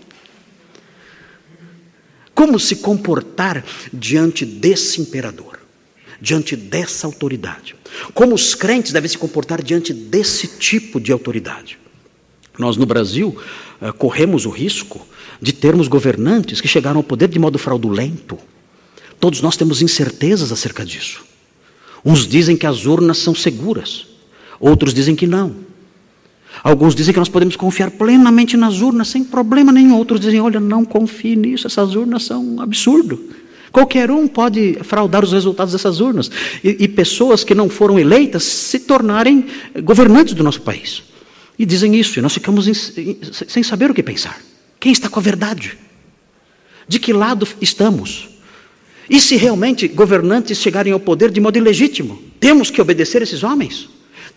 Como 2.34 2.58
se 2.58 2.76
comportar 2.76 3.62
diante 3.92 4.46
desse 4.46 5.02
imperador, 5.02 5.60
diante 6.18 6.56
dessa 6.56 7.06
autoridade? 7.06 7.76
Como 8.14 8.34
os 8.34 8.54
crentes 8.54 8.90
devem 8.90 9.10
se 9.10 9.18
comportar 9.18 9.62
diante 9.62 9.92
desse 9.92 10.48
tipo 10.48 10.98
de 10.98 11.12
autoridade? 11.12 11.78
Nós 12.58 12.78
no 12.78 12.86
Brasil 12.86 13.38
eh, 13.82 13.92
corremos 13.92 14.46
o 14.46 14.50
risco 14.50 15.06
de 15.42 15.52
termos 15.52 15.88
governantes 15.88 16.62
que 16.62 16.68
chegaram 16.68 16.96
ao 16.96 17.04
poder 17.04 17.28
de 17.28 17.38
modo 17.38 17.58
fraudulento, 17.58 18.38
Todos 19.24 19.40
nós 19.40 19.56
temos 19.56 19.80
incertezas 19.80 20.52
acerca 20.52 20.84
disso. 20.84 21.24
Uns 22.04 22.28
dizem 22.28 22.58
que 22.58 22.66
as 22.66 22.84
urnas 22.84 23.16
são 23.16 23.34
seguras, 23.34 24.06
outros 24.60 24.92
dizem 24.92 25.16
que 25.16 25.26
não. 25.26 25.56
Alguns 26.62 26.94
dizem 26.94 27.14
que 27.14 27.18
nós 27.18 27.30
podemos 27.30 27.56
confiar 27.56 27.90
plenamente 27.92 28.54
nas 28.54 28.82
urnas 28.82 29.08
sem 29.08 29.24
problema 29.24 29.72
nenhum. 29.72 29.96
Outros 29.96 30.20
dizem: 30.20 30.42
olha, 30.42 30.60
não 30.60 30.84
confie 30.84 31.36
nisso, 31.36 31.66
essas 31.66 31.94
urnas 31.94 32.24
são 32.24 32.44
um 32.44 32.60
absurdo. 32.60 33.18
Qualquer 33.72 34.10
um 34.10 34.28
pode 34.28 34.74
fraudar 34.82 35.24
os 35.24 35.32
resultados 35.32 35.72
dessas 35.72 36.00
urnas. 36.00 36.30
E, 36.62 36.76
e, 36.80 36.86
pessoas 36.86 37.42
que 37.42 37.54
não 37.54 37.70
foram 37.70 37.98
eleitas 37.98 38.42
se 38.44 38.80
tornarem 38.80 39.46
governantes 39.82 40.34
do 40.34 40.44
nosso 40.44 40.60
país. 40.60 41.02
E 41.58 41.64
dizem 41.64 41.96
isso, 41.96 42.18
e 42.18 42.22
nós 42.22 42.34
ficamos 42.34 42.68
em, 42.68 42.74
sem 43.48 43.62
saber 43.62 43.90
o 43.90 43.94
que 43.94 44.02
pensar. 44.02 44.38
Quem 44.78 44.92
está 44.92 45.08
com 45.08 45.18
a 45.18 45.22
verdade? 45.22 45.78
De 46.86 46.98
que 46.98 47.10
lado 47.10 47.48
estamos? 47.62 48.33
E 49.08 49.20
se 49.20 49.36
realmente 49.36 49.86
governantes 49.88 50.58
chegarem 50.58 50.92
ao 50.92 51.00
poder 51.00 51.30
de 51.30 51.40
modo 51.40 51.56
ilegítimo, 51.56 52.22
temos 52.40 52.70
que 52.70 52.80
obedecer 52.80 53.22
esses 53.22 53.42
homens? 53.42 53.88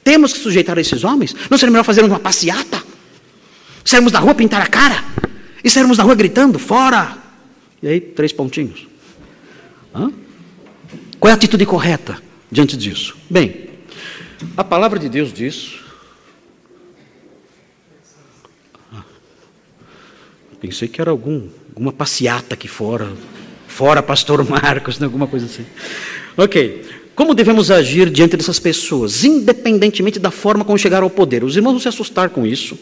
Temos 0.03 0.33
que 0.33 0.39
sujeitar 0.39 0.77
esses 0.77 1.03
homens? 1.03 1.35
Não 1.49 1.57
seria 1.57 1.71
melhor 1.71 1.83
fazermos 1.83 2.11
uma 2.11 2.19
passeata? 2.19 2.83
Sairmos 3.83 4.11
da 4.11 4.19
rua 4.19 4.35
pintar 4.35 4.61
a 4.61 4.67
cara? 4.67 5.03
E 5.63 5.69
sairmos 5.69 5.97
da 5.97 6.03
rua 6.03 6.15
gritando, 6.15 6.59
fora! 6.59 7.17
E 7.81 7.87
aí, 7.87 8.01
três 8.01 8.33
pontinhos. 8.33 8.87
Hã? 9.93 10.11
Qual 11.19 11.29
é 11.29 11.31
a 11.31 11.35
atitude 11.35 11.65
correta 11.65 12.21
diante 12.51 12.75
disso? 12.75 13.15
Bem, 13.29 13.69
a 14.55 14.63
palavra 14.63 14.99
de 14.99 15.09
Deus 15.09 15.33
diz. 15.33 15.79
Ah, 18.93 19.03
pensei 20.59 20.87
que 20.87 21.01
era 21.01 21.11
algum, 21.11 21.47
alguma 21.69 21.91
passeata 21.91 22.53
aqui 22.53 22.67
fora. 22.67 23.11
Fora 23.77 24.01
pastor 24.01 24.43
Marcos, 24.43 24.99
alguma 25.03 25.27
coisa 25.27 25.45
assim. 25.45 25.63
Ok. 26.35 26.83
Como 27.13 27.35
devemos 27.35 27.69
agir 27.69 28.09
diante 28.09 28.35
dessas 28.35 28.59
pessoas, 28.59 29.23
independentemente 29.23 30.17
da 30.17 30.31
forma 30.31 30.65
como 30.65 30.79
chegaram 30.79 31.03
ao 31.03 31.11
poder? 31.11 31.43
Os 31.43 31.55
irmãos 31.55 31.73
vão 31.73 31.79
se 31.79 31.87
assustar 31.87 32.31
com 32.31 32.43
isso. 32.43 32.75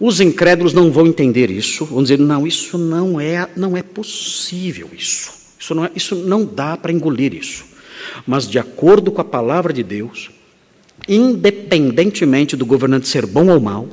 Os 0.00 0.18
incrédulos 0.18 0.72
não 0.72 0.90
vão 0.90 1.06
entender 1.06 1.50
isso. 1.50 1.84
Vão 1.84 2.02
dizer: 2.02 2.18
não, 2.18 2.46
isso 2.46 2.78
não 2.78 3.20
é, 3.20 3.46
não 3.54 3.76
é 3.76 3.82
possível. 3.82 4.88
Isso, 4.96 5.30
isso 5.60 5.74
não, 5.74 5.84
é, 5.84 5.90
isso 5.94 6.14
não 6.14 6.46
dá 6.46 6.78
para 6.78 6.92
engolir 6.92 7.34
isso. 7.34 7.66
Mas 8.26 8.48
de 8.48 8.58
acordo 8.58 9.12
com 9.12 9.20
a 9.20 9.24
palavra 9.24 9.70
de 9.70 9.82
Deus, 9.82 10.30
independentemente 11.06 12.56
do 12.56 12.64
governante 12.64 13.06
ser 13.06 13.26
bom 13.26 13.48
ou 13.48 13.60
mau, 13.60 13.86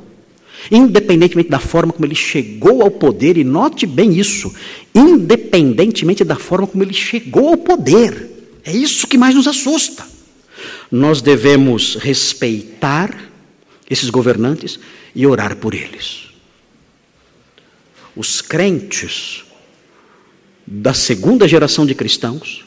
independentemente 0.70 1.50
da 1.50 1.58
forma 1.58 1.92
como 1.92 2.06
ele 2.06 2.14
chegou 2.14 2.82
ao 2.82 2.90
poder, 2.90 3.36
e 3.36 3.44
note 3.44 3.86
bem 3.86 4.18
isso, 4.18 4.54
independentemente 4.94 6.24
da 6.24 6.36
forma 6.36 6.66
como 6.66 6.82
ele 6.82 6.94
chegou 6.94 7.48
ao 7.48 7.56
poder. 7.56 8.30
É 8.64 8.72
isso 8.72 9.06
que 9.06 9.18
mais 9.18 9.34
nos 9.34 9.46
assusta. 9.46 10.06
Nós 10.90 11.20
devemos 11.20 11.96
respeitar 11.96 13.30
esses 13.88 14.10
governantes 14.10 14.78
e 15.14 15.26
orar 15.26 15.56
por 15.56 15.74
eles. 15.74 16.28
Os 18.16 18.40
crentes 18.40 19.44
da 20.66 20.94
segunda 20.94 21.46
geração 21.46 21.84
de 21.84 21.94
cristãos 21.94 22.64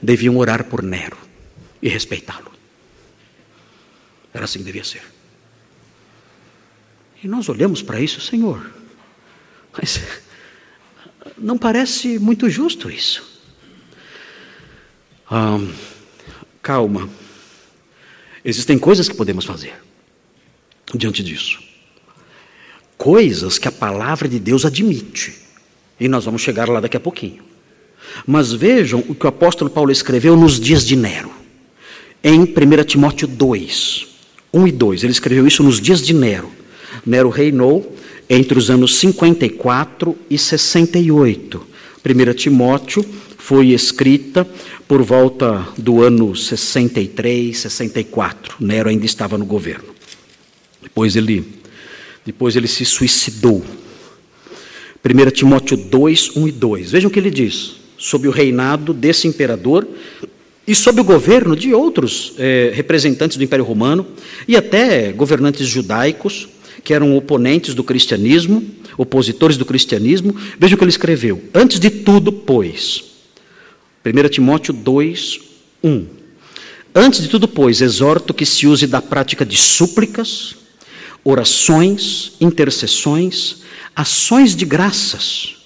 deviam 0.00 0.36
orar 0.36 0.64
por 0.64 0.82
Nero 0.82 1.18
e 1.82 1.88
respeitá-lo. 1.88 2.50
Era 4.32 4.44
assim 4.44 4.60
que 4.60 4.64
devia 4.64 4.84
ser. 4.84 5.15
E 7.22 7.28
nós 7.28 7.48
olhamos 7.48 7.82
para 7.82 8.00
isso, 8.00 8.20
Senhor, 8.20 8.70
mas 9.76 10.00
não 11.38 11.56
parece 11.56 12.18
muito 12.18 12.48
justo 12.48 12.90
isso. 12.90 13.36
Ah, 15.30 15.58
calma. 16.62 17.08
Existem 18.44 18.78
coisas 18.78 19.08
que 19.08 19.14
podemos 19.16 19.44
fazer 19.44 19.74
diante 20.94 21.22
disso. 21.22 21.58
Coisas 22.96 23.58
que 23.58 23.66
a 23.66 23.72
palavra 23.72 24.28
de 24.28 24.38
Deus 24.38 24.64
admite. 24.64 25.34
E 25.98 26.08
nós 26.08 26.24
vamos 26.24 26.42
chegar 26.42 26.68
lá 26.68 26.80
daqui 26.80 26.96
a 26.96 27.00
pouquinho. 27.00 27.42
Mas 28.26 28.52
vejam 28.52 29.04
o 29.08 29.14
que 29.14 29.26
o 29.26 29.28
apóstolo 29.28 29.68
Paulo 29.68 29.90
escreveu 29.90 30.36
nos 30.36 30.60
dias 30.60 30.84
de 30.84 30.94
Nero. 30.94 31.30
Em 32.22 32.40
1 32.40 32.84
Timóteo 32.86 33.26
2, 33.26 34.06
1 34.52 34.66
e 34.68 34.72
2. 34.72 35.02
Ele 35.02 35.12
escreveu 35.12 35.46
isso 35.46 35.62
nos 35.62 35.80
dias 35.80 36.00
de 36.00 36.14
Nero. 36.14 36.50
Nero 37.04 37.28
reinou 37.28 37.94
entre 38.28 38.58
os 38.58 38.70
anos 38.70 38.96
54 38.96 40.16
e 40.28 40.38
68. 40.38 41.66
1 42.04 42.34
Timóteo 42.34 43.04
foi 43.38 43.68
escrita 43.68 44.46
por 44.88 45.02
volta 45.02 45.66
do 45.76 46.02
ano 46.02 46.34
63, 46.34 47.56
64. 47.56 48.56
Nero 48.60 48.88
ainda 48.88 49.06
estava 49.06 49.38
no 49.38 49.44
governo. 49.44 49.94
Depois 50.82 51.16
ele, 51.16 51.44
depois 52.24 52.56
ele 52.56 52.68
se 52.68 52.84
suicidou. 52.84 53.64
1 55.04 55.30
Timóteo 55.30 55.76
2, 55.76 56.36
1 56.36 56.48
e 56.48 56.52
2. 56.52 56.90
Vejam 56.90 57.08
o 57.08 57.12
que 57.12 57.18
ele 57.18 57.30
diz. 57.30 57.76
Sob 57.96 58.26
o 58.26 58.30
reinado 58.30 58.92
desse 58.92 59.28
imperador 59.28 59.86
e 60.66 60.74
sob 60.74 61.00
o 61.00 61.04
governo 61.04 61.54
de 61.54 61.72
outros 61.72 62.34
eh, 62.38 62.72
representantes 62.74 63.36
do 63.36 63.44
Império 63.44 63.64
Romano 63.64 64.06
e 64.48 64.56
até 64.56 65.12
governantes 65.12 65.66
judaicos, 65.68 66.48
que 66.86 66.94
eram 66.94 67.16
oponentes 67.16 67.74
do 67.74 67.82
cristianismo, 67.82 68.64
opositores 68.96 69.56
do 69.56 69.64
cristianismo. 69.64 70.36
Veja 70.56 70.76
o 70.76 70.78
que 70.78 70.84
ele 70.84 70.90
escreveu. 70.90 71.42
Antes 71.52 71.80
de 71.80 71.90
tudo, 71.90 72.30
pois. 72.30 73.02
1 74.04 74.28
Timóteo 74.28 74.72
2, 74.72 75.40
1. 75.82 76.06
Antes 76.94 77.22
de 77.22 77.28
tudo, 77.28 77.48
pois, 77.48 77.80
exorto 77.80 78.32
que 78.32 78.46
se 78.46 78.68
use 78.68 78.86
da 78.86 79.02
prática 79.02 79.44
de 79.44 79.56
súplicas, 79.56 80.54
orações, 81.24 82.34
intercessões, 82.40 83.62
ações 83.94 84.54
de 84.54 84.64
graças 84.64 85.56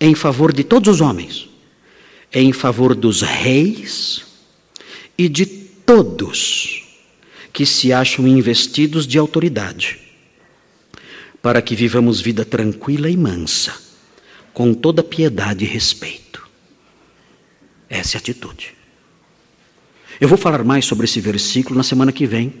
em 0.00 0.12
favor 0.12 0.52
de 0.52 0.64
todos 0.64 0.96
os 0.96 1.00
homens, 1.00 1.48
em 2.34 2.52
favor 2.52 2.96
dos 2.96 3.22
reis 3.22 4.24
e 5.16 5.28
de 5.28 5.46
todos 5.46 6.82
que 7.52 7.64
se 7.64 7.92
acham 7.92 8.26
investidos 8.26 9.06
de 9.06 9.18
autoridade, 9.18 10.07
para 11.42 11.62
que 11.62 11.74
vivamos 11.74 12.20
vida 12.20 12.44
tranquila 12.44 13.08
e 13.08 13.16
mansa, 13.16 13.74
com 14.52 14.74
toda 14.74 15.02
piedade 15.02 15.64
e 15.64 15.68
respeito. 15.68 16.46
Essa 17.88 18.16
é 18.16 18.18
a 18.18 18.20
atitude. 18.20 18.74
Eu 20.20 20.28
vou 20.28 20.36
falar 20.36 20.64
mais 20.64 20.84
sobre 20.84 21.04
esse 21.04 21.20
versículo 21.20 21.76
na 21.76 21.82
semana 21.82 22.12
que 22.12 22.26
vem, 22.26 22.52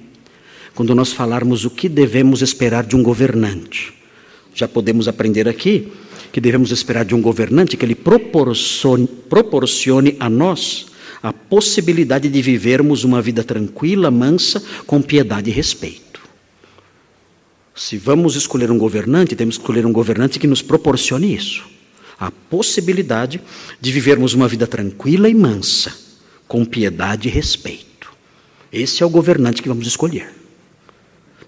quando 0.74 0.94
nós 0.94 1.12
falarmos 1.12 1.64
o 1.64 1.70
que 1.70 1.88
devemos 1.88 2.40
esperar 2.40 2.84
de 2.84 2.94
um 2.94 3.02
governante. 3.02 3.92
Já 4.54 4.68
podemos 4.68 5.08
aprender 5.08 5.48
aqui 5.48 5.92
que 6.32 6.40
devemos 6.40 6.70
esperar 6.70 7.04
de 7.04 7.14
um 7.14 7.20
governante 7.20 7.76
que 7.76 7.84
ele 7.84 7.94
proporcione, 7.94 9.06
proporcione 9.06 10.16
a 10.20 10.28
nós 10.28 10.86
a 11.22 11.32
possibilidade 11.32 12.28
de 12.28 12.42
vivermos 12.42 13.02
uma 13.02 13.20
vida 13.20 13.42
tranquila, 13.42 14.10
mansa, 14.10 14.62
com 14.86 15.02
piedade 15.02 15.50
e 15.50 15.52
respeito. 15.52 16.07
Se 17.78 17.96
vamos 17.96 18.34
escolher 18.34 18.72
um 18.72 18.76
governante, 18.76 19.36
temos 19.36 19.56
que 19.56 19.62
escolher 19.62 19.86
um 19.86 19.92
governante 19.92 20.40
que 20.40 20.48
nos 20.48 20.60
proporcione 20.60 21.32
isso. 21.32 21.64
A 22.18 22.28
possibilidade 22.28 23.40
de 23.80 23.92
vivermos 23.92 24.34
uma 24.34 24.48
vida 24.48 24.66
tranquila 24.66 25.28
e 25.28 25.34
mansa, 25.34 25.94
com 26.48 26.64
piedade 26.64 27.28
e 27.28 27.30
respeito. 27.30 28.10
Esse 28.72 29.04
é 29.04 29.06
o 29.06 29.08
governante 29.08 29.62
que 29.62 29.68
vamos 29.68 29.86
escolher. 29.86 30.28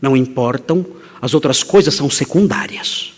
Não 0.00 0.16
importam, 0.16 0.86
as 1.20 1.34
outras 1.34 1.64
coisas 1.64 1.94
são 1.94 2.08
secundárias. 2.08 3.12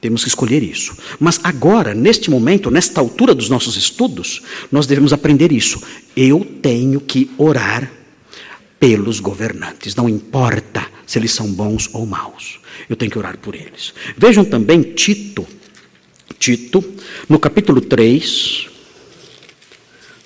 Temos 0.00 0.22
que 0.22 0.30
escolher 0.30 0.62
isso. 0.62 0.96
Mas 1.20 1.38
agora, 1.44 1.94
neste 1.94 2.30
momento, 2.30 2.70
nesta 2.70 2.98
altura 2.98 3.34
dos 3.34 3.50
nossos 3.50 3.76
estudos, 3.76 4.40
nós 4.72 4.86
devemos 4.86 5.12
aprender 5.12 5.52
isso. 5.52 5.82
Eu 6.16 6.42
tenho 6.62 6.98
que 6.98 7.30
orar 7.36 7.92
pelos 8.80 9.20
governantes, 9.20 9.94
não 9.94 10.08
importa 10.08 10.97
se 11.08 11.18
eles 11.18 11.32
são 11.32 11.50
bons 11.50 11.88
ou 11.94 12.04
maus. 12.04 12.60
Eu 12.86 12.94
tenho 12.94 13.10
que 13.10 13.18
orar 13.18 13.38
por 13.38 13.54
eles. 13.54 13.94
Vejam 14.14 14.44
também 14.44 14.82
Tito, 14.82 15.48
Tito, 16.38 16.84
no 17.26 17.38
capítulo 17.38 17.80
3, 17.80 18.68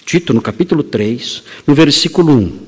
Tito, 0.04 0.34
no 0.34 0.42
capítulo 0.42 0.82
3, 0.82 1.44
no 1.68 1.72
versículo 1.72 2.32
1. 2.32 2.58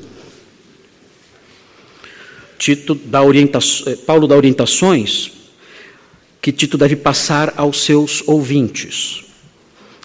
Tito 2.57 2.95
dá 2.95 3.19
eh, 3.19 3.97
Paulo 4.07 4.29
dá 4.29 4.37
orientações 4.37 5.33
que 6.41 6.53
Tito 6.53 6.79
deve 6.79 6.95
passar 6.95 7.53
aos 7.57 7.83
seus 7.83 8.23
ouvintes. 8.29 9.25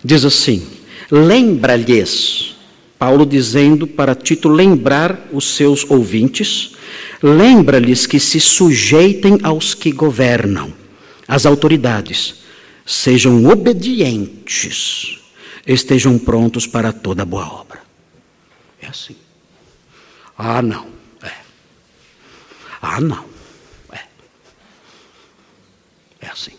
Diz 0.04 0.26
assim: 0.26 0.68
lembra-lhes, 1.12 2.56
Paulo 2.98 3.24
dizendo 3.24 3.86
para 3.86 4.16
Tito 4.16 4.50
lembrar 4.50 5.30
os 5.32 5.46
seus 5.56 5.86
ouvintes, 5.88 6.72
lembra-lhes 7.22 8.06
que 8.06 8.20
se 8.20 8.40
sujeitem 8.40 9.40
aos 9.44 9.74
que 9.74 9.92
governam, 9.92 10.74
às 11.28 11.46
autoridades, 11.46 12.42
sejam 12.86 13.46
obedientes, 13.46 15.20
estejam 15.66 16.18
prontos 16.18 16.66
para 16.66 16.92
toda 16.92 17.26
boa 17.26 17.46
obra. 17.46 17.82
É 18.82 18.88
assim. 18.88 19.16
Ah, 20.38 20.62
não. 20.62 20.88
É. 21.22 21.34
Ah, 22.82 23.02
não. 23.02 23.30
É 26.20 26.28
assim. 26.28 26.54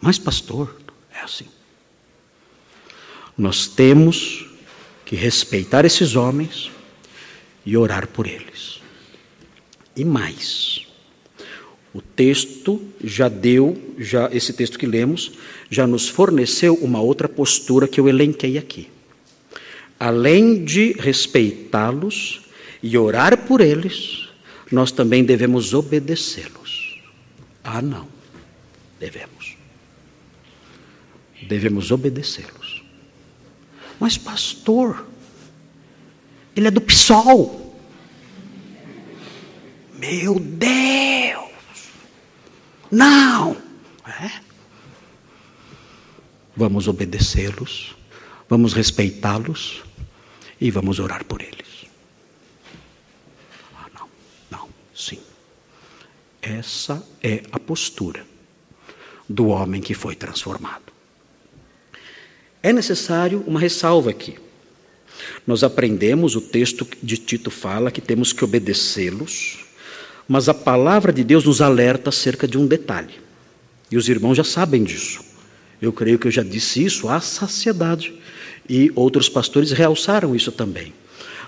Mas, 0.00 0.18
pastor, 0.18 0.76
é 1.14 1.20
assim. 1.20 1.46
Nós 3.36 3.66
temos 3.66 4.46
que 5.04 5.14
respeitar 5.14 5.84
esses 5.84 6.16
homens 6.16 6.70
e 7.64 7.76
orar 7.76 8.08
por 8.08 8.26
eles. 8.26 8.75
E 9.96 10.04
mais, 10.04 10.86
o 11.94 12.02
texto 12.02 12.80
já 13.02 13.28
deu, 13.28 13.94
já 13.98 14.28
esse 14.30 14.52
texto 14.52 14.78
que 14.78 14.86
lemos, 14.86 15.32
já 15.70 15.86
nos 15.86 16.08
forneceu 16.08 16.74
uma 16.74 17.00
outra 17.00 17.26
postura 17.26 17.88
que 17.88 17.98
eu 17.98 18.06
elenquei 18.06 18.58
aqui. 18.58 18.90
Além 19.98 20.62
de 20.62 20.92
respeitá-los 20.92 22.42
e 22.82 22.98
orar 22.98 23.46
por 23.46 23.62
eles, 23.62 24.28
nós 24.70 24.92
também 24.92 25.24
devemos 25.24 25.72
obedecê-los. 25.72 27.00
Ah, 27.64 27.80
não. 27.80 28.06
Devemos. 29.00 29.56
Devemos 31.48 31.90
obedecê-los. 31.90 32.84
Mas, 33.98 34.18
pastor, 34.18 35.06
ele 36.54 36.68
é 36.68 36.70
do 36.70 36.80
PSOL. 36.80 37.65
Meu 39.98 40.38
Deus! 40.38 41.50
Não! 42.90 43.56
É? 44.06 44.40
Vamos 46.56 46.88
obedecê-los, 46.88 47.96
vamos 48.48 48.72
respeitá-los 48.72 49.82
e 50.60 50.70
vamos 50.70 50.98
orar 50.98 51.24
por 51.24 51.42
eles. 51.42 51.86
Ah, 53.74 53.88
não, 53.94 54.08
não, 54.50 54.68
sim. 54.94 55.20
Essa 56.40 57.06
é 57.22 57.42
a 57.52 57.58
postura 57.58 58.24
do 59.28 59.48
homem 59.48 59.80
que 59.82 59.92
foi 59.92 60.14
transformado. 60.14 60.92
É 62.62 62.72
necessário 62.72 63.44
uma 63.46 63.60
ressalva 63.60 64.10
aqui. 64.10 64.38
Nós 65.46 65.62
aprendemos, 65.62 66.36
o 66.36 66.40
texto 66.40 66.86
de 67.02 67.16
Tito 67.16 67.50
fala 67.50 67.90
que 67.90 68.00
temos 68.00 68.32
que 68.32 68.44
obedecê-los, 68.44 69.65
Mas 70.28 70.48
a 70.48 70.54
palavra 70.54 71.12
de 71.12 71.22
Deus 71.22 71.44
nos 71.44 71.60
alerta 71.60 72.10
acerca 72.10 72.48
de 72.48 72.58
um 72.58 72.66
detalhe. 72.66 73.14
E 73.90 73.96
os 73.96 74.08
irmãos 74.08 74.34
já 74.34 74.44
sabem 74.44 74.82
disso. 74.82 75.20
Eu 75.80 75.92
creio 75.92 76.18
que 76.18 76.26
eu 76.26 76.30
já 76.30 76.42
disse 76.42 76.84
isso 76.84 77.08
à 77.08 77.20
saciedade. 77.20 78.14
E 78.68 78.90
outros 78.94 79.28
pastores 79.28 79.70
realçaram 79.70 80.34
isso 80.34 80.50
também. 80.50 80.92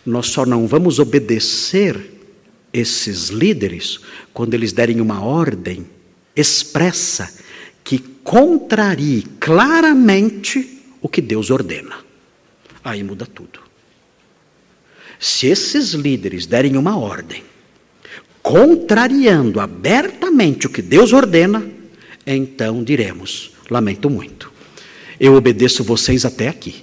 Nós 0.07 0.27
só 0.27 0.47
não 0.47 0.67
vamos 0.67 0.99
obedecer 0.99 2.19
esses 2.73 3.29
líderes 3.29 3.99
quando 4.33 4.55
eles 4.55 4.73
derem 4.73 5.01
uma 5.01 5.25
ordem 5.25 5.87
expressa 6.37 7.35
que 7.83 7.99
contrarie 7.99 9.23
claramente 9.41 10.83
o 11.01 11.09
que 11.09 11.21
Deus 11.21 11.51
ordena. 11.51 11.97
Aí 12.85 13.03
muda 13.03 13.27
tudo. 13.27 13.61
Se 15.19 15.49
esses 15.49 15.95
líderes 15.95 16.47
derem 16.47 16.77
uma 16.77 16.97
ordem 16.97 17.43
contrariando 18.49 19.61
abertamente 19.61 20.67
o 20.67 20.71
que 20.71 20.81
Deus 20.81 21.13
ordena, 21.13 21.71
então 22.27 22.83
diremos: 22.83 23.53
lamento 23.71 24.09
muito, 24.09 24.51
eu 25.21 25.35
obedeço 25.35 25.85
vocês 25.85 26.25
até 26.25 26.49
aqui, 26.49 26.83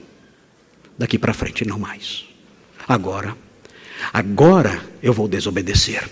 daqui 0.96 1.18
para 1.18 1.34
frente 1.34 1.66
não 1.66 1.80
mais. 1.80 2.24
Agora, 2.88 3.36
agora 4.14 4.80
eu 5.02 5.12
vou 5.12 5.28
desobedecer. 5.28 6.08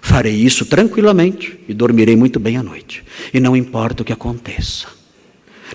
Farei 0.00 0.34
isso 0.34 0.64
tranquilamente 0.64 1.60
e 1.68 1.74
dormirei 1.74 2.16
muito 2.16 2.40
bem 2.40 2.56
à 2.56 2.62
noite. 2.62 3.04
E 3.32 3.38
não 3.40 3.54
importa 3.54 4.02
o 4.02 4.06
que 4.06 4.12
aconteça. 4.12 4.86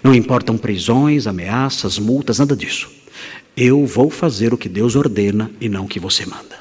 Não 0.04 0.16
importam 0.16 0.58
prisões, 0.58 1.28
ameaças, 1.28 2.00
multas, 2.00 2.40
nada 2.40 2.56
disso. 2.56 2.90
Eu 3.56 3.86
vou 3.86 4.10
fazer 4.10 4.54
o 4.54 4.58
que 4.58 4.70
Deus 4.70 4.96
ordena 4.96 5.52
e 5.62 5.70
não 5.70 5.86
o 5.86 5.88
que 5.88 6.00
você 6.00 6.26
manda. 6.26 6.59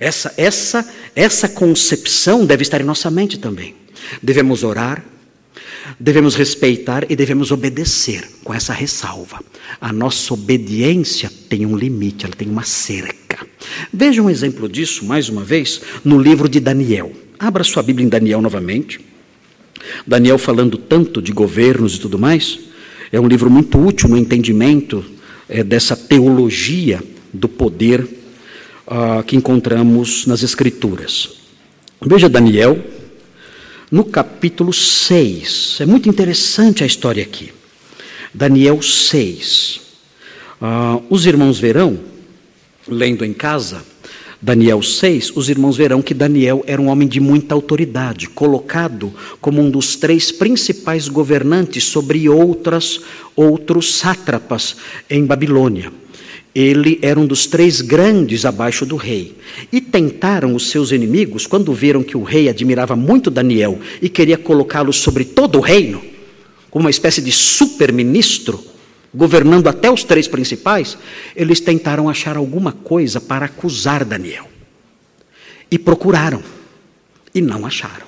Essa, 0.00 0.32
essa, 0.38 0.88
essa 1.14 1.46
concepção 1.46 2.46
deve 2.46 2.62
estar 2.62 2.80
em 2.80 2.84
nossa 2.84 3.10
mente 3.10 3.38
também. 3.38 3.74
Devemos 4.22 4.64
orar, 4.64 5.04
devemos 5.98 6.34
respeitar 6.34 7.04
e 7.10 7.14
devemos 7.14 7.50
obedecer 7.50 8.26
com 8.42 8.54
essa 8.54 8.72
ressalva. 8.72 9.40
A 9.78 9.92
nossa 9.92 10.32
obediência 10.32 11.30
tem 11.50 11.66
um 11.66 11.76
limite, 11.76 12.24
ela 12.24 12.34
tem 12.34 12.48
uma 12.48 12.64
cerca. 12.64 13.46
Veja 13.92 14.22
um 14.22 14.30
exemplo 14.30 14.68
disso, 14.68 15.04
mais 15.04 15.28
uma 15.28 15.44
vez, 15.44 15.82
no 16.02 16.18
livro 16.18 16.48
de 16.48 16.60
Daniel. 16.60 17.12
Abra 17.38 17.62
sua 17.62 17.82
Bíblia 17.82 18.06
em 18.06 18.08
Daniel 18.08 18.40
novamente. 18.40 19.00
Daniel 20.06 20.38
falando 20.38 20.78
tanto 20.78 21.20
de 21.20 21.32
governos 21.32 21.96
e 21.96 22.00
tudo 22.00 22.18
mais. 22.18 22.58
É 23.12 23.20
um 23.20 23.28
livro 23.28 23.50
muito 23.50 23.78
útil 23.78 24.08
no 24.08 24.16
entendimento 24.16 25.04
é, 25.48 25.62
dessa 25.62 25.96
teologia 25.96 27.02
do 27.32 27.48
poder 27.48 28.19
uh, 28.90 29.22
que 29.22 29.36
encontramos 29.36 30.26
nas 30.26 30.42
Escrituras. 30.42 31.30
Veja 32.02 32.28
Daniel, 32.28 32.78
no 33.90 34.04
capítulo 34.04 34.72
6. 34.72 35.78
É 35.80 35.86
muito 35.86 36.08
interessante 36.08 36.82
a 36.82 36.86
história 36.86 37.22
aqui. 37.22 37.52
Daniel 38.34 38.82
6. 38.82 39.76
Uh, 39.76 40.64
ah, 40.64 41.00
os 41.08 41.24
irmãos 41.24 41.58
verão, 41.58 41.98
lendo 42.86 43.24
em 43.24 43.32
casa, 43.32 43.82
Daniel 44.42 44.82
6, 44.82 45.36
os 45.36 45.50
irmãos 45.50 45.76
verão 45.76 46.00
que 46.00 46.14
Daniel 46.14 46.64
era 46.66 46.80
um 46.80 46.88
homem 46.88 47.06
de 47.06 47.20
muita 47.20 47.54
autoridade, 47.54 48.28
colocado 48.28 49.12
como 49.40 49.60
um 49.60 49.70
dos 49.70 49.96
três 49.96 50.32
principais 50.32 51.08
governantes 51.08 51.84
sobre 51.84 52.28
outras 52.28 53.00
outros 53.36 53.94
sátrapas 53.94 54.76
em 55.08 55.24
Babilônia. 55.26 55.92
Ele 56.54 56.98
era 57.00 57.18
um 57.18 57.26
dos 57.26 57.46
três 57.46 57.80
grandes 57.80 58.44
abaixo 58.44 58.84
do 58.84 58.96
rei. 58.96 59.36
E 59.72 59.80
tentaram 59.80 60.54
os 60.54 60.70
seus 60.70 60.90
inimigos, 60.90 61.46
quando 61.46 61.72
viram 61.72 62.02
que 62.02 62.16
o 62.16 62.22
rei 62.22 62.48
admirava 62.48 62.96
muito 62.96 63.30
Daniel 63.30 63.78
e 64.02 64.08
queria 64.08 64.36
colocá-lo 64.36 64.92
sobre 64.92 65.24
todo 65.24 65.58
o 65.58 65.60
reino, 65.60 66.02
como 66.70 66.84
uma 66.84 66.90
espécie 66.90 67.20
de 67.20 67.32
super-ministro, 67.32 68.62
governando 69.14 69.68
até 69.68 69.90
os 69.90 70.04
três 70.04 70.28
principais, 70.28 70.96
eles 71.34 71.60
tentaram 71.60 72.08
achar 72.08 72.36
alguma 72.36 72.72
coisa 72.72 73.20
para 73.20 73.46
acusar 73.46 74.04
Daniel. 74.04 74.48
E 75.70 75.78
procuraram, 75.78 76.42
e 77.34 77.40
não 77.40 77.64
acharam. 77.66 78.06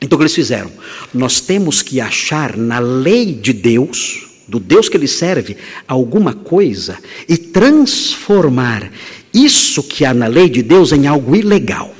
Então 0.00 0.16
o 0.16 0.18
que 0.18 0.22
eles 0.22 0.34
fizeram? 0.34 0.70
Nós 1.12 1.40
temos 1.40 1.82
que 1.82 2.00
achar 2.00 2.56
na 2.56 2.78
lei 2.78 3.34
de 3.34 3.52
Deus, 3.52 4.29
do 4.50 4.58
Deus 4.58 4.88
que 4.88 4.96
ele 4.96 5.06
serve, 5.06 5.56
alguma 5.86 6.34
coisa 6.34 6.98
e 7.28 7.36
transformar 7.36 8.90
isso 9.32 9.82
que 9.84 10.04
há 10.04 10.12
na 10.12 10.26
lei 10.26 10.48
de 10.48 10.60
Deus 10.60 10.90
em 10.90 11.06
algo 11.06 11.36
ilegal. 11.36 11.94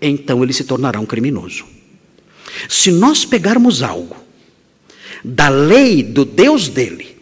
Então 0.00 0.42
ele 0.44 0.52
se 0.52 0.64
tornará 0.64 1.00
um 1.00 1.06
criminoso. 1.06 1.64
Se 2.68 2.92
nós 2.92 3.24
pegarmos 3.24 3.82
algo 3.82 4.16
da 5.24 5.48
lei 5.48 6.02
do 6.02 6.24
Deus 6.24 6.68
dele 6.68 7.16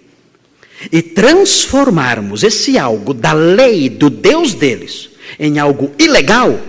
e 0.91 1.01
transformarmos 1.01 2.43
esse 2.43 2.77
algo 2.77 3.15
da 3.15 3.33
lei 3.33 3.89
do 3.89 4.11
Deus 4.11 4.53
deles 4.53 5.11
em 5.39 5.61
algo 5.61 5.93
ilegal, 5.97 6.61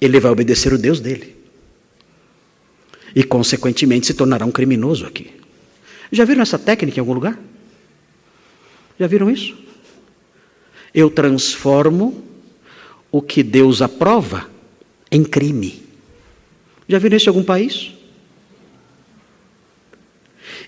ele 0.00 0.18
vai 0.18 0.32
obedecer 0.32 0.72
o 0.72 0.78
Deus 0.78 1.00
dele. 1.00 1.33
E, 3.14 3.22
consequentemente, 3.22 4.06
se 4.06 4.14
tornará 4.14 4.44
um 4.44 4.50
criminoso 4.50 5.06
aqui. 5.06 5.30
Já 6.10 6.24
viram 6.24 6.42
essa 6.42 6.58
técnica 6.58 6.98
em 6.98 7.00
algum 7.00 7.12
lugar? 7.12 7.38
Já 8.98 9.06
viram 9.06 9.30
isso? 9.30 9.56
Eu 10.92 11.10
transformo 11.10 12.24
o 13.10 13.22
que 13.22 13.42
Deus 13.42 13.82
aprova 13.82 14.48
em 15.10 15.24
crime. 15.24 15.82
Já 16.88 16.98
viram 16.98 17.16
isso 17.16 17.26
em 17.26 17.30
algum 17.30 17.44
país? 17.44 17.92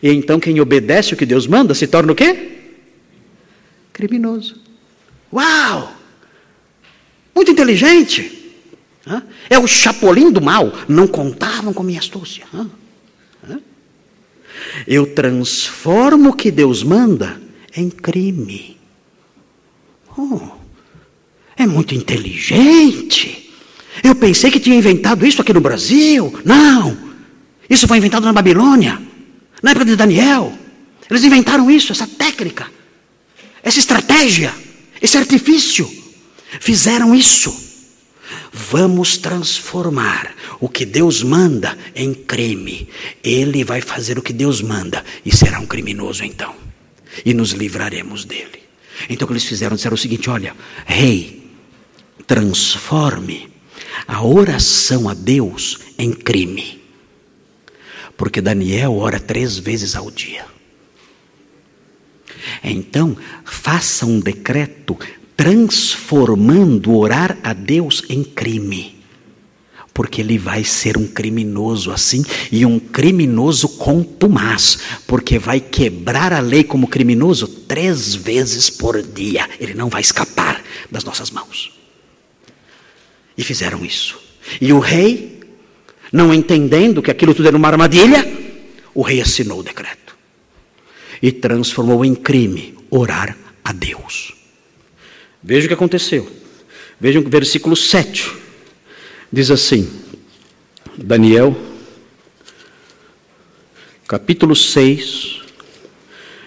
E 0.02 0.10
então 0.10 0.38
quem 0.38 0.60
obedece 0.60 1.14
o 1.14 1.16
que 1.16 1.26
Deus 1.26 1.46
manda 1.46 1.74
se 1.74 1.86
torna 1.86 2.12
o 2.12 2.14
quê? 2.14 2.58
Criminoso. 3.92 4.60
Uau! 5.32 5.92
Muito 7.34 7.50
inteligente. 7.50 8.35
É 9.48 9.58
o 9.58 9.66
chapolim 9.66 10.30
do 10.30 10.40
mal. 10.40 10.72
Não 10.88 11.06
contavam 11.06 11.72
com 11.72 11.82
minha 11.82 12.00
astúcia. 12.00 12.44
Eu 14.86 15.14
transformo 15.14 16.30
o 16.30 16.34
que 16.34 16.50
Deus 16.50 16.82
manda 16.82 17.40
em 17.76 17.88
crime. 17.88 18.76
Oh, 20.16 20.40
é 21.56 21.66
muito 21.66 21.94
inteligente. 21.94 23.50
Eu 24.02 24.14
pensei 24.14 24.50
que 24.50 24.60
tinha 24.60 24.76
inventado 24.76 25.26
isso 25.26 25.40
aqui 25.40 25.52
no 25.52 25.60
Brasil. 25.60 26.38
Não. 26.44 26.96
Isso 27.68 27.86
foi 27.86 27.98
inventado 27.98 28.24
na 28.24 28.32
Babilônia. 28.32 29.00
Na 29.62 29.70
época 29.70 29.86
de 29.86 29.96
Daniel, 29.96 30.52
eles 31.10 31.24
inventaram 31.24 31.70
isso, 31.70 31.92
essa 31.92 32.06
técnica, 32.06 32.70
essa 33.62 33.78
estratégia, 33.78 34.52
esse 35.00 35.16
artifício. 35.16 35.90
Fizeram 36.60 37.14
isso. 37.14 37.65
Vamos 38.58 39.18
transformar 39.18 40.34
o 40.58 40.66
que 40.66 40.86
Deus 40.86 41.22
manda 41.22 41.76
em 41.94 42.14
crime. 42.14 42.88
Ele 43.22 43.62
vai 43.62 43.82
fazer 43.82 44.18
o 44.18 44.22
que 44.22 44.32
Deus 44.32 44.62
manda 44.62 45.04
e 45.26 45.36
será 45.36 45.60
um 45.60 45.66
criminoso 45.66 46.24
então. 46.24 46.56
E 47.22 47.34
nos 47.34 47.50
livraremos 47.50 48.24
dele. 48.24 48.62
Então 49.10 49.26
o 49.26 49.28
que 49.28 49.34
eles 49.34 49.44
fizeram? 49.44 49.76
Disseram 49.76 49.94
o 49.94 49.98
seguinte: 49.98 50.30
olha, 50.30 50.56
rei, 50.86 51.50
transforme 52.26 53.50
a 54.08 54.24
oração 54.24 55.06
a 55.06 55.12
Deus 55.12 55.78
em 55.98 56.10
crime. 56.10 56.82
Porque 58.16 58.40
Daniel 58.40 58.96
ora 58.96 59.20
três 59.20 59.58
vezes 59.58 59.94
ao 59.94 60.10
dia. 60.10 60.46
Então, 62.64 63.16
faça 63.44 64.06
um 64.06 64.18
decreto 64.18 64.96
transformando 65.36 66.96
orar 66.96 67.36
a 67.42 67.52
Deus 67.52 68.02
em 68.08 68.24
crime. 68.24 68.96
Porque 69.92 70.20
ele 70.20 70.38
vai 70.38 70.62
ser 70.62 70.96
um 70.98 71.06
criminoso 71.06 71.90
assim, 71.90 72.24
e 72.52 72.66
um 72.66 72.78
criminoso 72.78 73.68
contumaz, 73.70 74.78
porque 75.06 75.38
vai 75.38 75.58
quebrar 75.58 76.32
a 76.32 76.40
lei 76.40 76.62
como 76.62 76.88
criminoso 76.88 77.46
três 77.46 78.14
vezes 78.14 78.68
por 78.68 79.02
dia. 79.02 79.48
Ele 79.58 79.74
não 79.74 79.88
vai 79.88 80.02
escapar 80.02 80.62
das 80.90 81.04
nossas 81.04 81.30
mãos. 81.30 81.72
E 83.38 83.42
fizeram 83.42 83.84
isso. 83.84 84.18
E 84.60 84.72
o 84.72 84.78
rei 84.78 85.40
não 86.12 86.32
entendendo 86.32 87.02
que 87.02 87.10
aquilo 87.10 87.34
tudo 87.34 87.48
era 87.48 87.56
uma 87.56 87.68
armadilha, 87.68 88.24
o 88.94 89.02
rei 89.02 89.20
assinou 89.20 89.60
o 89.60 89.62
decreto 89.62 90.16
e 91.22 91.32
transformou 91.32 92.04
em 92.04 92.14
crime 92.14 92.74
orar 92.90 93.36
a 93.64 93.72
Deus. 93.72 94.35
Veja 95.46 95.66
o 95.66 95.68
que 95.68 95.74
aconteceu. 95.74 96.28
Vejam 97.00 97.22
o 97.22 97.30
versículo 97.30 97.76
7. 97.76 98.32
Diz 99.32 99.48
assim: 99.48 99.88
Daniel, 100.98 101.56
capítulo 104.08 104.56
6, 104.56 105.42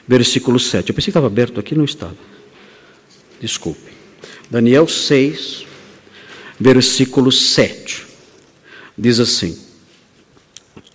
versículo 0.06 0.60
7. 0.60 0.90
Eu 0.90 0.94
pensei 0.94 1.06
que 1.06 1.10
estava 1.12 1.28
aberto 1.28 1.62
aqui, 1.62 1.76
não 1.76 1.86
estava. 1.86 2.18
Desculpe. 3.40 3.90
Daniel 4.52 4.86
6, 4.86 5.66
versículo 6.60 7.32
7. 7.32 8.06
Diz 8.98 9.22
assim: 9.22 9.58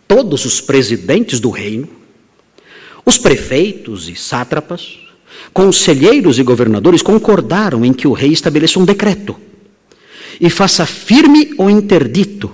Todos 0.06 0.44
os 0.44 0.60
presidentes 0.60 1.40
do 1.40 1.48
reino, 1.48 1.88
os 3.02 3.16
prefeitos 3.16 4.10
e 4.10 4.14
sátrapas, 4.14 5.03
conselheiros 5.54 6.38
e 6.38 6.42
governadores 6.42 7.00
concordaram 7.00 7.84
em 7.84 7.92
que 7.92 8.08
o 8.08 8.12
rei 8.12 8.32
estabeleça 8.32 8.80
um 8.80 8.84
decreto 8.84 9.36
e 10.40 10.50
faça 10.50 10.84
firme 10.84 11.54
o 11.56 11.70
interdito 11.70 12.50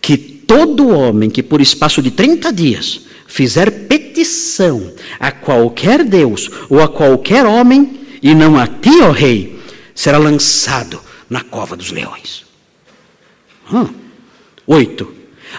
que 0.00 0.16
todo 0.16 0.88
homem 0.88 1.28
que 1.28 1.42
por 1.42 1.60
espaço 1.60 2.00
de 2.00 2.12
30 2.12 2.52
dias 2.52 3.00
fizer 3.26 3.70
petição 3.86 4.92
a 5.18 5.30
qualquer 5.30 6.04
Deus 6.04 6.50
ou 6.70 6.80
a 6.80 6.88
qualquer 6.88 7.44
homem, 7.44 8.00
e 8.22 8.34
não 8.34 8.56
a 8.56 8.66
ti, 8.66 9.00
ó 9.02 9.10
rei, 9.10 9.60
será 9.94 10.16
lançado 10.16 11.00
na 11.28 11.42
cova 11.42 11.76
dos 11.76 11.92
leões. 11.92 12.44
Hum. 13.72 13.86
Oito. 14.66 15.12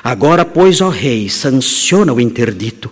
Agora, 0.04 0.44
pois, 0.44 0.82
ó 0.82 0.90
rei, 0.90 1.30
sanciona 1.30 2.14
o 2.14 2.20
interdito 2.20 2.92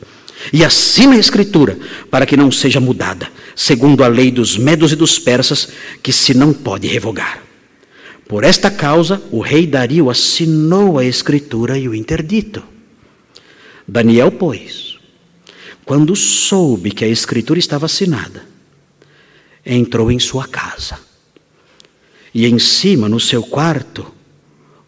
e 0.52 0.64
assina 0.64 1.16
a 1.16 1.20
escritura 1.20 1.78
para 2.10 2.26
que 2.26 2.38
não 2.38 2.52
seja 2.52 2.80
mudada, 2.80 3.30
segundo 3.56 4.04
a 4.04 4.08
lei 4.08 4.32
dos 4.32 4.58
medos 4.58 4.92
e 4.92 4.96
dos 4.96 5.20
persas, 5.20 5.70
que 6.02 6.14
se 6.14 6.34
não 6.34 6.54
pode 6.54 6.88
revogar. 6.88 7.44
Por 8.28 8.44
esta 8.44 8.70
causa, 8.70 9.22
o 9.32 9.40
rei 9.40 9.66
Dario 9.66 10.10
assinou 10.10 11.00
a 11.00 11.06
escritura 11.06 11.78
e 11.78 11.88
o 11.88 11.96
interdito. 11.96 12.62
Daniel, 13.88 14.32
pois, 14.32 14.98
quando 15.86 16.16
soube 16.16 16.92
que 16.92 17.06
a 17.06 17.08
escritura 17.08 17.58
estava 17.58 17.86
assinada, 17.86 18.44
entrou 19.66 20.12
em 20.12 20.20
sua 20.20 20.46
casa. 20.46 21.00
E 22.34 22.46
em 22.46 22.60
cima, 22.60 23.08
no 23.08 23.20
seu 23.20 23.42
quarto, 23.42 24.14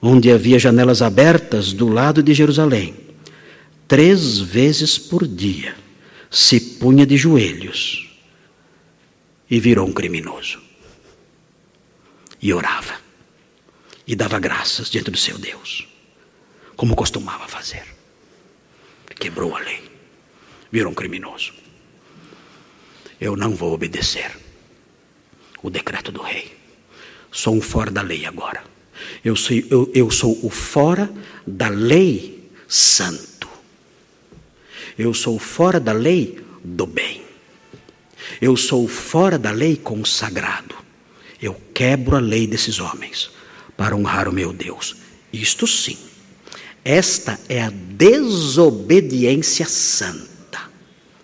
onde 0.01 0.31
havia 0.31 0.59
janelas 0.59 1.01
abertas 1.01 1.71
do 1.71 1.87
lado 1.87 2.21
de 2.21 2.33
Jerusalém, 2.33 2.93
três 3.89 4.37
vezes 4.37 4.99
por 4.99 5.27
dia 5.27 5.75
se 6.29 6.61
punha 6.77 7.07
de 7.07 7.17
joelhos 7.17 8.07
e 9.49 9.59
virou 9.59 9.87
um 9.87 9.91
criminoso. 9.91 10.61
E 12.39 12.53
orava. 12.53 12.97
E 14.05 14.15
dava 14.15 14.39
graças 14.39 14.89
diante 14.89 15.11
do 15.11 15.17
seu 15.17 15.37
Deus, 15.37 15.87
como 16.75 16.95
costumava 16.95 17.47
fazer. 17.47 17.83
Quebrou 19.19 19.55
a 19.55 19.59
lei, 19.59 19.81
virou 20.71 20.91
um 20.91 20.95
criminoso. 20.95 21.51
Eu 23.19 23.35
não 23.35 23.53
vou 23.53 23.73
obedecer 23.73 24.31
o 25.61 25.69
decreto 25.69 26.11
do 26.11 26.21
rei. 26.21 26.55
Sou 27.31 27.55
um 27.55 27.61
fora 27.61 27.91
da 27.91 28.01
lei 28.01 28.25
agora. 28.25 28.63
Eu 29.23 29.35
sou, 29.35 29.57
eu, 29.69 29.91
eu 29.93 30.09
sou 30.09 30.39
o 30.43 30.49
fora 30.49 31.11
da 31.45 31.69
lei 31.69 32.49
santo. 32.67 33.28
Eu 34.99 35.11
sou 35.13 35.39
fora 35.39 35.79
da 35.79 35.93
lei 35.93 36.39
do 36.61 36.85
bem. 36.85 37.21
Eu 38.41 38.57
sou 38.57 38.85
fora 38.85 39.39
da 39.39 39.49
lei 39.49 39.77
consagrado. 39.77 40.75
Eu 41.41 41.55
quebro 41.73 42.17
a 42.17 42.19
lei 42.19 42.45
desses 42.45 42.81
homens 42.81 43.31
para 43.77 43.95
honrar 43.95 44.27
o 44.27 44.33
meu 44.33 44.51
Deus. 44.51 44.97
Isto 45.31 45.65
sim. 45.65 45.97
Esta 46.83 47.39
é 47.47 47.61
a 47.61 47.69
desobediência 47.69 49.65
santa. 49.65 50.59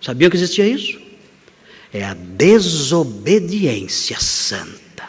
Sabiam 0.00 0.30
que 0.30 0.38
existia 0.38 0.66
isso? 0.66 0.98
É 1.92 2.02
a 2.02 2.14
desobediência 2.14 4.18
santa. 4.18 5.04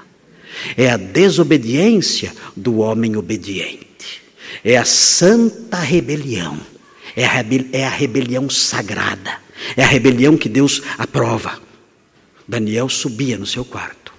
É 0.76 0.89
a 0.89 0.97
desobediência 0.97 2.34
do 2.53 2.80
homem 2.80 3.15
obediente. 3.15 4.22
É 4.61 4.76
a 4.76 4.84
santa 4.84 5.78
rebelião. 5.78 6.59
É 7.18 7.26
a, 7.26 7.43
é 7.74 7.84
a 7.84 7.89
rebelião 7.89 8.49
sagrada. 8.49 9.39
É 9.76 9.84
a 9.84 9.88
rebelião 9.88 10.38
que 10.38 10.47
Deus 10.47 10.82
aprova. 10.97 11.59
Daniel 12.47 12.88
subia 12.88 13.38
no 13.38 13.45
seu 13.45 13.65
quarto 13.65 14.13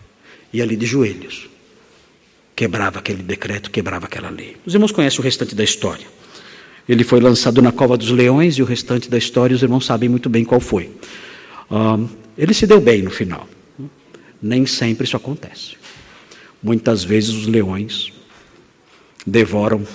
e 0.52 0.60
ali 0.60 0.76
de 0.76 0.84
joelhos 0.84 1.48
quebrava 2.58 2.98
aquele 2.98 3.22
decreto, 3.22 3.70
quebrava 3.70 4.06
aquela 4.06 4.30
lei. 4.30 4.56
Os 4.66 4.74
irmãos 4.74 4.90
conhecem 4.90 5.20
o 5.20 5.22
restante 5.22 5.54
da 5.54 5.62
história. 5.62 6.08
Ele 6.88 7.04
foi 7.04 7.20
lançado 7.20 7.62
na 7.62 7.70
cova 7.70 7.96
dos 7.96 8.10
leões 8.10 8.58
e 8.58 8.62
o 8.62 8.64
restante 8.64 9.08
da 9.08 9.16
história 9.16 9.54
os 9.54 9.62
irmãos 9.62 9.86
sabem 9.86 10.08
muito 10.08 10.28
bem 10.28 10.44
qual 10.44 10.60
foi. 10.60 10.90
Um, 11.70 12.08
ele 12.36 12.52
se 12.52 12.66
deu 12.66 12.80
bem 12.80 13.00
no 13.00 13.12
final. 13.12 13.48
Nem 14.42 14.66
sempre 14.66 15.04
isso 15.04 15.16
acontece. 15.16 15.76
Muitas 16.60 17.04
vezes 17.04 17.30
os 17.30 17.46
leões 17.46 18.12
devoram 19.24 19.86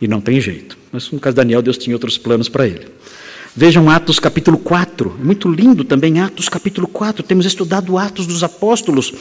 e 0.00 0.08
não 0.08 0.22
tem 0.22 0.40
jeito. 0.40 0.75
Mas 0.92 1.10
no 1.10 1.18
caso 1.18 1.34
de 1.34 1.36
Daniel, 1.36 1.62
Deus 1.62 1.78
tinha 1.78 1.94
outros 1.94 2.16
planos 2.18 2.48
para 2.48 2.66
ele. 2.66 2.86
Vejam 3.54 3.88
Atos 3.88 4.18
capítulo 4.18 4.58
4, 4.58 5.16
muito 5.18 5.48
lindo 5.48 5.82
também 5.82 6.20
Atos 6.20 6.48
capítulo 6.48 6.86
4. 6.86 7.22
Temos 7.22 7.46
estudado 7.46 7.96
Atos 7.96 8.26
dos 8.26 8.42
Apóstolos 8.44 9.14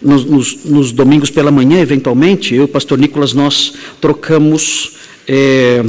nos, 0.00 0.24
nos, 0.24 0.64
nos 0.64 0.92
domingos 0.92 1.30
pela 1.30 1.50
manhã, 1.50 1.80
eventualmente. 1.80 2.54
Eu, 2.54 2.68
pastor 2.68 2.98
Nicolas, 2.98 3.32
nós 3.32 3.74
trocamos, 4.00 4.96
é, 5.26 5.82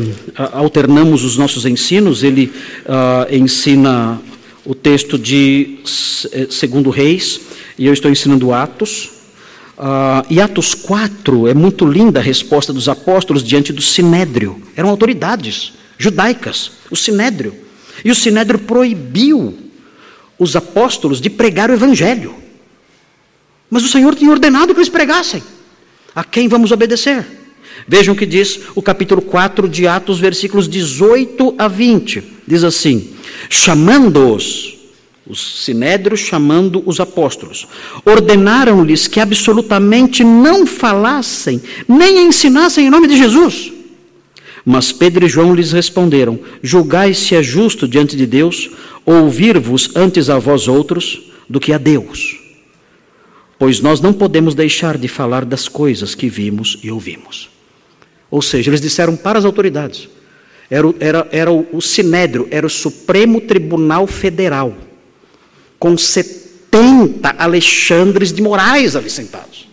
alternamos 0.54 1.24
os 1.24 1.38
nossos 1.38 1.66
ensinos. 1.66 2.24
Ele 2.24 2.52
uh, 2.86 3.36
ensina 3.36 4.22
o 4.66 4.74
texto 4.74 5.18
de 5.18 5.80
eh, 6.32 6.48
Segundo 6.50 6.90
Reis 6.90 7.42
e 7.78 7.86
eu 7.86 7.94
estou 7.94 8.10
ensinando 8.10 8.54
Atos. 8.54 9.10
Uh, 9.78 10.26
e 10.30 10.40
Atos 10.40 10.76
4 10.76 11.48
é 11.48 11.54
muito 11.54 11.86
linda 11.86 12.20
a 12.20 12.24
resposta 12.24 12.72
dos 12.72 12.88
apóstolos 12.88 13.44
diante 13.44 13.74
do 13.74 13.82
sinédrio. 13.82 14.62
Eram 14.76 14.90
autoridades 14.90 15.74
judaicas, 15.98 16.72
o 16.92 16.96
sinédrio. 16.96 17.56
E 18.06 18.12
o 18.12 18.16
sinédrio 18.16 18.60
proibiu 18.60 19.58
os 20.38 20.56
apóstolos 20.56 21.20
de 21.20 21.30
pregar 21.30 21.70
o 21.70 21.74
evangelho. 21.74 22.36
Mas 23.70 23.84
o 23.84 23.90
Senhor 23.90 24.14
tinha 24.16 24.30
ordenado 24.30 24.74
que 24.74 24.80
eles 24.80 24.90
pregassem. 24.90 25.42
A 26.14 26.24
quem 26.24 26.48
vamos 26.48 26.72
obedecer? 26.72 27.26
Vejam 27.88 28.14
o 28.14 28.18
que 28.18 28.26
diz 28.26 28.60
o 28.76 28.82
capítulo 28.82 29.22
4 29.22 29.68
de 29.68 29.88
Atos, 29.88 30.20
versículos 30.20 30.70
18 30.70 31.56
a 31.58 31.68
20. 31.68 32.24
Diz 32.48 32.64
assim: 32.64 33.14
Chamando-os, 33.50 34.73
os 35.26 35.64
sinédrios 35.64 36.20
chamando 36.20 36.84
os 36.86 37.00
apóstolos, 37.00 37.68
ordenaram-lhes 38.06 39.08
que 39.08 39.20
absolutamente 39.20 40.24
não 40.24 40.66
falassem, 40.66 41.62
nem 41.88 42.28
ensinassem 42.28 42.88
em 42.88 42.90
nome 42.90 43.08
de 43.08 43.18
Jesus. 43.18 43.72
Mas 44.66 44.92
Pedro 44.92 45.26
e 45.26 45.30
João 45.30 45.56
lhes 45.56 45.72
responderam: 45.72 46.40
Julgai 46.62 47.14
se 47.14 47.36
é 47.36 47.44
justo 47.44 47.88
diante 47.88 48.16
de 48.16 48.26
Deus 48.26 48.70
ouvir-vos 49.06 49.96
antes 49.96 50.30
a 50.30 50.38
vós 50.38 50.68
outros 50.68 51.32
do 51.50 51.60
que 51.60 51.74
a 51.74 51.78
Deus. 51.78 52.40
Pois 53.58 53.80
nós 53.80 54.02
não 54.02 54.12
podemos 54.12 54.56
deixar 54.56 54.98
de 54.98 55.08
falar 55.08 55.46
das 55.46 55.70
coisas 55.70 56.16
que 56.16 56.28
vimos 56.28 56.80
e 56.84 56.92
ouvimos. 56.92 57.50
Ou 58.30 58.42
seja, 58.42 58.70
eles 58.70 58.82
disseram 58.82 59.16
para 59.16 59.40
as 59.40 59.46
autoridades: 59.46 60.10
era, 60.70 60.94
era, 61.00 61.28
era 61.32 61.52
o, 61.52 61.66
o 61.72 61.82
Sinédrio, 61.82 62.48
era 62.52 62.68
o 62.68 62.70
Supremo 62.70 63.40
Tribunal 63.40 64.06
Federal 64.06 64.74
com 65.84 65.98
70 65.98 67.36
Alexandres 67.38 68.32
de 68.32 68.42
Moraes 68.42 68.96
ali 68.96 69.10
sentados. 69.10 69.68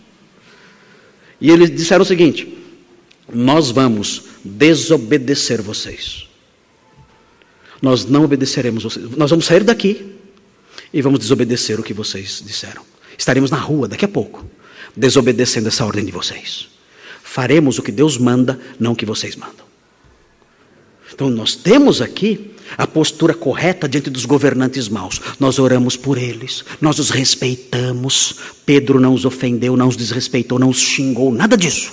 E 1.39 1.49
eles 1.49 1.73
disseram 1.73 2.01
o 2.01 2.05
seguinte: 2.05 2.53
Nós 3.33 3.71
vamos 3.71 4.23
desobedecer 4.43 5.61
vocês. 5.61 6.27
Nós 7.81 8.03
não 8.03 8.25
obedeceremos 8.25 8.83
vocês. 8.83 9.09
Nós 9.15 9.29
vamos 9.29 9.45
sair 9.45 9.63
daqui 9.63 10.17
e 10.93 11.01
vamos 11.01 11.17
desobedecer 11.17 11.79
o 11.79 11.83
que 11.83 11.93
vocês 11.93 12.43
disseram. 12.45 12.83
Estaremos 13.17 13.49
na 13.49 13.57
rua 13.57 13.87
daqui 13.87 14.03
a 14.03 14.09
pouco, 14.09 14.45
desobedecendo 14.93 15.69
essa 15.69 15.85
ordem 15.85 16.03
de 16.03 16.11
vocês. 16.11 16.67
Faremos 17.23 17.79
o 17.79 17.81
que 17.81 17.91
Deus 17.91 18.17
manda, 18.17 18.59
não 18.77 18.91
o 18.91 18.95
que 18.97 19.05
vocês 19.05 19.37
mandam. 19.37 19.65
Então, 21.13 21.29
nós 21.29 21.55
temos 21.55 22.01
aqui 22.01 22.51
a 22.77 22.87
postura 22.87 23.33
correta 23.33 23.87
diante 23.87 24.09
dos 24.09 24.25
governantes 24.25 24.89
maus. 24.89 25.21
Nós 25.39 25.59
oramos 25.59 25.95
por 25.97 26.17
eles, 26.17 26.63
nós 26.79 26.99
os 26.99 27.09
respeitamos. 27.09 28.35
Pedro 28.65 28.99
não 28.99 29.13
os 29.13 29.25
ofendeu, 29.25 29.75
não 29.75 29.87
os 29.87 29.97
desrespeitou, 29.97 30.59
não 30.59 30.69
os 30.69 30.79
xingou, 30.79 31.31
nada 31.31 31.57
disso. 31.57 31.91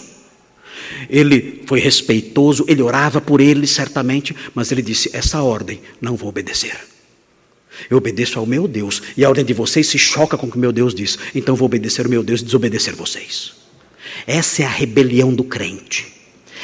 Ele 1.09 1.63
foi 1.67 1.81
respeitoso, 1.81 2.65
ele 2.69 2.83
orava 2.83 3.21
por 3.21 3.41
eles 3.41 3.71
certamente, 3.71 4.35
mas 4.55 4.71
ele 4.73 4.83
disse: 4.83 5.11
Essa 5.13 5.43
ordem 5.43 5.81
não 6.01 6.17
vou 6.17 6.29
obedecer. 6.29 6.77
Eu 7.89 7.99
obedeço 7.99 8.39
ao 8.39 8.47
meu 8.47 8.67
Deus, 8.67 9.03
e 9.17 9.25
a 9.25 9.29
ordem 9.29 9.45
de 9.45 9.55
vocês 9.55 9.87
se 9.87 9.99
choca 9.99 10.37
com 10.37 10.47
o 10.47 10.51
que 10.51 10.57
o 10.57 10.61
meu 10.61 10.73
Deus 10.73 10.95
diz, 10.95 11.19
então 11.35 11.55
vou 11.55 11.67
obedecer 11.67 12.05
ao 12.05 12.11
meu 12.11 12.23
Deus 12.23 12.41
e 12.41 12.45
desobedecer 12.45 12.95
vocês. 12.95 13.53
Essa 14.27 14.63
é 14.63 14.67
a 14.67 14.71
rebelião 14.71 15.33
do 15.33 15.45
crente. 15.45 16.18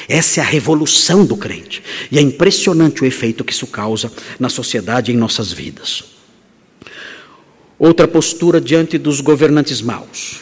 Essa 0.09 0.41
é 0.41 0.43
a 0.43 0.47
revolução 0.47 1.25
do 1.25 1.37
crente. 1.37 1.83
E 2.11 2.19
é 2.19 2.21
impressionante 2.21 3.03
o 3.03 3.07
efeito 3.07 3.45
que 3.45 3.53
isso 3.53 3.67
causa 3.67 4.11
na 4.39 4.49
sociedade 4.49 5.11
e 5.11 5.15
em 5.15 5.19
nossas 5.19 5.53
vidas. 5.53 6.05
Outra 7.79 8.07
postura 8.07 8.61
diante 8.61 8.99
dos 8.99 9.21
governantes 9.21 9.81
maus. 9.81 10.41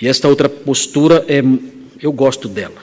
E 0.00 0.08
esta 0.08 0.28
outra 0.28 0.48
postura 0.48 1.24
é 1.28 1.42
eu 2.02 2.12
gosto 2.12 2.48
dela, 2.48 2.82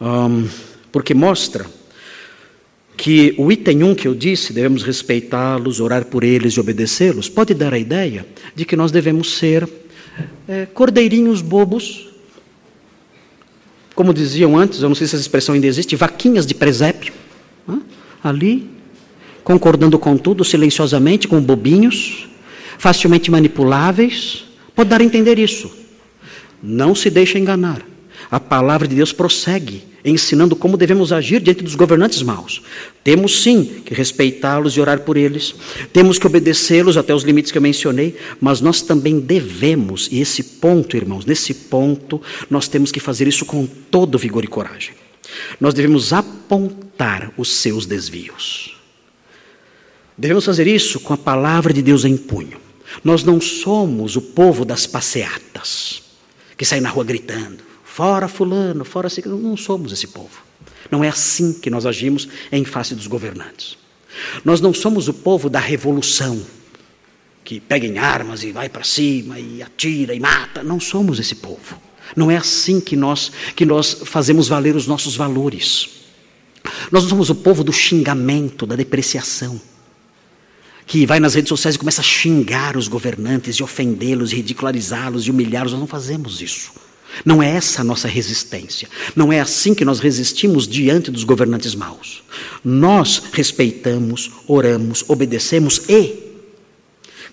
um, 0.00 0.46
porque 0.92 1.12
mostra 1.12 1.66
que 2.96 3.34
o 3.36 3.50
item 3.50 3.82
1 3.82 3.94
que 3.96 4.06
eu 4.06 4.14
disse, 4.14 4.52
devemos 4.52 4.84
respeitá-los, 4.84 5.80
orar 5.80 6.04
por 6.04 6.22
eles 6.22 6.54
e 6.54 6.60
obedecê-los, 6.60 7.28
pode 7.28 7.52
dar 7.54 7.74
a 7.74 7.78
ideia 7.78 8.24
de 8.54 8.64
que 8.64 8.76
nós 8.76 8.92
devemos 8.92 9.36
ser 9.36 9.68
é, 10.46 10.66
cordeirinhos 10.66 11.42
bobos, 11.42 12.13
como 13.94 14.12
diziam 14.12 14.56
antes, 14.56 14.82
eu 14.82 14.88
não 14.88 14.96
sei 14.96 15.06
se 15.06 15.14
essa 15.14 15.22
expressão 15.22 15.54
ainda 15.54 15.66
existe, 15.66 15.94
vaquinhas 15.94 16.46
de 16.46 16.54
presépio, 16.54 17.12
né? 17.66 17.80
ali, 18.22 18.68
concordando 19.42 19.98
com 19.98 20.16
tudo 20.16 20.44
silenciosamente, 20.44 21.28
com 21.28 21.40
bobinhos, 21.40 22.28
facilmente 22.78 23.30
manipuláveis, 23.30 24.44
pode 24.74 24.90
dar 24.90 25.00
a 25.00 25.04
entender 25.04 25.38
isso. 25.38 25.70
Não 26.62 26.94
se 26.94 27.10
deixe 27.10 27.38
enganar. 27.38 27.93
A 28.34 28.40
palavra 28.40 28.88
de 28.88 28.96
Deus 28.96 29.12
prossegue 29.12 29.84
ensinando 30.04 30.56
como 30.56 30.76
devemos 30.76 31.12
agir 31.12 31.40
diante 31.40 31.62
dos 31.62 31.76
governantes 31.76 32.20
maus. 32.20 32.62
Temos 33.04 33.44
sim 33.44 33.64
que 33.84 33.94
respeitá-los 33.94 34.76
e 34.76 34.80
orar 34.80 35.02
por 35.02 35.16
eles, 35.16 35.54
temos 35.92 36.18
que 36.18 36.26
obedecê-los 36.26 36.96
até 36.96 37.14
os 37.14 37.22
limites 37.22 37.52
que 37.52 37.58
eu 37.58 37.62
mencionei, 37.62 38.16
mas 38.40 38.60
nós 38.60 38.82
também 38.82 39.20
devemos, 39.20 40.08
e 40.10 40.18
esse 40.20 40.42
ponto, 40.42 40.96
irmãos, 40.96 41.24
nesse 41.24 41.54
ponto, 41.54 42.20
nós 42.50 42.66
temos 42.66 42.90
que 42.90 42.98
fazer 42.98 43.28
isso 43.28 43.46
com 43.46 43.68
todo 43.68 44.18
vigor 44.18 44.42
e 44.42 44.48
coragem. 44.48 44.94
Nós 45.60 45.72
devemos 45.72 46.12
apontar 46.12 47.30
os 47.36 47.50
seus 47.54 47.86
desvios. 47.86 48.76
Devemos 50.18 50.44
fazer 50.44 50.66
isso 50.66 50.98
com 50.98 51.14
a 51.14 51.16
palavra 51.16 51.72
de 51.72 51.82
Deus 51.82 52.04
em 52.04 52.16
punho. 52.16 52.58
Nós 53.04 53.22
não 53.22 53.40
somos 53.40 54.16
o 54.16 54.20
povo 54.20 54.64
das 54.64 54.88
passeatas, 54.88 56.02
que 56.56 56.64
sai 56.64 56.80
na 56.80 56.88
rua 56.88 57.04
gritando. 57.04 57.73
Fora 57.94 58.26
fulano, 58.26 58.84
fora 58.84 59.08
ciclano. 59.08 59.40
Não 59.40 59.56
somos 59.56 59.92
esse 59.92 60.08
povo. 60.08 60.42
Não 60.90 61.04
é 61.04 61.08
assim 61.08 61.52
que 61.52 61.70
nós 61.70 61.86
agimos 61.86 62.26
em 62.50 62.64
face 62.64 62.92
dos 62.92 63.06
governantes. 63.06 63.78
Nós 64.44 64.60
não 64.60 64.74
somos 64.74 65.06
o 65.06 65.14
povo 65.14 65.48
da 65.48 65.60
revolução, 65.60 66.44
que 67.44 67.60
pega 67.60 67.86
em 67.86 67.96
armas 67.96 68.42
e 68.42 68.50
vai 68.50 68.68
para 68.68 68.82
cima 68.82 69.38
e 69.38 69.62
atira 69.62 70.12
e 70.12 70.18
mata. 70.18 70.64
Não 70.64 70.80
somos 70.80 71.20
esse 71.20 71.36
povo. 71.36 71.80
Não 72.16 72.32
é 72.32 72.36
assim 72.36 72.80
que 72.80 72.96
nós, 72.96 73.30
que 73.54 73.64
nós 73.64 74.02
fazemos 74.04 74.48
valer 74.48 74.74
os 74.74 74.88
nossos 74.88 75.14
valores. 75.14 75.90
Nós 76.90 77.04
não 77.04 77.10
somos 77.10 77.30
o 77.30 77.34
povo 77.36 77.62
do 77.62 77.72
xingamento, 77.72 78.66
da 78.66 78.74
depreciação, 78.74 79.60
que 80.84 81.06
vai 81.06 81.20
nas 81.20 81.34
redes 81.34 81.48
sociais 81.48 81.76
e 81.76 81.78
começa 81.78 82.00
a 82.00 82.04
xingar 82.04 82.76
os 82.76 82.88
governantes, 82.88 83.54
e 83.54 83.62
ofendê-los, 83.62 84.32
ridicularizá-los 84.32 85.28
e 85.28 85.30
humilhá-los. 85.30 85.70
Nós 85.70 85.80
não 85.80 85.86
fazemos 85.86 86.42
isso. 86.42 86.82
Não 87.24 87.42
é 87.42 87.50
essa 87.50 87.82
a 87.82 87.84
nossa 87.84 88.08
resistência. 88.08 88.88
Não 89.14 89.32
é 89.32 89.40
assim 89.40 89.74
que 89.74 89.84
nós 89.84 90.00
resistimos 90.00 90.66
diante 90.66 91.10
dos 91.10 91.24
governantes 91.24 91.74
maus. 91.74 92.22
Nós 92.64 93.22
respeitamos, 93.32 94.30
oramos, 94.48 95.04
obedecemos 95.06 95.82
e, 95.88 96.24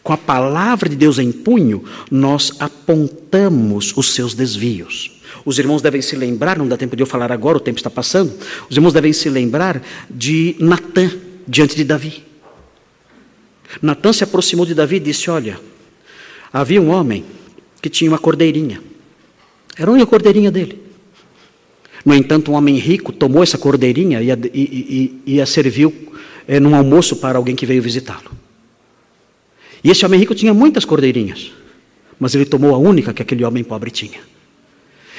com 0.03 0.13
a 0.13 0.17
palavra 0.17 0.89
de 0.89 0.95
Deus 0.95 1.19
em 1.19 1.31
punho, 1.31 1.83
nós 2.09 2.51
apontamos 2.59 3.93
os 3.95 4.13
seus 4.13 4.33
desvios. 4.33 5.19
Os 5.45 5.57
irmãos 5.57 5.81
devem 5.81 6.01
se 6.01 6.15
lembrar, 6.15 6.57
não 6.57 6.67
dá 6.67 6.77
tempo 6.77 6.95
de 6.95 7.03
eu 7.03 7.07
falar 7.07 7.31
agora, 7.31 7.57
o 7.57 7.61
tempo 7.61 7.79
está 7.79 7.89
passando. 7.89 8.33
Os 8.69 8.75
irmãos 8.75 8.93
devem 8.93 9.13
se 9.13 9.29
lembrar 9.29 9.81
de 10.09 10.55
Natã 10.59 11.09
diante 11.47 11.75
de 11.75 11.83
Davi. 11.83 12.23
Natã 13.81 14.11
se 14.11 14.23
aproximou 14.23 14.65
de 14.65 14.73
Davi 14.73 14.97
e 14.97 14.99
disse: 14.99 15.29
Olha, 15.29 15.59
havia 16.51 16.81
um 16.81 16.89
homem 16.89 17.23
que 17.81 17.89
tinha 17.89 18.11
uma 18.11 18.19
cordeirinha. 18.19 18.90
Era 19.77 19.89
a 19.89 19.93
única 19.93 20.07
cordeirinha 20.07 20.51
dele. 20.51 20.81
No 22.05 22.13
entanto, 22.13 22.51
um 22.51 22.55
homem 22.55 22.77
rico 22.77 23.11
tomou 23.11 23.43
essa 23.43 23.57
cordeirinha 23.57 24.21
e 24.21 24.31
a, 24.31 24.37
e, 24.53 25.21
e, 25.25 25.33
e 25.35 25.41
a 25.41 25.45
serviu 25.45 25.93
é, 26.47 26.59
num 26.59 26.75
almoço 26.75 27.15
para 27.15 27.37
alguém 27.37 27.55
que 27.55 27.65
veio 27.65 27.81
visitá-lo. 27.81 28.31
E 29.83 29.89
esse 29.89 30.05
homem 30.05 30.19
rico 30.19 30.35
tinha 30.35 30.53
muitas 30.53 30.85
cordeirinhas, 30.85 31.51
mas 32.19 32.35
ele 32.35 32.45
tomou 32.45 32.73
a 32.73 32.77
única 32.77 33.13
que 33.13 33.21
aquele 33.21 33.43
homem 33.43 33.63
pobre 33.63 33.91
tinha. 33.91 34.19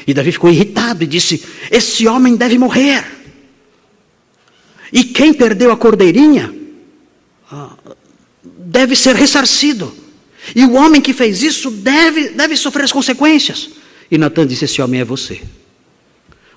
E 0.07 0.13
Davi 0.13 0.33
ficou 0.33 0.51
irritado 0.51 1.05
e 1.05 1.07
disse: 1.07 1.43
Esse 1.71 2.07
homem 2.07 2.37
deve 2.37 2.59
morrer. 2.59 3.05
E 4.93 5.05
quem 5.05 5.33
perdeu 5.33 5.73
a 5.73 5.77
cordeirinha 5.77 6.55
ah, 7.51 7.77
deve 8.45 8.95
ser 8.95 9.15
ressarcido. 9.15 9.95
E 10.55 10.65
o 10.65 10.73
homem 10.73 11.01
que 11.01 11.13
fez 11.13 11.43
isso 11.43 11.71
deve, 11.71 12.31
deve 12.31 12.57
sofrer 12.57 12.85
as 12.85 12.93
consequências. 12.93 13.71
E 14.13 14.19
Natan 14.19 14.47
disse: 14.47 14.67
Esse 14.67 14.83
homem 14.83 15.01
é 15.01 15.05
você. 15.05 15.43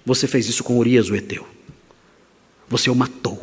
Você 0.05 0.27
fez 0.27 0.49
isso 0.49 0.61
com 0.61 0.77
Urias, 0.77 1.09
o 1.09 1.15
Eteu. 1.15 1.47
Você 2.67 2.89
o 2.89 2.95
matou. 2.95 3.41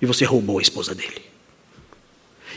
E 0.00 0.06
você 0.06 0.24
roubou 0.24 0.58
a 0.58 0.62
esposa 0.62 0.94
dele. 0.94 1.20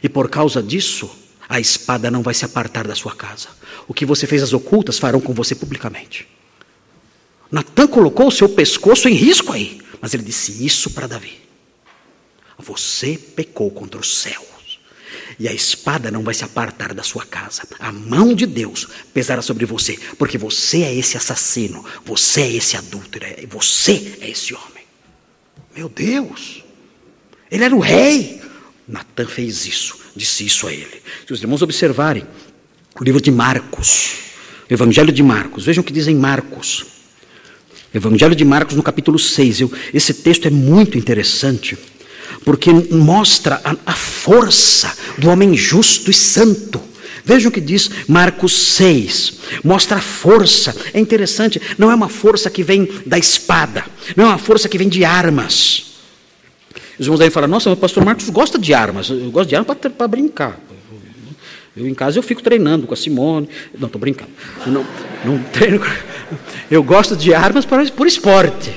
E 0.02 0.08
por 0.08 0.30
causa 0.30 0.64
disso, 0.64 1.12
a 1.50 1.60
espada 1.60 2.10
não 2.10 2.22
vai 2.22 2.34
se 2.34 2.46
apartar 2.46 2.88
da 2.88 2.96
sua 2.96 3.14
casa. 3.14 3.50
O 3.86 3.94
que 3.94 4.06
você 4.06 4.26
fez 4.26 4.42
às 4.42 4.54
ocultas 4.54 4.98
farão 4.98 5.20
com 5.20 5.34
você 5.34 5.54
publicamente. 5.54 6.26
Natan 7.52 7.88
colocou 7.88 8.28
o 8.28 8.32
seu 8.32 8.48
pescoço 8.48 9.10
em 9.10 9.14
risco 9.14 9.52
aí. 9.52 9.82
Mas 10.00 10.14
ele 10.14 10.24
disse 10.24 10.66
isso 10.66 10.92
para 10.92 11.06
Davi. 11.06 11.42
Você 12.58 13.18
pecou 13.18 13.70
contra 13.72 14.00
o 14.00 14.04
céu 14.04 14.51
e 15.40 15.48
a 15.48 15.54
espada 15.54 16.12
não 16.12 16.24
vai 16.24 16.34
se 16.34 16.44
apartar 16.44 16.94
da 16.94 17.04
sua 17.04 17.26
casa. 17.26 17.64
A 17.80 17.92
mão 17.92 18.34
de 18.34 18.46
Deus 18.46 18.88
pesará 19.14 19.42
sobre 19.42 19.66
você, 19.66 19.98
porque 20.18 20.38
você 20.38 20.84
é 20.84 20.96
esse 20.96 21.18
assassino, 21.18 21.84
você 22.06 22.42
é 22.42 22.52
esse 22.54 22.78
adúltero, 22.78 23.26
é, 23.26 23.46
você 23.48 24.18
é 24.22 24.30
esse 24.30 24.54
homem. 24.54 24.86
Meu 25.76 25.90
Deus, 25.90 26.64
ele 27.50 27.64
era 27.64 27.76
o 27.76 27.80
rei. 27.80 28.42
Natan 28.88 29.28
fez 29.28 29.66
isso, 29.66 29.98
disse 30.16 30.46
isso 30.46 30.68
a 30.68 30.74
ele. 30.74 31.02
Se 31.26 31.34
os 31.34 31.42
irmãos 31.42 31.62
observarem 31.62 32.26
o 33.00 33.04
livro 33.04 33.22
de 33.22 33.32
Marcos, 33.32 34.16
o 34.70 34.74
Evangelho 34.74 35.12
de 35.12 35.24
Marcos, 35.24 35.66
vejam 35.66 35.82
o 35.82 35.86
que 35.86 35.94
dizem 35.94 36.16
Marcos. 36.16 36.86
Evangelho 37.94 38.36
de 38.36 38.46
Marcos, 38.46 38.76
no 38.76 38.84
capítulo 38.84 39.20
6. 39.20 39.62
Eu, 39.62 39.72
esse 39.94 40.14
texto 40.14 40.48
é 40.48 40.50
muito 40.50 40.98
interessante 40.98 41.78
porque 42.46 42.72
mostra 42.72 43.62
a, 43.64 43.76
a 43.86 43.94
força 43.94 44.96
do 45.18 45.30
homem 45.30 45.56
justo 45.56 46.10
e 46.10 46.14
santo. 46.14 46.82
Vejam 47.24 47.50
o 47.50 47.52
que 47.54 47.62
diz 47.62 47.90
Marcos 48.08 48.54
6. 48.54 49.34
Mostra 49.64 49.98
a 49.98 50.02
força. 50.02 50.76
É 50.94 51.00
interessante, 51.00 51.62
não 51.78 51.92
é 51.92 51.96
uma 51.96 52.10
força 52.10 52.50
que 52.50 52.64
vem 52.64 52.90
da 53.06 53.18
espada, 53.18 53.86
não 54.16 54.26
é 54.26 54.28
uma 54.30 54.38
força 54.38 54.68
que 54.68 54.78
vem 54.78 54.90
de 54.90 55.06
armas. 55.06 55.92
Os 57.00 57.06
irmãos 57.06 57.20
devem 57.20 57.32
falar: 57.32 57.48
Nossa, 57.48 57.72
o 57.72 57.78
pastor 57.78 58.04
Marcos 58.04 58.30
gosta 58.30 58.58
de 58.60 58.74
armas. 58.74 59.10
Eu 59.10 59.32
gosto 59.32 59.50
de 59.50 59.56
armas 59.56 59.78
para 59.78 60.08
brincar. 60.08 60.60
Eu 61.76 61.88
em 61.88 61.94
casa 61.94 62.20
eu 62.20 62.24
fico 62.24 62.44
treinando 62.44 62.86
com 62.86 62.94
a 62.94 62.98
Simone. 62.98 63.48
Não, 63.78 63.88
estou 63.88 64.00
brincando. 64.00 64.32
Eu 64.66 64.72
não, 64.72 64.86
não 65.24 65.44
treino. 65.44 65.82
Eu 66.70 66.84
gosto 66.84 67.16
de 67.16 67.34
armas 67.34 67.66
para, 67.66 67.86
por 67.92 68.08
esporte. 68.08 68.72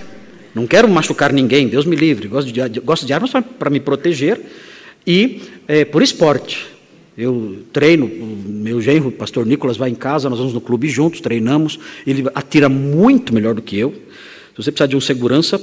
Não 0.55 0.67
quero 0.67 0.89
machucar 0.89 1.33
ninguém, 1.33 1.69
Deus 1.69 1.85
me 1.85 1.97
livre. 1.97 2.29
Gosto 2.29 2.53
de, 2.53 2.81
gosto 2.81 3.05
de 3.05 3.13
armas 3.13 3.31
para 3.59 3.71
me 3.71 3.81
proteger 3.81 4.41
e 5.07 5.43
é, 5.67 5.85
por 5.85 6.03
esporte. 6.03 6.67
Eu 7.17 7.59
treino, 7.73 8.09
meu 8.09 8.81
genro, 8.81 9.09
o 9.09 9.13
pastor 9.13 9.47
Nicolas, 9.47 9.77
vai 9.77 9.91
em 9.91 9.95
casa, 9.95 10.29
nós 10.29 10.39
vamos 10.39 10.53
no 10.53 10.61
clube 10.61 10.89
juntos, 10.89 11.21
treinamos. 11.21 11.79
Ele 12.07 12.25
atira 12.35 12.69
muito 12.69 13.33
melhor 13.33 13.55
do 13.55 13.63
que 13.63 13.79
eu. 13.79 13.93
Se 13.93 14.63
você 14.63 14.73
precisar 14.73 14.87
de 14.87 14.97
um 14.97 15.01
segurança, 15.01 15.61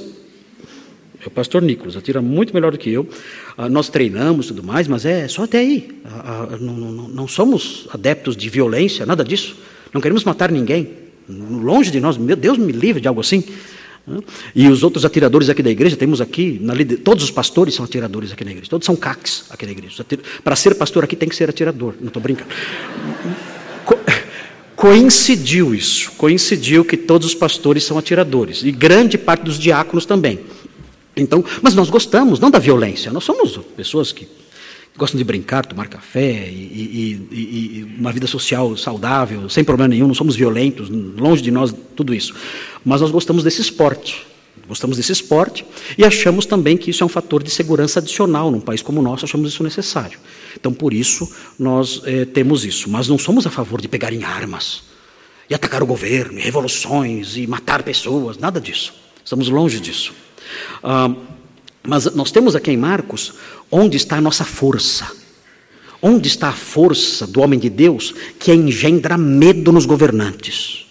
é 1.24 1.26
o 1.26 1.30
pastor 1.30 1.62
Nicolas, 1.62 1.96
atira 1.96 2.20
muito 2.20 2.52
melhor 2.54 2.72
do 2.72 2.78
que 2.78 2.90
eu. 2.90 3.06
Ah, 3.56 3.68
nós 3.68 3.88
treinamos 3.88 4.46
tudo 4.46 4.62
mais, 4.62 4.88
mas 4.88 5.04
é 5.04 5.28
só 5.28 5.44
até 5.44 5.58
aí. 5.58 5.88
Ah, 6.04 6.48
ah, 6.50 6.56
não, 6.58 6.74
não, 6.74 7.08
não 7.08 7.28
somos 7.28 7.86
adeptos 7.92 8.36
de 8.36 8.48
violência, 8.48 9.06
nada 9.06 9.22
disso. 9.22 9.56
Não 9.92 10.00
queremos 10.00 10.24
matar 10.24 10.50
ninguém. 10.50 10.90
Longe 11.28 11.90
de 11.90 12.00
nós, 12.00 12.16
meu 12.16 12.34
Deus 12.34 12.58
me 12.58 12.72
livre 12.72 13.00
de 13.00 13.08
algo 13.08 13.20
assim. 13.20 13.44
E 14.54 14.66
os 14.68 14.82
outros 14.82 15.04
atiradores 15.04 15.48
aqui 15.48 15.62
da 15.62 15.70
igreja, 15.70 15.96
temos 15.96 16.20
aqui, 16.20 16.58
na, 16.60 16.74
todos 17.04 17.22
os 17.22 17.30
pastores 17.30 17.74
são 17.74 17.84
atiradores 17.84 18.32
aqui 18.32 18.44
na 18.44 18.50
igreja, 18.50 18.68
todos 18.68 18.84
são 18.84 18.96
caques 18.96 19.44
aqui 19.48 19.64
na 19.64 19.72
igreja. 19.72 20.04
Para 20.42 20.56
ser 20.56 20.74
pastor 20.74 21.04
aqui 21.04 21.14
tem 21.14 21.28
que 21.28 21.36
ser 21.36 21.48
atirador, 21.48 21.94
não 22.00 22.08
estou 22.08 22.20
brincando. 22.20 22.50
Co 23.84 23.96
coincidiu 24.74 25.72
isso, 25.72 26.10
coincidiu 26.12 26.84
que 26.84 26.96
todos 26.96 27.28
os 27.28 27.34
pastores 27.36 27.84
são 27.84 27.96
atiradores, 27.96 28.64
e 28.64 28.72
grande 28.72 29.16
parte 29.16 29.44
dos 29.44 29.56
diáconos 29.56 30.04
também. 30.04 30.40
Então, 31.16 31.44
mas 31.60 31.74
nós 31.74 31.88
gostamos, 31.88 32.40
não 32.40 32.50
da 32.50 32.58
violência, 32.58 33.12
nós 33.12 33.22
somos 33.22 33.56
pessoas 33.76 34.10
que 34.10 34.26
gostam 34.96 35.18
de 35.18 35.24
brincar, 35.24 35.64
tomar 35.64 35.88
café 35.88 36.48
e, 36.48 37.26
e, 37.30 37.38
e, 37.78 37.96
uma 37.98 38.12
vida 38.12 38.26
social 38.26 38.76
saudável, 38.76 39.48
sem 39.48 39.64
problema 39.64 39.88
nenhum, 39.88 40.06
não 40.06 40.14
somos 40.14 40.36
violentos, 40.36 40.88
longe 40.90 41.42
de 41.42 41.50
nós 41.50 41.74
tudo 41.96 42.14
isso. 42.14 42.34
Mas 42.84 43.00
nós 43.00 43.10
gostamos 43.10 43.42
desse 43.42 43.60
esporte, 43.60 44.26
gostamos 44.68 44.96
desse 44.96 45.12
esporte 45.12 45.64
e 45.96 46.04
achamos 46.04 46.44
também 46.44 46.76
que 46.76 46.90
isso 46.90 47.02
é 47.02 47.06
um 47.06 47.08
fator 47.08 47.42
de 47.42 47.50
segurança 47.50 48.00
adicional 48.00 48.50
num 48.50 48.60
país 48.60 48.82
como 48.82 49.00
o 49.00 49.02
nosso, 49.02 49.24
achamos 49.24 49.50
isso 49.50 49.62
necessário. 49.62 50.18
Então, 50.58 50.72
por 50.72 50.92
isso, 50.92 51.30
nós 51.58 52.02
é, 52.04 52.24
temos 52.26 52.64
isso. 52.64 52.90
Mas 52.90 53.08
não 53.08 53.18
somos 53.18 53.46
a 53.46 53.50
favor 53.50 53.80
de 53.80 53.88
pegar 53.88 54.12
em 54.12 54.24
armas. 54.24 54.90
e 55.50 55.54
atacar 55.54 55.82
o 55.82 55.86
governo, 55.86 56.38
e 56.38 56.42
revoluções, 56.42 57.36
e 57.36 57.46
matar 57.46 57.82
pessoas, 57.82 58.38
nada 58.38 58.58
disso. 58.60 58.94
Estamos 59.22 59.48
longe 59.48 59.80
disso. 59.80 60.14
Ah, 60.82 61.14
mas 61.82 62.04
nós 62.14 62.30
temos 62.30 62.54
aqui 62.54 62.70
em 62.70 62.76
Marcos 62.76 63.34
onde 63.70 63.96
está 63.96 64.16
a 64.16 64.20
nossa 64.20 64.44
força. 64.44 65.10
Onde 66.00 66.28
está 66.28 66.48
a 66.48 66.52
força 66.52 67.26
do 67.26 67.40
homem 67.40 67.58
de 67.58 67.70
Deus 67.70 68.12
que 68.38 68.52
engendra 68.52 69.16
medo 69.16 69.70
nos 69.70 69.86
governantes? 69.86 70.86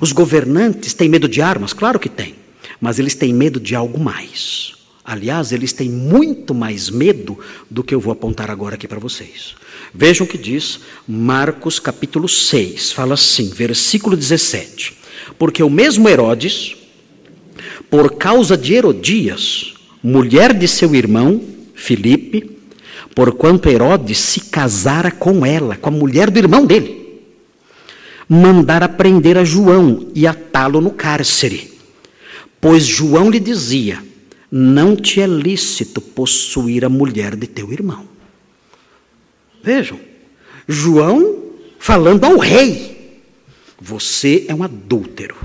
Os 0.00 0.12
governantes 0.12 0.92
têm 0.92 1.08
medo 1.08 1.28
de 1.28 1.40
armas? 1.40 1.72
Claro 1.72 1.98
que 1.98 2.08
têm, 2.08 2.34
mas 2.80 2.98
eles 2.98 3.14
têm 3.14 3.32
medo 3.32 3.58
de 3.58 3.74
algo 3.74 3.98
mais. 3.98 4.74
Aliás, 5.02 5.50
eles 5.50 5.72
têm 5.72 5.88
muito 5.88 6.54
mais 6.54 6.90
medo 6.90 7.38
do 7.70 7.82
que 7.82 7.94
eu 7.94 8.00
vou 8.00 8.12
apontar 8.12 8.50
agora 8.50 8.74
aqui 8.74 8.86
para 8.86 9.00
vocês. 9.00 9.54
Vejam 9.94 10.26
o 10.26 10.28
que 10.28 10.38
diz 10.38 10.80
Marcos 11.08 11.80
capítulo 11.80 12.28
6, 12.28 12.92
fala 12.92 13.14
assim, 13.14 13.48
versículo 13.48 14.16
17: 14.16 14.96
Porque 15.38 15.62
o 15.62 15.70
mesmo 15.70 16.08
Herodes, 16.08 16.76
por 17.90 18.12
causa 18.16 18.56
de 18.56 18.74
Herodias, 18.74 19.74
mulher 20.02 20.52
de 20.52 20.66
seu 20.66 20.94
irmão 20.94 21.42
Filipe, 21.74 22.58
porquanto 23.14 23.68
Herodes 23.68 24.18
se 24.18 24.40
casara 24.42 25.10
com 25.10 25.44
ela, 25.44 25.76
com 25.76 25.88
a 25.88 25.92
mulher 25.92 26.30
do 26.30 26.38
irmão 26.38 26.64
dele, 26.64 27.22
mandara 28.28 28.88
prender 28.88 29.36
a 29.36 29.44
João 29.44 30.08
e 30.14 30.26
atá-lo 30.26 30.80
no 30.80 30.90
cárcere. 30.90 31.72
Pois 32.60 32.84
João 32.84 33.30
lhe 33.30 33.40
dizia: 33.40 34.02
Não 34.50 34.94
te 34.94 35.20
é 35.20 35.26
lícito 35.26 36.00
possuir 36.00 36.84
a 36.84 36.88
mulher 36.88 37.34
de 37.34 37.46
teu 37.46 37.72
irmão. 37.72 38.06
Vejam, 39.62 39.98
João 40.68 41.44
falando 41.78 42.24
ao 42.24 42.38
rei: 42.38 43.22
Você 43.80 44.44
é 44.48 44.54
um 44.54 44.62
adúltero. 44.62 45.36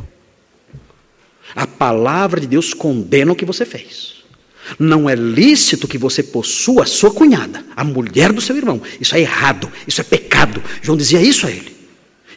A 1.56 1.66
palavra 1.66 2.42
de 2.42 2.48
Deus 2.48 2.74
condena 2.74 3.32
o 3.32 3.36
que 3.36 3.46
você 3.46 3.66
fez. 3.66 4.15
Não 4.80 5.10
é 5.10 5.16
lícito 5.16 5.88
que 5.88 5.98
você 5.98 6.24
possua 6.24 6.84
a 6.84 6.88
sua 6.88 7.12
cunhada, 7.12 7.64
a 7.76 7.84
mulher 7.84 8.32
do 8.32 8.42
seu 8.42 8.56
irmão. 8.58 8.82
Isso 9.00 9.16
é 9.16 9.22
errado, 9.22 9.72
isso 9.88 10.02
é 10.02 10.04
pecado. 10.04 10.62
João 10.82 10.98
dizia 10.98 11.22
isso 11.22 11.46
a 11.46 11.52
ele. 11.52 11.76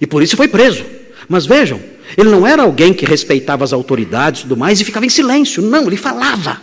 E 0.00 0.06
por 0.06 0.22
isso 0.22 0.36
foi 0.36 0.48
preso. 0.48 0.84
Mas 1.28 1.46
vejam, 1.46 1.80
ele 2.16 2.30
não 2.30 2.46
era 2.46 2.62
alguém 2.62 2.92
que 2.92 3.04
respeitava 3.04 3.64
as 3.64 3.72
autoridades 3.72 4.40
e 4.40 4.42
tudo 4.44 4.56
mais 4.56 4.80
e 4.80 4.84
ficava 4.84 5.06
em 5.06 5.10
silêncio. 5.10 5.62
Não, 5.62 5.86
ele 5.86 5.96
falava. 5.96 6.60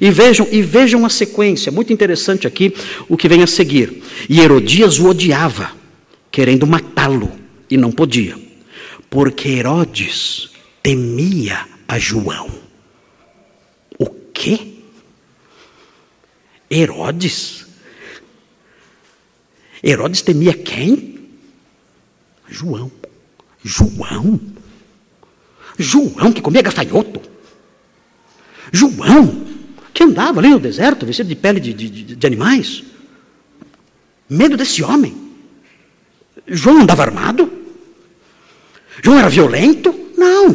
E 0.00 0.10
vejam, 0.10 0.46
e 0.50 0.60
vejam 0.60 1.06
a 1.06 1.08
sequência, 1.08 1.72
muito 1.72 1.92
interessante 1.92 2.46
aqui 2.46 2.74
o 3.08 3.16
que 3.16 3.28
vem 3.28 3.42
a 3.42 3.46
seguir. 3.46 4.02
E 4.28 4.40
Herodias 4.40 4.98
o 4.98 5.08
odiava, 5.08 5.70
querendo 6.30 6.66
matá-lo, 6.66 7.32
e 7.70 7.76
não 7.76 7.90
podia, 7.90 8.36
porque 9.08 9.48
Herodes 9.48 10.50
temia 10.82 11.60
a 11.86 11.98
João. 11.98 12.50
O 13.98 14.06
quê? 14.32 14.77
Herodes? 16.70 17.66
Herodes 19.82 20.22
temia 20.22 20.54
quem? 20.54 21.28
João. 22.48 22.90
João. 23.62 24.40
João 25.78 26.32
que 26.32 26.42
comia 26.42 26.62
gafanhoto. 26.62 27.20
João 28.72 29.46
que 29.94 30.04
andava 30.04 30.40
ali 30.40 30.50
no 30.50 30.58
deserto, 30.58 31.06
vestido 31.06 31.28
de 31.28 31.34
pele 31.34 31.60
de, 31.60 31.72
de, 31.72 32.16
de 32.16 32.26
animais. 32.26 32.84
Medo 34.28 34.56
desse 34.56 34.82
homem. 34.82 35.16
João 36.46 36.82
andava 36.82 37.02
armado? 37.02 37.50
João 39.02 39.18
era 39.18 39.28
violento? 39.28 39.94
Não. 40.16 40.54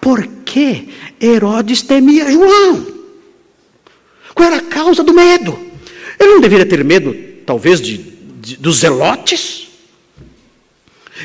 Por 0.00 0.26
que 0.44 0.88
Herodes 1.20 1.82
temia 1.82 2.30
João? 2.30 2.99
Qual 4.40 4.50
era 4.50 4.56
a 4.56 4.62
causa 4.62 5.04
do 5.04 5.12
medo? 5.12 5.58
Ele 6.18 6.30
não 6.30 6.40
deveria 6.40 6.64
ter 6.64 6.82
medo, 6.82 7.14
talvez, 7.44 7.78
de, 7.78 7.98
de 8.40 8.56
dos 8.56 8.78
zelotes? 8.78 9.68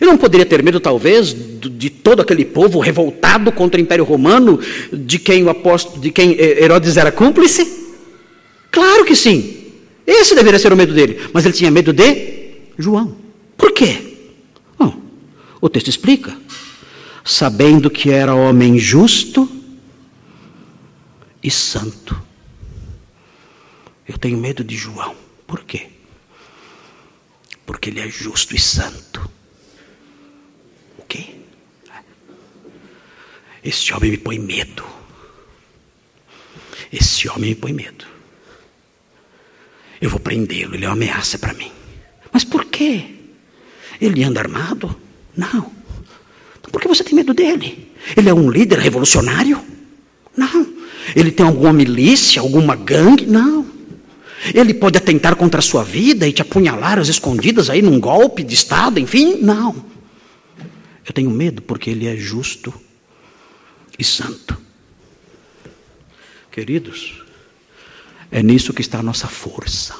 Ele 0.02 0.12
não 0.12 0.18
poderia 0.18 0.46
ter 0.46 0.62
medo, 0.62 0.82
talvez, 0.82 1.34
de 1.34 1.90
todo 1.90 2.22
aquele 2.22 2.44
povo 2.44 2.78
revoltado 2.78 3.54
contra 3.54 3.80
o 3.80 3.82
Império 3.82 4.04
Romano, 4.04 4.60
de 4.92 5.18
quem 5.18 5.46
o 5.46 5.50
apóstolo, 5.50 6.02
de 6.02 6.12
quem 6.12 6.38
Herodes 6.38 6.98
era 6.98 7.10
cúmplice? 7.10 7.86
Claro 8.70 9.06
que 9.06 9.16
sim. 9.16 9.64
Esse 10.06 10.36
deveria 10.36 10.60
ser 10.60 10.74
o 10.74 10.76
medo 10.76 10.94
dele. 10.94 11.30
Mas 11.32 11.46
ele 11.46 11.54
tinha 11.54 11.72
medo 11.72 11.94
de 11.94 12.50
João. 12.78 13.16
Por 13.56 13.72
quê? 13.72 14.18
Bom, 14.78 14.94
o 15.62 15.70
texto 15.70 15.88
explica. 15.88 16.36
Sabendo 17.24 17.90
que 17.90 18.10
era 18.10 18.36
homem 18.36 18.78
justo 18.78 19.50
e 21.42 21.50
santo. 21.50 22.25
Eu 24.08 24.18
tenho 24.18 24.38
medo 24.38 24.64
de 24.64 24.76
João. 24.76 25.16
Por 25.48 25.64
quê? 25.64 25.90
Porque 27.66 27.90
ele 27.90 28.00
é 28.00 28.10
justo 28.10 28.56
e 28.56 28.60
santo. 28.60 29.36
Esse 33.66 33.92
homem 33.92 34.12
me 34.12 34.18
põe 34.18 34.38
medo. 34.38 34.86
Esse 36.94 37.28
homem 37.28 37.50
me 37.50 37.56
põe 37.56 37.74
medo. 37.74 38.06
Eu 40.00 40.08
vou 40.08 40.20
prendê-lo, 40.20 40.76
ele 40.76 40.86
é 40.86 40.88
uma 40.88 40.94
ameaça 40.94 41.40
para 41.40 41.54
mim. 41.56 41.72
Mas 42.32 42.44
por 42.44 42.66
quê? 42.66 43.06
Ele 44.00 44.24
anda 44.24 44.40
armado? 44.40 44.96
Não. 45.36 45.72
Então 46.60 46.72
por 46.72 46.80
que 46.80 46.88
você 46.88 47.04
tem 47.04 47.16
medo 47.16 47.34
dele? 47.34 47.92
Ele 48.16 48.30
é 48.30 48.34
um 48.34 48.52
líder 48.52 48.78
revolucionário? 48.78 49.60
Não. 50.38 50.72
Ele 51.16 51.32
tem 51.32 51.44
alguma 51.44 51.74
milícia, 51.74 52.44
alguma 52.44 52.76
gangue? 52.76 53.26
Não. 53.26 53.66
Ele 54.54 54.74
pode 54.74 54.98
atentar 54.98 55.36
contra 55.36 55.60
a 55.60 55.64
sua 55.64 55.84
vida 55.84 56.28
e 56.28 56.34
te 56.34 56.42
apunhalar 56.42 57.00
às 57.00 57.08
escondidas 57.08 57.70
aí 57.70 57.82
num 57.82 58.00
golpe 58.00 58.44
de 58.44 58.54
Estado, 58.54 59.00
enfim? 59.00 59.40
Não. 59.42 59.86
Eu 61.06 61.14
tenho 61.14 61.30
medo 61.30 61.62
porque 61.62 61.90
ele 61.90 62.08
é 62.08 62.16
justo 62.16 62.74
e 63.98 64.04
santo. 64.04 64.58
Queridos, 66.52 67.22
é 68.32 68.42
nisso 68.42 68.74
que 68.74 68.82
está 68.82 69.00
a 69.00 69.04
nossa 69.04 69.28
força. 69.28 69.96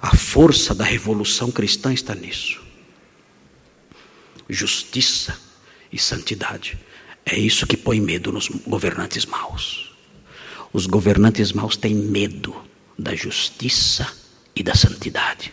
A 0.00 0.16
força 0.16 0.74
da 0.74 0.84
revolução 0.84 1.50
cristã 1.50 1.92
está 1.92 2.14
nisso. 2.14 2.60
Justiça 4.48 5.38
e 5.92 5.98
santidade. 5.98 6.78
É 7.24 7.38
isso 7.38 7.66
que 7.66 7.76
põe 7.76 8.00
medo 8.00 8.32
nos 8.32 8.48
governantes 8.48 9.26
maus. 9.26 9.89
Os 10.72 10.86
governantes 10.86 11.52
maus 11.52 11.76
têm 11.76 11.94
medo 11.94 12.54
da 12.98 13.14
justiça 13.14 14.06
e 14.54 14.62
da 14.62 14.74
santidade. 14.74 15.52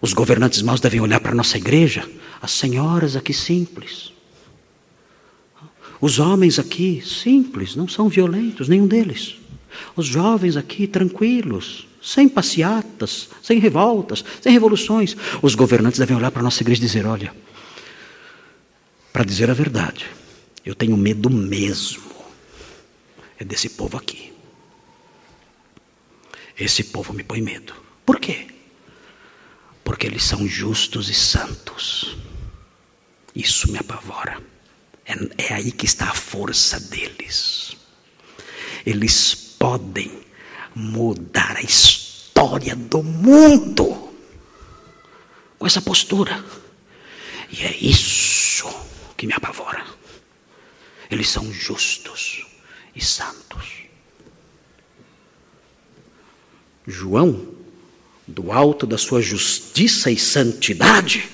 Os 0.00 0.12
governantes 0.12 0.62
maus 0.62 0.80
devem 0.80 1.00
olhar 1.00 1.20
para 1.20 1.32
a 1.32 1.34
nossa 1.34 1.58
igreja, 1.58 2.08
as 2.40 2.52
senhoras 2.52 3.16
aqui 3.16 3.34
simples, 3.34 4.12
os 6.00 6.18
homens 6.18 6.58
aqui, 6.58 7.02
simples, 7.04 7.76
não 7.76 7.86
são 7.86 8.08
violentos, 8.08 8.68
nenhum 8.68 8.86
deles. 8.86 9.36
Os 9.94 10.06
jovens 10.06 10.56
aqui, 10.56 10.86
tranquilos, 10.86 11.86
sem 12.02 12.26
passeatas, 12.28 13.28
sem 13.42 13.58
revoltas, 13.58 14.24
sem 14.40 14.52
revoluções. 14.52 15.14
Os 15.42 15.54
governantes 15.54 15.98
devem 15.98 16.16
olhar 16.16 16.30
para 16.30 16.40
a 16.40 16.42
nossa 16.42 16.62
igreja 16.62 16.80
e 16.80 16.86
dizer: 16.86 17.04
olha, 17.04 17.34
para 19.12 19.24
dizer 19.24 19.50
a 19.50 19.54
verdade, 19.54 20.06
eu 20.64 20.74
tenho 20.74 20.96
medo 20.96 21.28
mesmo, 21.28 22.02
é 23.40 23.44
desse 23.44 23.70
povo 23.70 23.96
aqui. 23.96 24.32
Esse 26.58 26.84
povo 26.84 27.14
me 27.14 27.24
põe 27.24 27.40
medo. 27.40 27.74
Por 28.04 28.20
quê? 28.20 28.46
Porque 29.82 30.06
eles 30.06 30.22
são 30.22 30.46
justos 30.46 31.08
e 31.08 31.14
santos. 31.14 32.18
Isso 33.34 33.72
me 33.72 33.78
apavora. 33.78 34.42
É, 35.06 35.14
é 35.46 35.54
aí 35.54 35.72
que 35.72 35.86
está 35.86 36.10
a 36.10 36.14
força 36.14 36.78
deles. 36.78 37.76
Eles 38.84 39.34
podem 39.58 40.20
mudar 40.74 41.56
a 41.56 41.62
história 41.62 42.76
do 42.76 43.02
mundo 43.02 44.12
com 45.58 45.66
essa 45.66 45.80
postura. 45.80 46.44
E 47.50 47.62
é 47.62 47.74
isso 47.78 48.68
que 49.16 49.26
me 49.26 49.32
apavora. 49.32 49.86
Eles 51.10 51.28
são 51.30 51.50
justos 51.50 52.49
e 52.94 53.04
santos. 53.04 53.80
João, 56.86 57.46
do 58.26 58.52
alto 58.52 58.86
da 58.86 58.98
sua 58.98 59.20
justiça 59.20 60.10
e 60.10 60.18
santidade, 60.18 61.28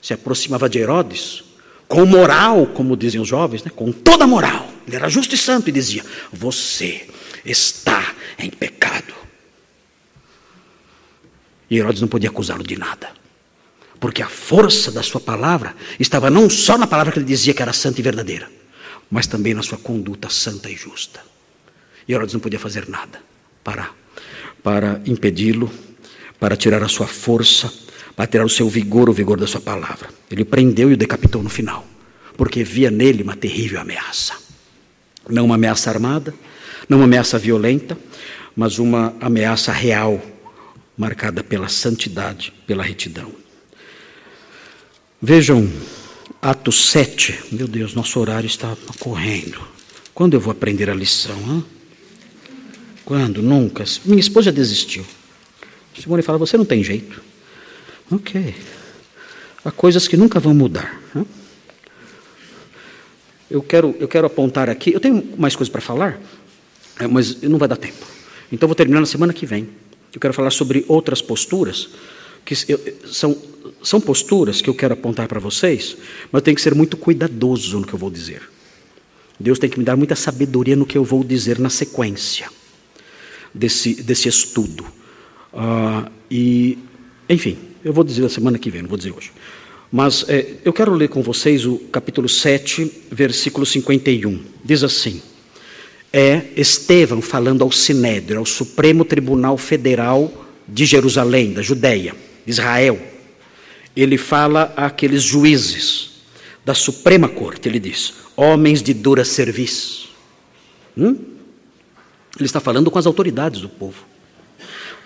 se 0.00 0.14
aproximava 0.14 0.68
de 0.68 0.78
Herodes 0.78 1.44
com 1.88 2.04
moral, 2.04 2.66
como 2.66 2.96
dizem 2.96 3.20
os 3.20 3.28
jovens, 3.28 3.62
né? 3.62 3.70
com 3.74 3.92
toda 3.92 4.26
moral. 4.26 4.68
Ele 4.86 4.96
era 4.96 5.08
justo 5.08 5.34
e 5.34 5.38
santo 5.38 5.68
e 5.68 5.72
dizia: 5.72 6.04
Você 6.32 7.08
está 7.44 8.14
em 8.38 8.50
pecado. 8.50 9.14
E 11.68 11.78
Herodes 11.78 12.00
não 12.00 12.08
podia 12.08 12.30
acusá-lo 12.30 12.62
de 12.62 12.76
nada, 12.76 13.10
Porque 13.98 14.22
a 14.22 14.28
força 14.28 14.92
da 14.92 15.02
sua 15.02 15.20
palavra 15.20 15.74
estava 15.98 16.30
não 16.30 16.48
só 16.48 16.78
na 16.78 16.86
palavra 16.86 17.12
que 17.12 17.18
ele 17.18 17.26
dizia 17.26 17.52
que 17.52 17.62
era 17.62 17.72
santa 17.72 17.98
e 18.00 18.02
verdadeira, 18.04 18.48
mas 19.10 19.26
também 19.26 19.54
na 19.54 19.62
sua 19.62 19.78
conduta 19.78 20.28
santa 20.28 20.70
e 20.70 20.76
justa. 20.76 21.20
E 22.06 22.12
Herodes 22.12 22.34
não 22.34 22.40
podia 22.40 22.58
fazer 22.58 22.88
nada 22.88 23.20
para, 23.62 23.90
para 24.62 25.00
impedi-lo, 25.06 25.70
para 26.38 26.56
tirar 26.56 26.82
a 26.82 26.88
sua 26.88 27.06
força, 27.06 27.72
para 28.14 28.26
tirar 28.26 28.44
o 28.44 28.48
seu 28.48 28.68
vigor, 28.68 29.08
o 29.08 29.12
vigor 29.12 29.38
da 29.38 29.46
sua 29.46 29.60
palavra. 29.60 30.08
Ele 30.30 30.44
prendeu 30.44 30.90
e 30.90 30.94
o 30.94 30.96
decapitou 30.96 31.42
no 31.42 31.50
final, 31.50 31.86
porque 32.36 32.62
via 32.62 32.90
nele 32.90 33.22
uma 33.22 33.36
terrível 33.36 33.80
ameaça. 33.80 34.34
Não 35.28 35.44
uma 35.46 35.56
ameaça 35.56 35.90
armada, 35.90 36.32
não 36.88 36.98
uma 36.98 37.04
ameaça 37.04 37.38
violenta, 37.38 37.98
mas 38.54 38.78
uma 38.78 39.14
ameaça 39.20 39.72
real, 39.72 40.20
marcada 40.96 41.42
pela 41.42 41.68
santidade, 41.68 42.52
pela 42.66 42.82
retidão. 42.82 43.32
Vejam 45.20 45.68
Atos 46.40 46.90
7. 46.90 47.38
Meu 47.52 47.66
Deus, 47.66 47.94
nosso 47.94 48.20
horário 48.20 48.46
está 48.46 48.76
correndo. 48.98 49.60
Quando 50.14 50.34
eu 50.34 50.40
vou 50.40 50.52
aprender 50.52 50.88
a 50.90 50.94
lição? 50.94 51.36
Hein? 51.36 51.64
Quando? 53.04 53.42
Nunca. 53.42 53.84
Minha 54.04 54.20
esposa 54.20 54.52
desistiu. 54.52 55.04
Simone 55.98 56.22
fala: 56.22 56.38
Você 56.38 56.56
não 56.56 56.64
tem 56.64 56.82
jeito. 56.82 57.22
Ok. 58.10 58.54
Há 59.64 59.70
coisas 59.70 60.06
que 60.06 60.16
nunca 60.16 60.38
vão 60.38 60.54
mudar. 60.54 61.00
Hein? 61.14 61.26
Eu 63.50 63.62
quero, 63.62 63.94
eu 63.98 64.08
quero 64.08 64.26
apontar 64.26 64.68
aqui. 64.68 64.92
Eu 64.92 65.00
tenho 65.00 65.34
mais 65.36 65.56
coisas 65.56 65.70
para 65.70 65.80
falar, 65.80 66.20
é, 66.98 67.06
mas 67.06 67.42
não 67.42 67.58
vai 67.58 67.68
dar 67.68 67.76
tempo. 67.76 68.04
Então 68.50 68.68
vou 68.68 68.74
terminar 68.74 69.00
na 69.00 69.06
semana 69.06 69.32
que 69.32 69.46
vem. 69.46 69.68
Eu 70.12 70.20
quero 70.20 70.34
falar 70.34 70.50
sobre 70.50 70.84
outras 70.88 71.20
posturas 71.20 71.90
que 72.46 72.72
eu, 72.72 72.80
são, 73.04 73.36
são 73.82 74.00
posturas 74.00 74.62
que 74.62 74.70
eu 74.70 74.74
quero 74.74 74.94
apontar 74.94 75.26
para 75.26 75.40
vocês, 75.40 75.96
mas 76.32 76.40
eu 76.40 76.42
tenho 76.42 76.54
que 76.54 76.62
ser 76.62 76.74
muito 76.74 76.96
cuidadoso 76.96 77.80
no 77.80 77.86
que 77.86 77.92
eu 77.92 77.98
vou 77.98 78.10
dizer. 78.10 78.42
Deus 79.38 79.58
tem 79.58 79.68
que 79.68 79.78
me 79.78 79.84
dar 79.84 79.96
muita 79.96 80.14
sabedoria 80.14 80.76
no 80.76 80.86
que 80.86 80.96
eu 80.96 81.04
vou 81.04 81.22
dizer 81.22 81.58
na 81.58 81.68
sequência 81.68 82.48
desse, 83.52 83.94
desse 83.94 84.28
estudo. 84.28 84.84
Uh, 85.52 86.10
e, 86.30 86.78
enfim, 87.28 87.58
eu 87.84 87.92
vou 87.92 88.04
dizer 88.04 88.22
na 88.22 88.28
semana 88.28 88.58
que 88.58 88.70
vem, 88.70 88.82
não 88.82 88.88
vou 88.88 88.96
dizer 88.96 89.12
hoje. 89.12 89.32
Mas 89.90 90.24
é, 90.28 90.54
eu 90.64 90.72
quero 90.72 90.92
ler 90.94 91.08
com 91.08 91.22
vocês 91.22 91.66
o 91.66 91.78
capítulo 91.92 92.28
7, 92.28 93.04
versículo 93.10 93.64
51. 93.66 94.40
Diz 94.64 94.82
assim: 94.82 95.22
É 96.12 96.42
Estevão 96.56 97.20
falando 97.20 97.62
ao 97.62 97.70
Sinédrio, 97.70 98.38
ao 98.38 98.46
Supremo 98.46 99.04
Tribunal 99.04 99.56
Federal 99.56 100.46
de 100.66 100.84
Jerusalém, 100.84 101.52
da 101.52 101.62
Judéia, 101.62 102.14
Israel. 102.46 103.00
Ele 103.96 104.18
fala 104.18 104.72
àqueles 104.76 105.22
juízes 105.22 106.10
da 106.64 106.74
Suprema 106.74 107.28
Corte, 107.28 107.68
ele 107.68 107.78
diz: 107.78 108.14
Homens 108.36 108.82
de 108.82 108.92
dura 108.92 109.24
serviço. 109.24 110.10
Hum? 110.96 111.16
Ele 112.38 112.46
está 112.46 112.60
falando 112.60 112.90
com 112.90 112.98
as 112.98 113.06
autoridades 113.06 113.60
do 113.60 113.68
povo. 113.68 114.04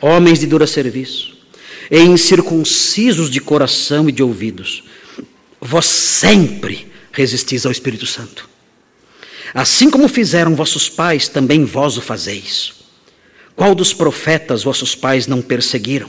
Homens 0.00 0.40
de 0.40 0.46
dura 0.46 0.66
serviço 0.66 1.38
e 1.90 1.98
incircuncisos 1.98 3.28
de 3.28 3.40
coração 3.40 4.08
e 4.08 4.12
de 4.12 4.22
ouvidos, 4.22 4.84
vós 5.60 5.86
sempre 5.86 6.90
resistis 7.12 7.66
ao 7.66 7.72
Espírito 7.72 8.06
Santo. 8.06 8.48
Assim 9.52 9.90
como 9.90 10.08
fizeram 10.08 10.54
vossos 10.54 10.88
pais, 10.88 11.28
também 11.28 11.64
vós 11.64 11.96
o 11.96 12.00
fazeis. 12.00 12.72
Qual 13.56 13.74
dos 13.74 13.92
profetas 13.92 14.62
vossos 14.62 14.94
pais 14.94 15.26
não 15.26 15.42
perseguiram? 15.42 16.08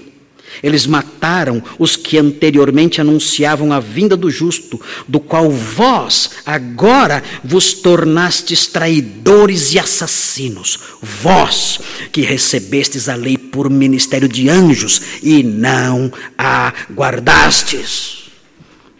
Eles 0.62 0.86
mataram 0.86 1.62
os 1.80 1.96
que 1.96 2.18
anteriormente 2.18 3.02
anunciavam 3.02 3.72
a 3.72 3.80
vinda 3.80 4.16
do 4.16 4.30
justo, 4.30 4.80
do 5.08 5.20
qual 5.20 5.50
vós 5.50 6.32
agora 6.46 7.24
vos 7.44 7.74
tornastes 7.74 8.68
traidores 8.68 9.74
e 9.74 9.80
assassinos. 9.80 10.80
Vós 11.02 11.80
que 12.12 12.22
recebestes 12.22 13.10
a 13.10 13.16
lei 13.16 13.38
por 13.38 13.70
ministério 13.70 14.28
de 14.28 14.50
anjos 14.50 15.02
e 15.24 15.44
não 15.44 16.12
a 16.38 16.74
guardastes. 16.94 18.30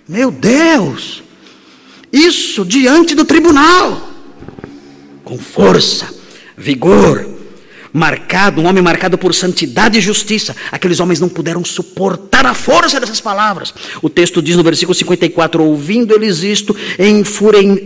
Meu 0.08 0.32
Deus! 0.32 1.24
Isso 2.12 2.66
diante 2.66 3.16
do 3.16 3.24
tribunal, 3.24 4.10
com 5.24 5.38
força, 5.38 6.14
vigor, 6.58 7.31
marcado, 7.94 8.62
um 8.62 8.66
homem 8.66 8.82
marcado 8.82 9.18
por 9.18 9.34
santidade 9.34 9.98
e 9.98 10.02
justiça. 10.02 10.56
Aqueles 10.72 11.00
homens 11.00 11.20
não 11.20 11.30
puderam 11.30 11.64
suportar 11.64 12.46
a 12.46 12.54
força 12.54 13.00
dessas 13.00 13.20
palavras. 13.20 13.74
O 14.02 14.10
texto 14.10 14.42
diz 14.42 14.56
no 14.56 14.64
versículo 14.64 14.96
54: 14.96 15.64
Ouvindo 15.64 16.14
eles 16.14 16.44
isto, 16.44 16.76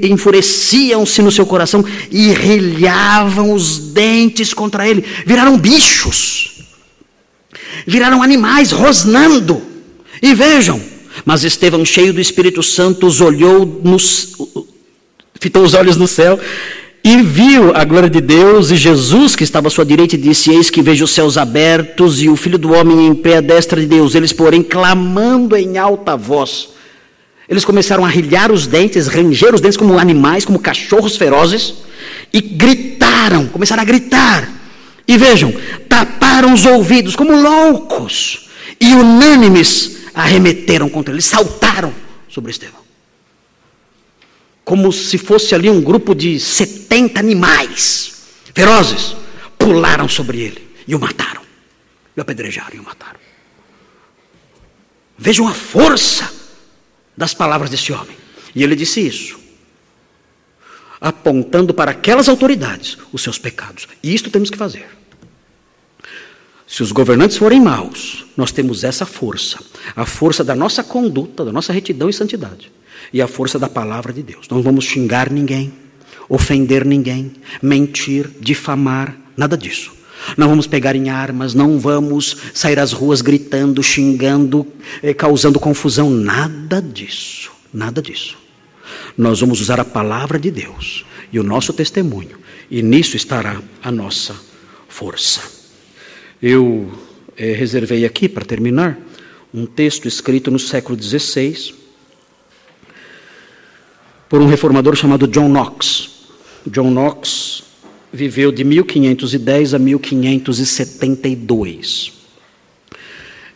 enfureciam-se 0.01 1.21
no 1.21 1.31
seu 1.31 1.45
coração 1.45 1.83
e 2.11 2.31
rilhavam 2.31 3.51
os 3.51 3.77
dentes 3.79 4.53
contra 4.53 4.87
ele. 4.87 5.03
Viraram 5.25 5.57
bichos, 5.57 6.63
viraram 7.85 8.21
animais, 8.21 8.71
rosnando. 8.71 9.61
E 10.21 10.33
vejam, 10.33 10.81
mas 11.25 11.43
Estevão, 11.43 11.83
cheio 11.83 12.13
do 12.13 12.21
Espírito 12.21 12.63
Santo, 12.63 13.05
os 13.05 13.21
olhou, 13.21 13.81
nos, 13.83 14.33
fitou 15.39 15.63
os 15.63 15.73
olhos 15.73 15.97
no 15.97 16.07
céu 16.07 16.39
e 17.05 17.21
viu 17.21 17.71
a 17.75 17.83
glória 17.83 18.09
de 18.09 18.19
Deus 18.19 18.71
e 18.71 18.75
Jesus 18.75 19.35
que 19.35 19.43
estava 19.43 19.67
à 19.67 19.69
sua 19.69 19.85
direita 19.85 20.15
e 20.15 20.17
disse: 20.17 20.49
Eis 20.49 20.71
que 20.71 20.81
vejo 20.81 21.05
os 21.05 21.11
céus 21.11 21.37
abertos 21.37 22.19
e 22.19 22.27
o 22.27 22.35
filho 22.35 22.57
do 22.57 22.73
homem 22.73 23.05
em 23.05 23.13
pé 23.13 23.37
à 23.37 23.41
destra 23.41 23.79
de 23.79 23.85
Deus. 23.85 24.15
Eles, 24.15 24.33
porém, 24.33 24.63
clamando 24.63 25.55
em 25.55 25.77
alta 25.77 26.17
voz. 26.17 26.69
Eles 27.47 27.63
começaram 27.63 28.03
a 28.03 28.09
rilhar 28.09 28.51
os 28.51 28.65
dentes, 28.65 29.05
ranger 29.05 29.53
os 29.53 29.61
dentes 29.61 29.77
como 29.77 29.99
animais, 29.99 30.45
como 30.45 30.57
cachorros 30.57 31.15
ferozes, 31.15 31.75
e 32.33 32.41
gritaram, 32.41 33.45
começaram 33.49 33.83
a 33.83 33.85
gritar. 33.85 34.49
E 35.07 35.15
vejam, 35.15 35.53
taparam 35.87 36.53
os 36.53 36.65
ouvidos 36.65 37.15
como 37.15 37.39
loucos, 37.39 38.49
e 38.81 38.95
unânimes 38.95 39.97
arremeteram 40.11 40.89
contra 40.89 41.13
ele, 41.13 41.21
saltaram 41.21 41.93
sobre 42.27 42.49
Estevão 42.49 42.84
como 44.65 44.91
se 44.91 45.19
fosse 45.19 45.53
ali 45.53 45.69
um 45.69 45.79
grupo 45.79 46.15
de 46.15 46.39
70 46.39 47.19
animais 47.19 48.15
ferozes, 48.53 49.15
pularam 49.59 50.09
sobre 50.09 50.39
ele 50.39 50.67
e 50.87 50.95
o 50.95 50.99
mataram. 50.99 51.43
E 52.17 52.19
o 52.19 52.21
apedrejaram 52.21 52.75
e 52.75 52.79
o 52.79 52.83
mataram. 52.83 53.19
Vejam 55.17 55.47
a 55.47 55.53
força 55.53 56.33
das 57.15 57.33
palavras 57.33 57.69
desse 57.69 57.93
homem. 57.93 58.17
E 58.55 58.63
ele 58.63 58.75
disse 58.75 59.05
isso, 59.05 59.37
apontando 60.99 61.73
para 61.73 61.91
aquelas 61.91 62.27
autoridades 62.27 62.97
os 63.13 63.21
seus 63.21 63.37
pecados. 63.37 63.87
E 64.01 64.15
isto 64.15 64.31
temos 64.31 64.49
que 64.49 64.57
fazer. 64.57 64.87
Se 66.65 66.81
os 66.81 66.91
governantes 66.91 67.37
forem 67.37 67.61
maus, 67.61 68.25
nós 68.35 68.51
temos 68.51 68.83
essa 68.83 69.05
força, 69.05 69.59
a 69.95 70.05
força 70.05 70.43
da 70.43 70.55
nossa 70.55 70.83
conduta, 70.83 71.45
da 71.45 71.51
nossa 71.51 71.71
retidão 71.71 72.09
e 72.09 72.13
santidade 72.13 72.71
e 73.15 73.21
a 73.21 73.29
força 73.29 73.57
da 73.57 73.69
palavra 73.69 74.11
de 74.11 74.21
Deus. 74.21 74.45
Não 74.49 74.61
vamos 74.61 74.83
xingar 74.83 75.31
ninguém, 75.31 75.71
ofender 76.27 76.83
ninguém, 76.83 77.31
mentir, 77.61 78.29
difamar, 78.41 79.15
nada 79.37 79.57
disso. 79.57 79.93
Não 80.35 80.49
vamos 80.49 80.67
pegar 80.67 80.97
em 80.97 81.07
armas, 81.07 81.53
não 81.53 81.79
vamos 81.79 82.35
sair 82.53 82.77
às 82.77 82.91
ruas 82.91 83.21
gritando, 83.21 83.81
xingando, 83.81 84.67
eh, 85.01 85.13
causando 85.13 85.61
confusão, 85.61 86.09
nada 86.09 86.81
disso, 86.81 87.53
nada 87.73 88.01
disso. 88.01 88.37
Nós 89.17 89.39
vamos 89.39 89.61
usar 89.61 89.79
a 89.79 89.85
palavra 89.85 90.37
de 90.37 90.51
Deus 90.51 91.05
e 91.31 91.39
o 91.39 91.43
nosso 91.43 91.71
testemunho, 91.71 92.37
e 92.69 92.81
nisso 92.83 93.15
estará 93.15 93.61
a 93.81 93.91
nossa 93.93 94.35
força. 94.89 95.41
Eu 96.41 96.91
eh, 97.37 97.53
reservei 97.53 98.03
aqui, 98.03 98.27
para 98.27 98.43
terminar, 98.43 98.99
um 99.53 99.65
texto 99.65 100.05
escrito 100.05 100.51
no 100.51 100.59
século 100.59 101.01
XVI, 101.01 101.84
por 104.29 104.39
um 104.41 104.47
reformador 104.47 104.95
chamado 104.95 105.27
John 105.27 105.49
Knox. 105.49 106.09
John 106.67 106.89
Knox 106.89 107.63
viveu 108.11 108.51
de 108.51 108.63
1510 108.63 109.73
a 109.73 109.79
1572. 109.79 112.13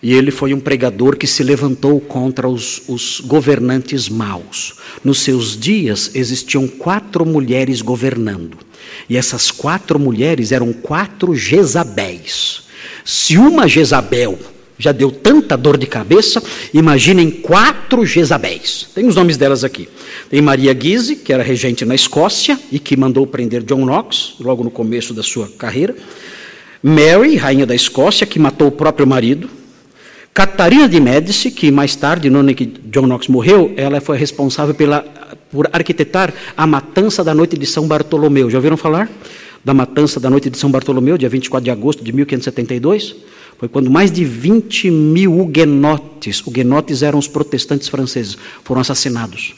E 0.02 0.14
ele 0.14 0.32
foi 0.32 0.54
um 0.54 0.62
pregador 0.62 1.18
que 1.18 1.28
se 1.28 1.44
levantou 1.44 2.00
contra 2.00 2.48
os, 2.48 2.84
os, 2.88 3.20
governantes 3.20 4.08
maus. 4.08 4.76
Nos 5.04 5.20
seus 5.20 5.60
dias 5.60 6.12
existiam 6.16 6.66
quatro 6.68 7.26
mulheres 7.26 7.82
governando. 7.82 8.58
E 9.10 9.18
essas 9.18 9.52
quatro 9.52 10.00
mulheres 10.00 10.54
eram 10.54 10.72
quatro 10.72 11.36
Jezabéis. 11.36 12.64
Se 13.04 13.38
uma 13.38 13.68
Jezabel 13.68 14.40
já 14.80 14.94
deu 14.94 15.12
tanta 15.12 15.58
dor 15.58 15.78
de 15.78 15.86
cabeça, 15.86 16.42
imaginem 16.74 17.30
quatro 17.30 18.06
Jezabéis. 18.06 18.88
Tem 18.96 19.06
os 19.06 19.16
nomes 19.16 19.36
delas 19.36 19.66
aqui. 19.66 19.90
Tem 20.30 20.42
Maria 20.42 20.74
Guise, 20.74 21.18
que 21.18 21.34
era 21.34 21.44
regente 21.44 21.84
na 21.84 21.94
Escócia 21.94 22.58
e 22.72 22.80
que 22.80 22.96
mandou 22.96 23.28
prender 23.28 23.62
John 23.62 23.86
Knox, 23.86 24.36
logo 24.40 24.64
no 24.64 24.72
começo 24.72 25.14
da 25.14 25.22
sua 25.22 25.50
carreira. 25.50 25.94
Mary, 26.82 27.36
rainha 27.36 27.66
da 27.66 27.76
Escócia, 27.76 28.26
que 28.26 28.40
matou 28.40 28.70
o 28.70 28.72
próprio 28.72 29.06
marido. 29.06 29.50
Catarina 30.34 30.88
de 30.88 31.02
Médici, 31.02 31.52
que 31.52 31.70
mais 31.70 31.94
tarde, 31.98 32.30
no 32.30 32.40
ano 32.40 32.56
que 32.56 32.66
John 32.66 33.06
Knox 33.06 33.28
morreu, 33.28 33.74
ela 33.76 34.00
foi 34.00 34.18
responsável 34.18 34.74
pela, 34.74 35.02
por 35.52 35.70
arquitetar 35.74 36.34
a 36.56 36.66
matança 36.66 37.22
da 37.22 37.36
noite 37.36 37.58
de 37.58 37.66
São 37.66 37.86
Bartolomeu. 37.86 38.50
Já 38.50 38.58
ouviram 38.58 38.78
falar 38.78 39.10
da 39.66 39.74
matança 39.74 40.22
da 40.22 40.30
noite 40.30 40.50
de 40.50 40.58
São 40.58 40.72
Bartolomeu, 40.72 41.18
dia 41.18 41.28
24 41.28 41.66
de 41.66 41.70
agosto 41.70 42.02
de 42.02 42.14
1572? 42.14 43.18
Foi 43.60 43.68
quando 43.68 43.92
mais 43.92 44.10
de 44.10 44.24
20 44.24 44.90
mil 44.90 45.38
huguenotes, 45.38 46.42
huguenotes 46.48 47.04
eram 47.04 47.20
os 47.20 47.28
protestantes 47.28 47.90
franceses, 47.90 48.38
foram 48.64 48.80
assassinados. 48.80 49.54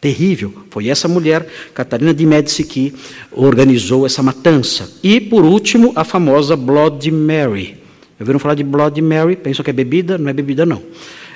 Terrível. 0.00 0.52
Foi 0.70 0.88
essa 0.88 1.06
mulher, 1.08 1.46
Catarina 1.74 2.14
de 2.14 2.24
Médici, 2.24 2.64
que 2.64 2.94
organizou 3.30 4.06
essa 4.06 4.22
matança. 4.22 4.90
E, 5.02 5.20
por 5.20 5.44
último, 5.44 5.92
a 5.94 6.04
famosa 6.04 6.56
Bloody 6.56 7.10
Mary. 7.10 7.76
Ouviram 8.18 8.38
falar 8.38 8.54
de 8.54 8.64
Bloody 8.64 9.02
Mary? 9.02 9.36
Pensam 9.36 9.62
que 9.62 9.70
é 9.70 9.74
bebida? 9.74 10.16
Não 10.16 10.30
é 10.30 10.32
bebida, 10.32 10.64
não. 10.64 10.82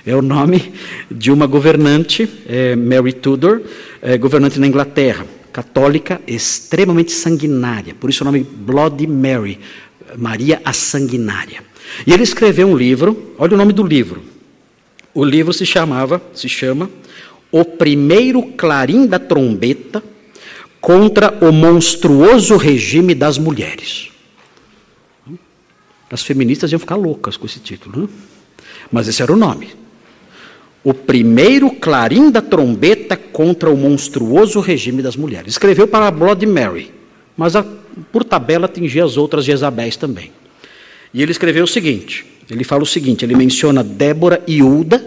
É 0.06 0.16
o 0.16 0.22
nome 0.22 0.72
de 1.10 1.30
uma 1.30 1.46
governante, 1.46 2.28
é 2.46 2.74
Mary 2.74 3.12
Tudor, 3.12 3.60
é, 4.00 4.16
governante 4.16 4.58
na 4.58 4.66
Inglaterra, 4.66 5.26
católica, 5.52 6.20
extremamente 6.26 7.12
sanguinária. 7.12 7.94
Por 7.94 8.08
isso 8.08 8.22
o 8.22 8.26
nome 8.26 8.40
Bloody 8.40 9.06
Mary, 9.06 9.58
Maria 10.16 10.62
a 10.64 10.72
Sanguinária. 10.72 11.68
E 12.06 12.12
ele 12.12 12.22
escreveu 12.22 12.68
um 12.68 12.76
livro, 12.76 13.34
olha 13.38 13.54
o 13.54 13.58
nome 13.58 13.72
do 13.72 13.82
livro. 13.82 14.22
O 15.14 15.24
livro 15.24 15.52
se 15.52 15.66
chamava, 15.66 16.22
se 16.32 16.48
chama 16.48 16.90
O 17.50 17.64
Primeiro 17.64 18.42
Clarim 18.42 19.06
da 19.06 19.18
Trombeta 19.18 20.02
contra 20.80 21.36
o 21.44 21.52
monstruoso 21.52 22.56
regime 22.56 23.14
das 23.14 23.38
mulheres. 23.38 24.10
As 26.10 26.22
feministas 26.22 26.72
iam 26.72 26.78
ficar 26.78 26.96
loucas 26.96 27.36
com 27.36 27.46
esse 27.46 27.60
título, 27.60 28.02
né? 28.02 28.08
mas 28.90 29.08
esse 29.08 29.22
era 29.22 29.32
o 29.32 29.36
nome. 29.36 29.70
O 30.82 30.94
primeiro 30.94 31.70
clarim 31.70 32.30
da 32.30 32.40
trombeta 32.40 33.16
contra 33.16 33.68
o 33.68 33.76
monstruoso 33.76 34.60
regime 34.60 35.02
das 35.02 35.16
mulheres. 35.16 35.52
Escreveu 35.52 35.86
para 35.86 36.06
a 36.06 36.10
Blood 36.10 36.46
Mary, 36.46 36.92
mas 37.36 37.56
a, 37.56 37.64
por 38.10 38.24
tabela 38.24 38.66
atingia 38.66 39.04
as 39.04 39.16
outras 39.16 39.44
Jezabéis 39.44 39.96
também. 39.96 40.32
E 41.12 41.22
ele 41.22 41.32
escreveu 41.32 41.64
o 41.64 41.68
seguinte: 41.68 42.24
ele 42.50 42.64
fala 42.64 42.82
o 42.82 42.86
seguinte, 42.86 43.24
ele 43.24 43.36
menciona 43.36 43.84
Débora 43.84 44.42
e 44.46 44.62
Uda, 44.62 45.04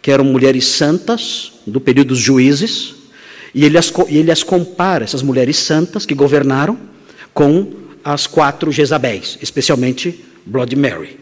que 0.00 0.10
eram 0.10 0.24
mulheres 0.24 0.66
santas 0.66 1.52
do 1.66 1.80
período 1.80 2.08
dos 2.08 2.18
juízes, 2.18 2.94
e 3.54 3.64
ele 3.64 3.76
as, 3.76 3.92
ele 4.08 4.30
as 4.30 4.42
compara, 4.42 5.04
essas 5.04 5.22
mulheres 5.22 5.56
santas 5.56 6.06
que 6.06 6.14
governaram, 6.14 6.78
com 7.34 7.72
as 8.04 8.26
quatro 8.26 8.70
Jezabéis, 8.70 9.38
especialmente 9.42 10.24
Blood 10.46 10.74
Mary. 10.76 11.18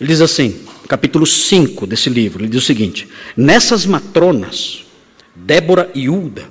Ele 0.00 0.08
diz 0.08 0.20
assim, 0.20 0.60
capítulo 0.88 1.26
5 1.26 1.86
desse 1.86 2.08
livro, 2.08 2.42
ele 2.42 2.50
diz 2.50 2.62
o 2.62 2.66
seguinte: 2.66 3.06
Nessas 3.36 3.84
matronas, 3.84 4.84
Débora 5.34 5.90
e 5.94 6.08
Uda, 6.08 6.48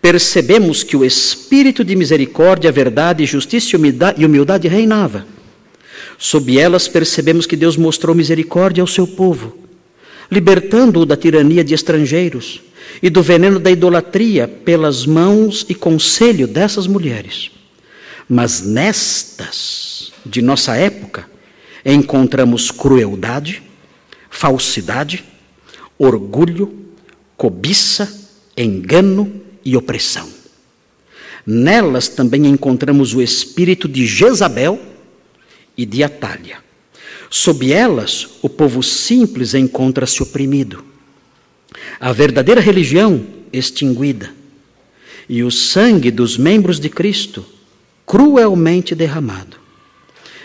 percebemos 0.00 0.84
que 0.84 0.96
o 0.96 1.04
espírito 1.04 1.84
de 1.84 1.96
misericórdia, 1.96 2.70
verdade, 2.70 3.26
justiça 3.26 3.76
e 4.16 4.24
humildade 4.24 4.68
reinava 4.68 5.26
Sob 6.22 6.58
elas 6.58 6.86
percebemos 6.86 7.46
que 7.46 7.56
Deus 7.56 7.78
mostrou 7.78 8.14
misericórdia 8.14 8.82
ao 8.82 8.86
seu 8.86 9.06
povo, 9.06 9.56
libertando-o 10.30 11.06
da 11.06 11.16
tirania 11.16 11.64
de 11.64 11.72
estrangeiros 11.72 12.60
e 13.02 13.08
do 13.08 13.22
veneno 13.22 13.58
da 13.58 13.70
idolatria 13.70 14.46
pelas 14.46 15.06
mãos 15.06 15.64
e 15.66 15.74
conselho 15.74 16.46
dessas 16.46 16.86
mulheres. 16.86 17.50
Mas 18.28 18.60
nestas 18.60 20.12
de 20.24 20.42
nossa 20.42 20.76
época 20.76 21.26
encontramos 21.86 22.70
crueldade, 22.70 23.62
falsidade, 24.28 25.24
orgulho, 25.98 26.84
cobiça, 27.34 28.28
engano 28.54 29.40
e 29.64 29.74
opressão. 29.74 30.28
Nelas 31.46 32.08
também 32.08 32.44
encontramos 32.44 33.14
o 33.14 33.22
espírito 33.22 33.88
de 33.88 34.04
Jezabel 34.04 34.90
e 35.80 35.86
de 35.86 36.04
Atalha. 36.04 36.58
Sob 37.30 37.72
elas, 37.72 38.28
o 38.42 38.50
povo 38.50 38.82
simples 38.82 39.54
encontra-se 39.54 40.22
oprimido. 40.22 40.84
A 41.98 42.12
verdadeira 42.12 42.60
religião 42.60 43.24
extinguida. 43.50 44.30
E 45.26 45.42
o 45.42 45.50
sangue 45.50 46.10
dos 46.10 46.36
membros 46.36 46.78
de 46.78 46.90
Cristo 46.90 47.46
cruelmente 48.04 48.94
derramado. 48.94 49.56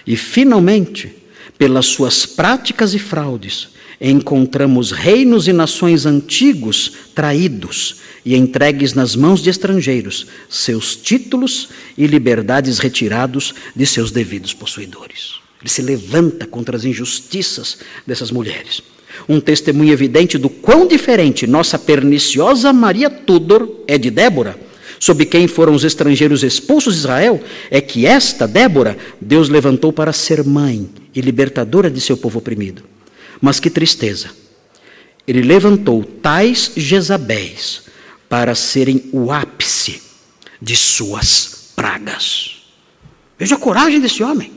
E, 0.08 0.16
finalmente, 0.16 1.14
pelas 1.58 1.88
suas 1.88 2.26
práticas 2.26 2.94
e 2.94 3.00
fraudes, 3.00 3.70
encontramos 4.00 4.92
reinos 4.92 5.50
e 5.50 5.54
nações 5.54 6.06
antigos 6.06 6.94
traídos 7.14 7.98
e 8.26 8.36
entregues 8.36 8.96
nas 8.96 9.16
mãos 9.16 9.40
de 9.40 9.52
estrangeiros, 9.52 10.26
seus 10.50 10.96
títulos 10.96 11.70
e 11.96 12.08
liberdades 12.08 12.80
retirados 12.80 13.54
de 13.76 13.86
seus 13.86 14.10
devidos 14.10 14.52
possuidores. 14.52 15.36
Ele 15.62 15.70
se 15.70 15.84
levanta 15.84 16.48
contra 16.48 16.76
as 16.76 16.84
injustiças 16.84 17.78
dessas 18.06 18.32
mulheres. 18.32 18.82
Um 19.30 19.40
testemunho 19.40 19.94
evidente 19.94 20.38
do 20.38 20.50
quão 20.50 20.88
diferente 20.88 21.46
nossa 21.46 21.78
perniciosa 21.78 22.74
Maria 22.74 23.10
Tudor 23.10 23.84
é 23.88 23.98
de 23.98 24.10
Débora, 24.10 24.60
sob 25.00 25.24
quem 25.26 25.48
foram 25.48 25.74
os 25.74 25.84
estrangeiros 25.84 26.44
expulsos 26.44 26.96
de 26.96 27.00
Israel, 27.02 27.42
é 27.70 27.80
que 27.80 28.08
esta 28.08 28.48
Débora 28.48 28.98
Deus 29.22 29.50
levantou 29.50 29.94
para 29.94 30.12
ser 30.12 30.44
mãe 30.44 30.90
e 31.14 31.22
libertadora 31.22 31.92
de 31.92 32.02
seu 32.02 32.18
povo 32.18 32.40
oprimido. 32.40 32.84
Mas 33.40 33.60
que 33.60 33.70
tristeza! 33.70 34.30
Ele 35.28 35.42
levantou 35.42 36.04
tais 36.04 36.72
Jezabéis 36.76 37.85
para 38.36 38.54
serem 38.54 39.02
o 39.14 39.32
ápice 39.32 40.02
de 40.62 40.76
suas 40.76 41.72
pragas. 41.74 42.68
Veja 43.40 43.56
a 43.56 43.58
coragem 43.58 44.02
desse 44.02 44.22
homem, 44.24 44.52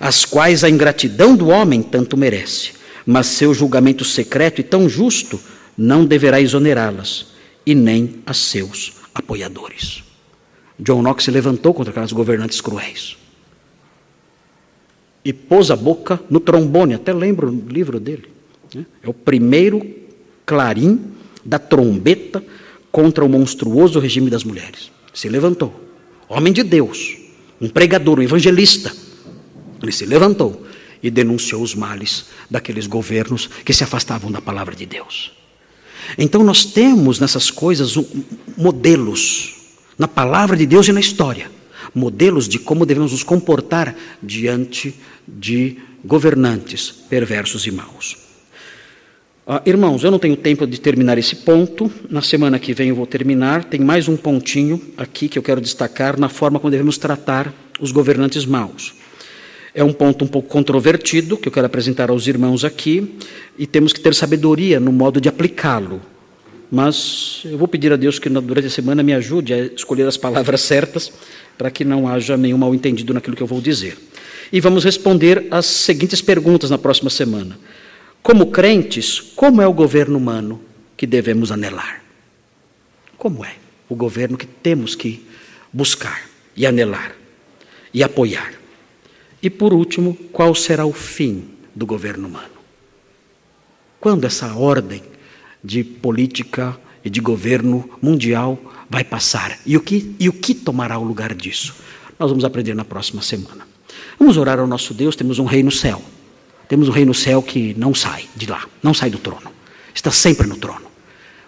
as 0.00 0.24
quais 0.24 0.64
a 0.64 0.70
ingratidão 0.70 1.36
do 1.36 1.48
homem 1.48 1.82
tanto 1.82 2.16
merece, 2.16 2.72
mas 3.04 3.26
seu 3.26 3.52
julgamento 3.52 4.06
secreto 4.06 4.62
e 4.62 4.64
tão 4.64 4.88
justo 4.88 5.38
não 5.76 6.06
deverá 6.06 6.40
exonerá-las, 6.40 7.26
e 7.66 7.74
nem 7.74 8.22
a 8.24 8.32
seus 8.32 8.94
apoiadores. 9.14 10.02
John 10.78 11.02
Knox 11.02 11.24
se 11.24 11.30
levantou 11.30 11.74
contra 11.74 11.90
aquelas 11.90 12.12
governantes 12.12 12.58
cruéis 12.62 13.18
e 15.22 15.30
pôs 15.34 15.70
a 15.70 15.76
boca 15.76 16.18
no 16.30 16.40
trombone, 16.40 16.94
até 16.94 17.12
lembro 17.12 17.50
o 17.50 17.68
livro 17.68 18.00
dele. 18.00 18.30
Né? 18.74 18.86
É 19.02 19.10
o 19.10 19.12
primeiro 19.12 19.86
clarim 20.46 21.12
da 21.44 21.58
trombeta 21.58 22.42
contra 22.90 23.24
o 23.24 23.28
monstruoso 23.28 23.98
regime 23.98 24.30
das 24.30 24.44
mulheres. 24.44 24.90
Se 25.12 25.28
levantou. 25.28 25.88
Homem 26.28 26.52
de 26.52 26.62
Deus, 26.62 27.16
um 27.60 27.68
pregador, 27.68 28.18
um 28.18 28.22
evangelista. 28.22 28.94
Ele 29.82 29.92
se 29.92 30.04
levantou 30.04 30.66
e 31.02 31.10
denunciou 31.10 31.62
os 31.62 31.74
males 31.74 32.26
daqueles 32.50 32.86
governos 32.86 33.48
que 33.64 33.72
se 33.72 33.84
afastavam 33.84 34.30
da 34.30 34.40
palavra 34.40 34.74
de 34.74 34.84
Deus. 34.84 35.32
Então 36.16 36.42
nós 36.42 36.64
temos 36.64 37.18
nessas 37.18 37.50
coisas 37.50 37.94
modelos 38.56 39.56
na 39.98 40.08
palavra 40.08 40.56
de 40.56 40.64
Deus 40.64 40.86
e 40.88 40.92
na 40.92 41.00
história, 41.00 41.50
modelos 41.94 42.48
de 42.48 42.58
como 42.58 42.86
devemos 42.86 43.12
nos 43.12 43.22
comportar 43.22 43.94
diante 44.22 44.94
de 45.26 45.78
governantes 46.04 46.90
perversos 46.90 47.66
e 47.66 47.70
maus. 47.70 48.27
Ah, 49.50 49.62
irmãos, 49.64 50.04
eu 50.04 50.10
não 50.10 50.18
tenho 50.18 50.36
tempo 50.36 50.66
de 50.66 50.78
terminar 50.78 51.16
esse 51.16 51.36
ponto. 51.36 51.90
Na 52.10 52.20
semana 52.20 52.58
que 52.58 52.74
vem 52.74 52.90
eu 52.90 52.94
vou 52.94 53.06
terminar. 53.06 53.64
Tem 53.64 53.80
mais 53.80 54.06
um 54.06 54.14
pontinho 54.14 54.78
aqui 54.94 55.26
que 55.26 55.38
eu 55.38 55.42
quero 55.42 55.58
destacar 55.58 56.20
na 56.20 56.28
forma 56.28 56.60
como 56.60 56.70
devemos 56.70 56.98
tratar 56.98 57.50
os 57.80 57.90
governantes 57.90 58.44
maus. 58.44 58.92
É 59.74 59.82
um 59.82 59.90
ponto 59.90 60.22
um 60.22 60.28
pouco 60.28 60.50
controvertido 60.50 61.38
que 61.38 61.48
eu 61.48 61.52
quero 61.52 61.64
apresentar 61.64 62.10
aos 62.10 62.26
irmãos 62.26 62.62
aqui 62.62 63.16
e 63.58 63.66
temos 63.66 63.94
que 63.94 64.00
ter 64.00 64.14
sabedoria 64.14 64.78
no 64.78 64.92
modo 64.92 65.18
de 65.18 65.30
aplicá-lo. 65.30 66.02
Mas 66.70 67.40
eu 67.46 67.56
vou 67.56 67.66
pedir 67.66 67.90
a 67.90 67.96
Deus 67.96 68.18
que 68.18 68.28
durante 68.28 68.66
a 68.66 68.70
semana 68.70 69.02
me 69.02 69.14
ajude 69.14 69.54
a 69.54 69.64
escolher 69.64 70.06
as 70.06 70.18
palavras 70.18 70.60
certas 70.60 71.10
para 71.56 71.70
que 71.70 71.86
não 71.86 72.06
haja 72.06 72.36
nenhum 72.36 72.58
mal 72.58 72.74
entendido 72.74 73.14
naquilo 73.14 73.34
que 73.34 73.42
eu 73.42 73.46
vou 73.46 73.62
dizer. 73.62 73.96
E 74.52 74.60
vamos 74.60 74.84
responder 74.84 75.46
as 75.50 75.64
seguintes 75.64 76.20
perguntas 76.20 76.68
na 76.68 76.76
próxima 76.76 77.08
semana. 77.08 77.58
Como 78.22 78.50
crentes, 78.50 79.20
como 79.34 79.62
é 79.62 79.66
o 79.66 79.72
governo 79.72 80.18
humano 80.18 80.60
que 80.96 81.06
devemos 81.06 81.50
anelar? 81.50 82.02
Como 83.16 83.44
é 83.44 83.56
o 83.88 83.94
governo 83.94 84.36
que 84.36 84.46
temos 84.46 84.94
que 84.94 85.26
buscar 85.72 86.22
e 86.56 86.66
anelar 86.66 87.14
e 87.92 88.02
apoiar? 88.02 88.52
E 89.42 89.48
por 89.48 89.72
último, 89.72 90.14
qual 90.32 90.54
será 90.54 90.84
o 90.84 90.92
fim 90.92 91.48
do 91.74 91.86
governo 91.86 92.28
humano? 92.28 92.58
Quando 94.00 94.26
essa 94.26 94.54
ordem 94.54 95.02
de 95.62 95.82
política 95.82 96.78
e 97.04 97.10
de 97.10 97.20
governo 97.20 97.88
mundial 98.02 98.58
vai 98.90 99.04
passar? 99.04 99.58
E 99.64 99.76
o 99.76 99.80
que, 99.80 100.14
e 100.18 100.28
o 100.28 100.32
que 100.32 100.54
tomará 100.54 100.98
o 100.98 101.04
lugar 101.04 101.34
disso? 101.34 101.74
Nós 102.18 102.30
vamos 102.30 102.44
aprender 102.44 102.74
na 102.74 102.84
próxima 102.84 103.22
semana. 103.22 103.66
Vamos 104.18 104.36
orar 104.36 104.58
ao 104.58 104.66
nosso 104.66 104.92
Deus, 104.92 105.16
temos 105.16 105.38
um 105.38 105.44
rei 105.44 105.62
no 105.62 105.70
céu 105.70 106.02
Temos 106.68 106.88
um 106.88 106.92
rei 106.92 107.04
no 107.04 107.14
céu 107.14 107.42
que 107.42 107.74
não 107.78 107.94
sai 107.94 108.24
de 108.36 108.46
lá, 108.46 108.66
não 108.82 108.92
sai 108.92 109.10
do 109.10 109.18
trono. 109.18 109.50
Está 109.94 110.10
sempre 110.10 110.46
no 110.46 110.56
trono. 110.56 110.86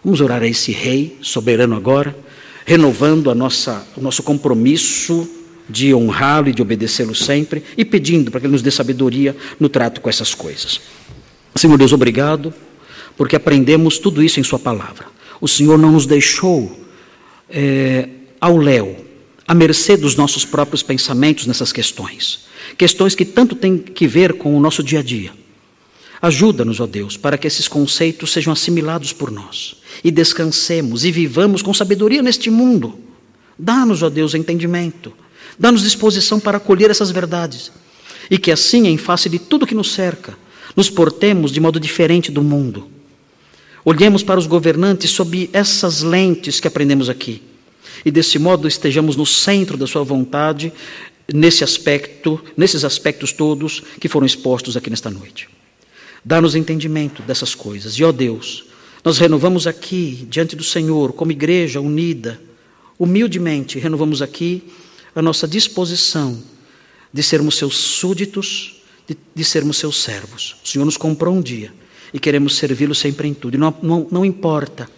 Vamos 0.03 0.21
orar 0.21 0.43
a 0.43 0.47
esse 0.47 0.73
rei 0.73 1.19
soberano 1.21 1.77
agora, 1.77 2.17
renovando 2.65 3.31
a 3.31 3.35
nossa, 3.35 3.87
o 3.97 4.01
nosso 4.01 4.23
compromisso 4.23 5.29
de 5.69 5.95
honrá-lo 5.95 6.49
e 6.49 6.53
de 6.53 6.63
obedecê-lo 6.63 7.15
sempre 7.15 7.63
e 7.77 7.85
pedindo 7.85 8.31
para 8.31 8.41
que 8.41 8.47
ele 8.47 8.53
nos 8.53 8.63
dê 8.63 8.71
sabedoria 8.71 9.37
no 9.59 9.69
trato 9.69 10.01
com 10.01 10.09
essas 10.09 10.35
coisas. 10.35 10.81
Senhor 11.55 11.77
Deus, 11.77 11.93
obrigado, 11.93 12.55
porque 13.17 13.37
aprendemos 13.37 13.99
tudo 13.99 14.23
isso 14.23 14.41
em 14.41 14.43
Sua 14.43 14.59
palavra. 14.59 15.07
O 15.41 15.47
Senhor 15.47 15.79
não 15.79 15.93
nos 15.93 16.07
deixou 16.07 16.87
é, 17.49 18.09
ao 18.41 18.57
léu, 18.57 19.00
à 19.51 19.55
mercê 19.55 19.97
dos 19.97 20.15
nossos 20.15 20.45
próprios 20.45 20.81
pensamentos 20.81 21.45
nessas 21.45 21.73
questões. 21.73 22.43
Questões 22.79 23.17
que 23.17 23.25
tanto 23.25 23.57
têm 23.57 23.79
que 23.79 24.07
ver 24.07 24.35
com 24.35 24.57
o 24.57 24.61
nosso 24.61 24.81
dia 24.81 25.01
a 25.01 25.03
dia. 25.03 25.33
Ajuda-nos, 26.23 26.79
ó 26.79 26.87
Deus, 26.87 27.17
para 27.17 27.37
que 27.37 27.49
esses 27.49 27.67
conceitos 27.67 28.31
sejam 28.31 28.53
assimilados 28.53 29.13
por 29.13 29.29
nós 29.29 29.79
e 30.05 30.13
descansemos 30.13 31.05
e 31.05 31.11
vivamos 31.11 31.63
com 31.63 31.75
sabedoria 31.75 32.23
neste 32.23 32.49
mundo. 32.49 33.01
Dá-nos, 33.59 34.05
ó 34.05 34.09
Deus, 34.09 34.35
entendimento, 34.35 35.13
dá-nos 35.59 35.83
disposição 35.83 36.39
para 36.39 36.59
acolher 36.59 36.89
essas 36.89 37.11
verdades 37.11 37.73
e 38.31 38.39
que 38.39 38.53
assim, 38.53 38.87
em 38.87 38.97
face 38.97 39.29
de 39.29 39.41
tudo 39.41 39.67
que 39.67 39.75
nos 39.75 39.91
cerca, 39.91 40.39
nos 40.77 40.89
portemos 40.89 41.51
de 41.51 41.59
modo 41.59 41.81
diferente 41.81 42.31
do 42.31 42.41
mundo. 42.41 42.89
Olhemos 43.85 44.23
para 44.23 44.39
os 44.39 44.47
governantes 44.47 45.11
sob 45.11 45.51
essas 45.53 46.03
lentes 46.03 46.61
que 46.61 46.69
aprendemos 46.69 47.09
aqui 47.09 47.50
e 48.05 48.11
desse 48.11 48.39
modo 48.39 48.67
estejamos 48.67 49.17
no 49.17 49.27
centro 49.27 49.77
da 49.77 49.87
sua 49.87 50.03
vontade 50.03 50.73
nesse 51.33 51.63
aspecto, 51.63 52.43
nesses 52.57 52.85
aspectos 52.85 53.33
todos 53.33 53.83
que 54.01 54.09
foram 54.09 54.27
expostos 54.27 54.77
aqui 54.77 54.91
nesta 54.91 55.11
noite. 55.11 55.49
Dá-nos 56.25 56.55
entendimento 56.55 57.23
dessas 57.23 57.55
coisas. 57.55 57.95
E 57.95 58.05
ó 58.05 58.13
Deus, 58.13 58.65
nós 59.05 59.19
renovamos 59.19 59.67
aqui 59.67 60.27
diante 60.29 60.55
do 60.55 60.65
Senhor, 60.65 61.13
como 61.13 61.33
igreja 61.33 61.81
unida, 61.81 62.41
humildemente, 62.99 63.79
renovamos 63.79 64.21
aqui 64.21 64.63
a 65.15 65.23
nossa 65.23 65.49
disposição 65.49 66.43
de 67.13 67.23
sermos 67.23 67.57
seus 67.57 67.77
súditos, 67.77 68.83
de, 69.09 69.17
de 69.35 69.45
sermos 69.45 69.79
seus 69.79 70.03
servos. 70.03 70.57
O 70.63 70.69
Senhor 70.69 70.85
nos 70.85 70.97
comprou 70.97 71.35
um 71.35 71.41
dia 71.41 71.73
e 72.13 72.19
queremos 72.19 72.57
servi-lo 72.57 72.95
sempre 72.95 73.27
em 73.29 73.35
tudo. 73.35 73.55
E 73.55 73.59
não, 73.59 73.75
não, 73.83 74.07
não 74.11 74.25
importa 74.25 74.89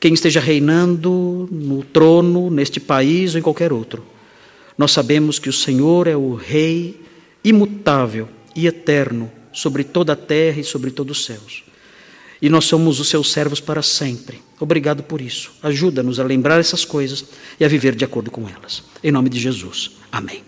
quem 0.00 0.14
esteja 0.14 0.40
reinando 0.40 1.48
no 1.50 1.82
trono, 1.82 2.50
neste 2.50 2.78
país 2.78 3.34
ou 3.34 3.40
em 3.40 3.42
qualquer 3.42 3.72
outro. 3.72 4.04
Nós 4.76 4.92
sabemos 4.92 5.38
que 5.38 5.48
o 5.48 5.52
Senhor 5.52 6.06
é 6.06 6.16
o 6.16 6.34
Rei 6.34 7.00
imutável 7.42 8.28
e 8.54 8.66
eterno 8.66 9.30
sobre 9.52 9.82
toda 9.82 10.12
a 10.12 10.16
terra 10.16 10.60
e 10.60 10.64
sobre 10.64 10.90
todos 10.90 11.18
os 11.18 11.24
céus. 11.24 11.64
E 12.40 12.48
nós 12.48 12.64
somos 12.66 13.00
os 13.00 13.08
seus 13.08 13.32
servos 13.32 13.60
para 13.60 13.82
sempre. 13.82 14.40
Obrigado 14.60 15.02
por 15.02 15.20
isso. 15.20 15.52
Ajuda-nos 15.62 16.20
a 16.20 16.24
lembrar 16.24 16.60
essas 16.60 16.84
coisas 16.84 17.24
e 17.58 17.64
a 17.64 17.68
viver 17.68 17.96
de 17.96 18.04
acordo 18.04 18.30
com 18.30 18.48
elas. 18.48 18.84
Em 19.02 19.10
nome 19.10 19.28
de 19.28 19.40
Jesus. 19.40 19.92
Amém. 20.12 20.47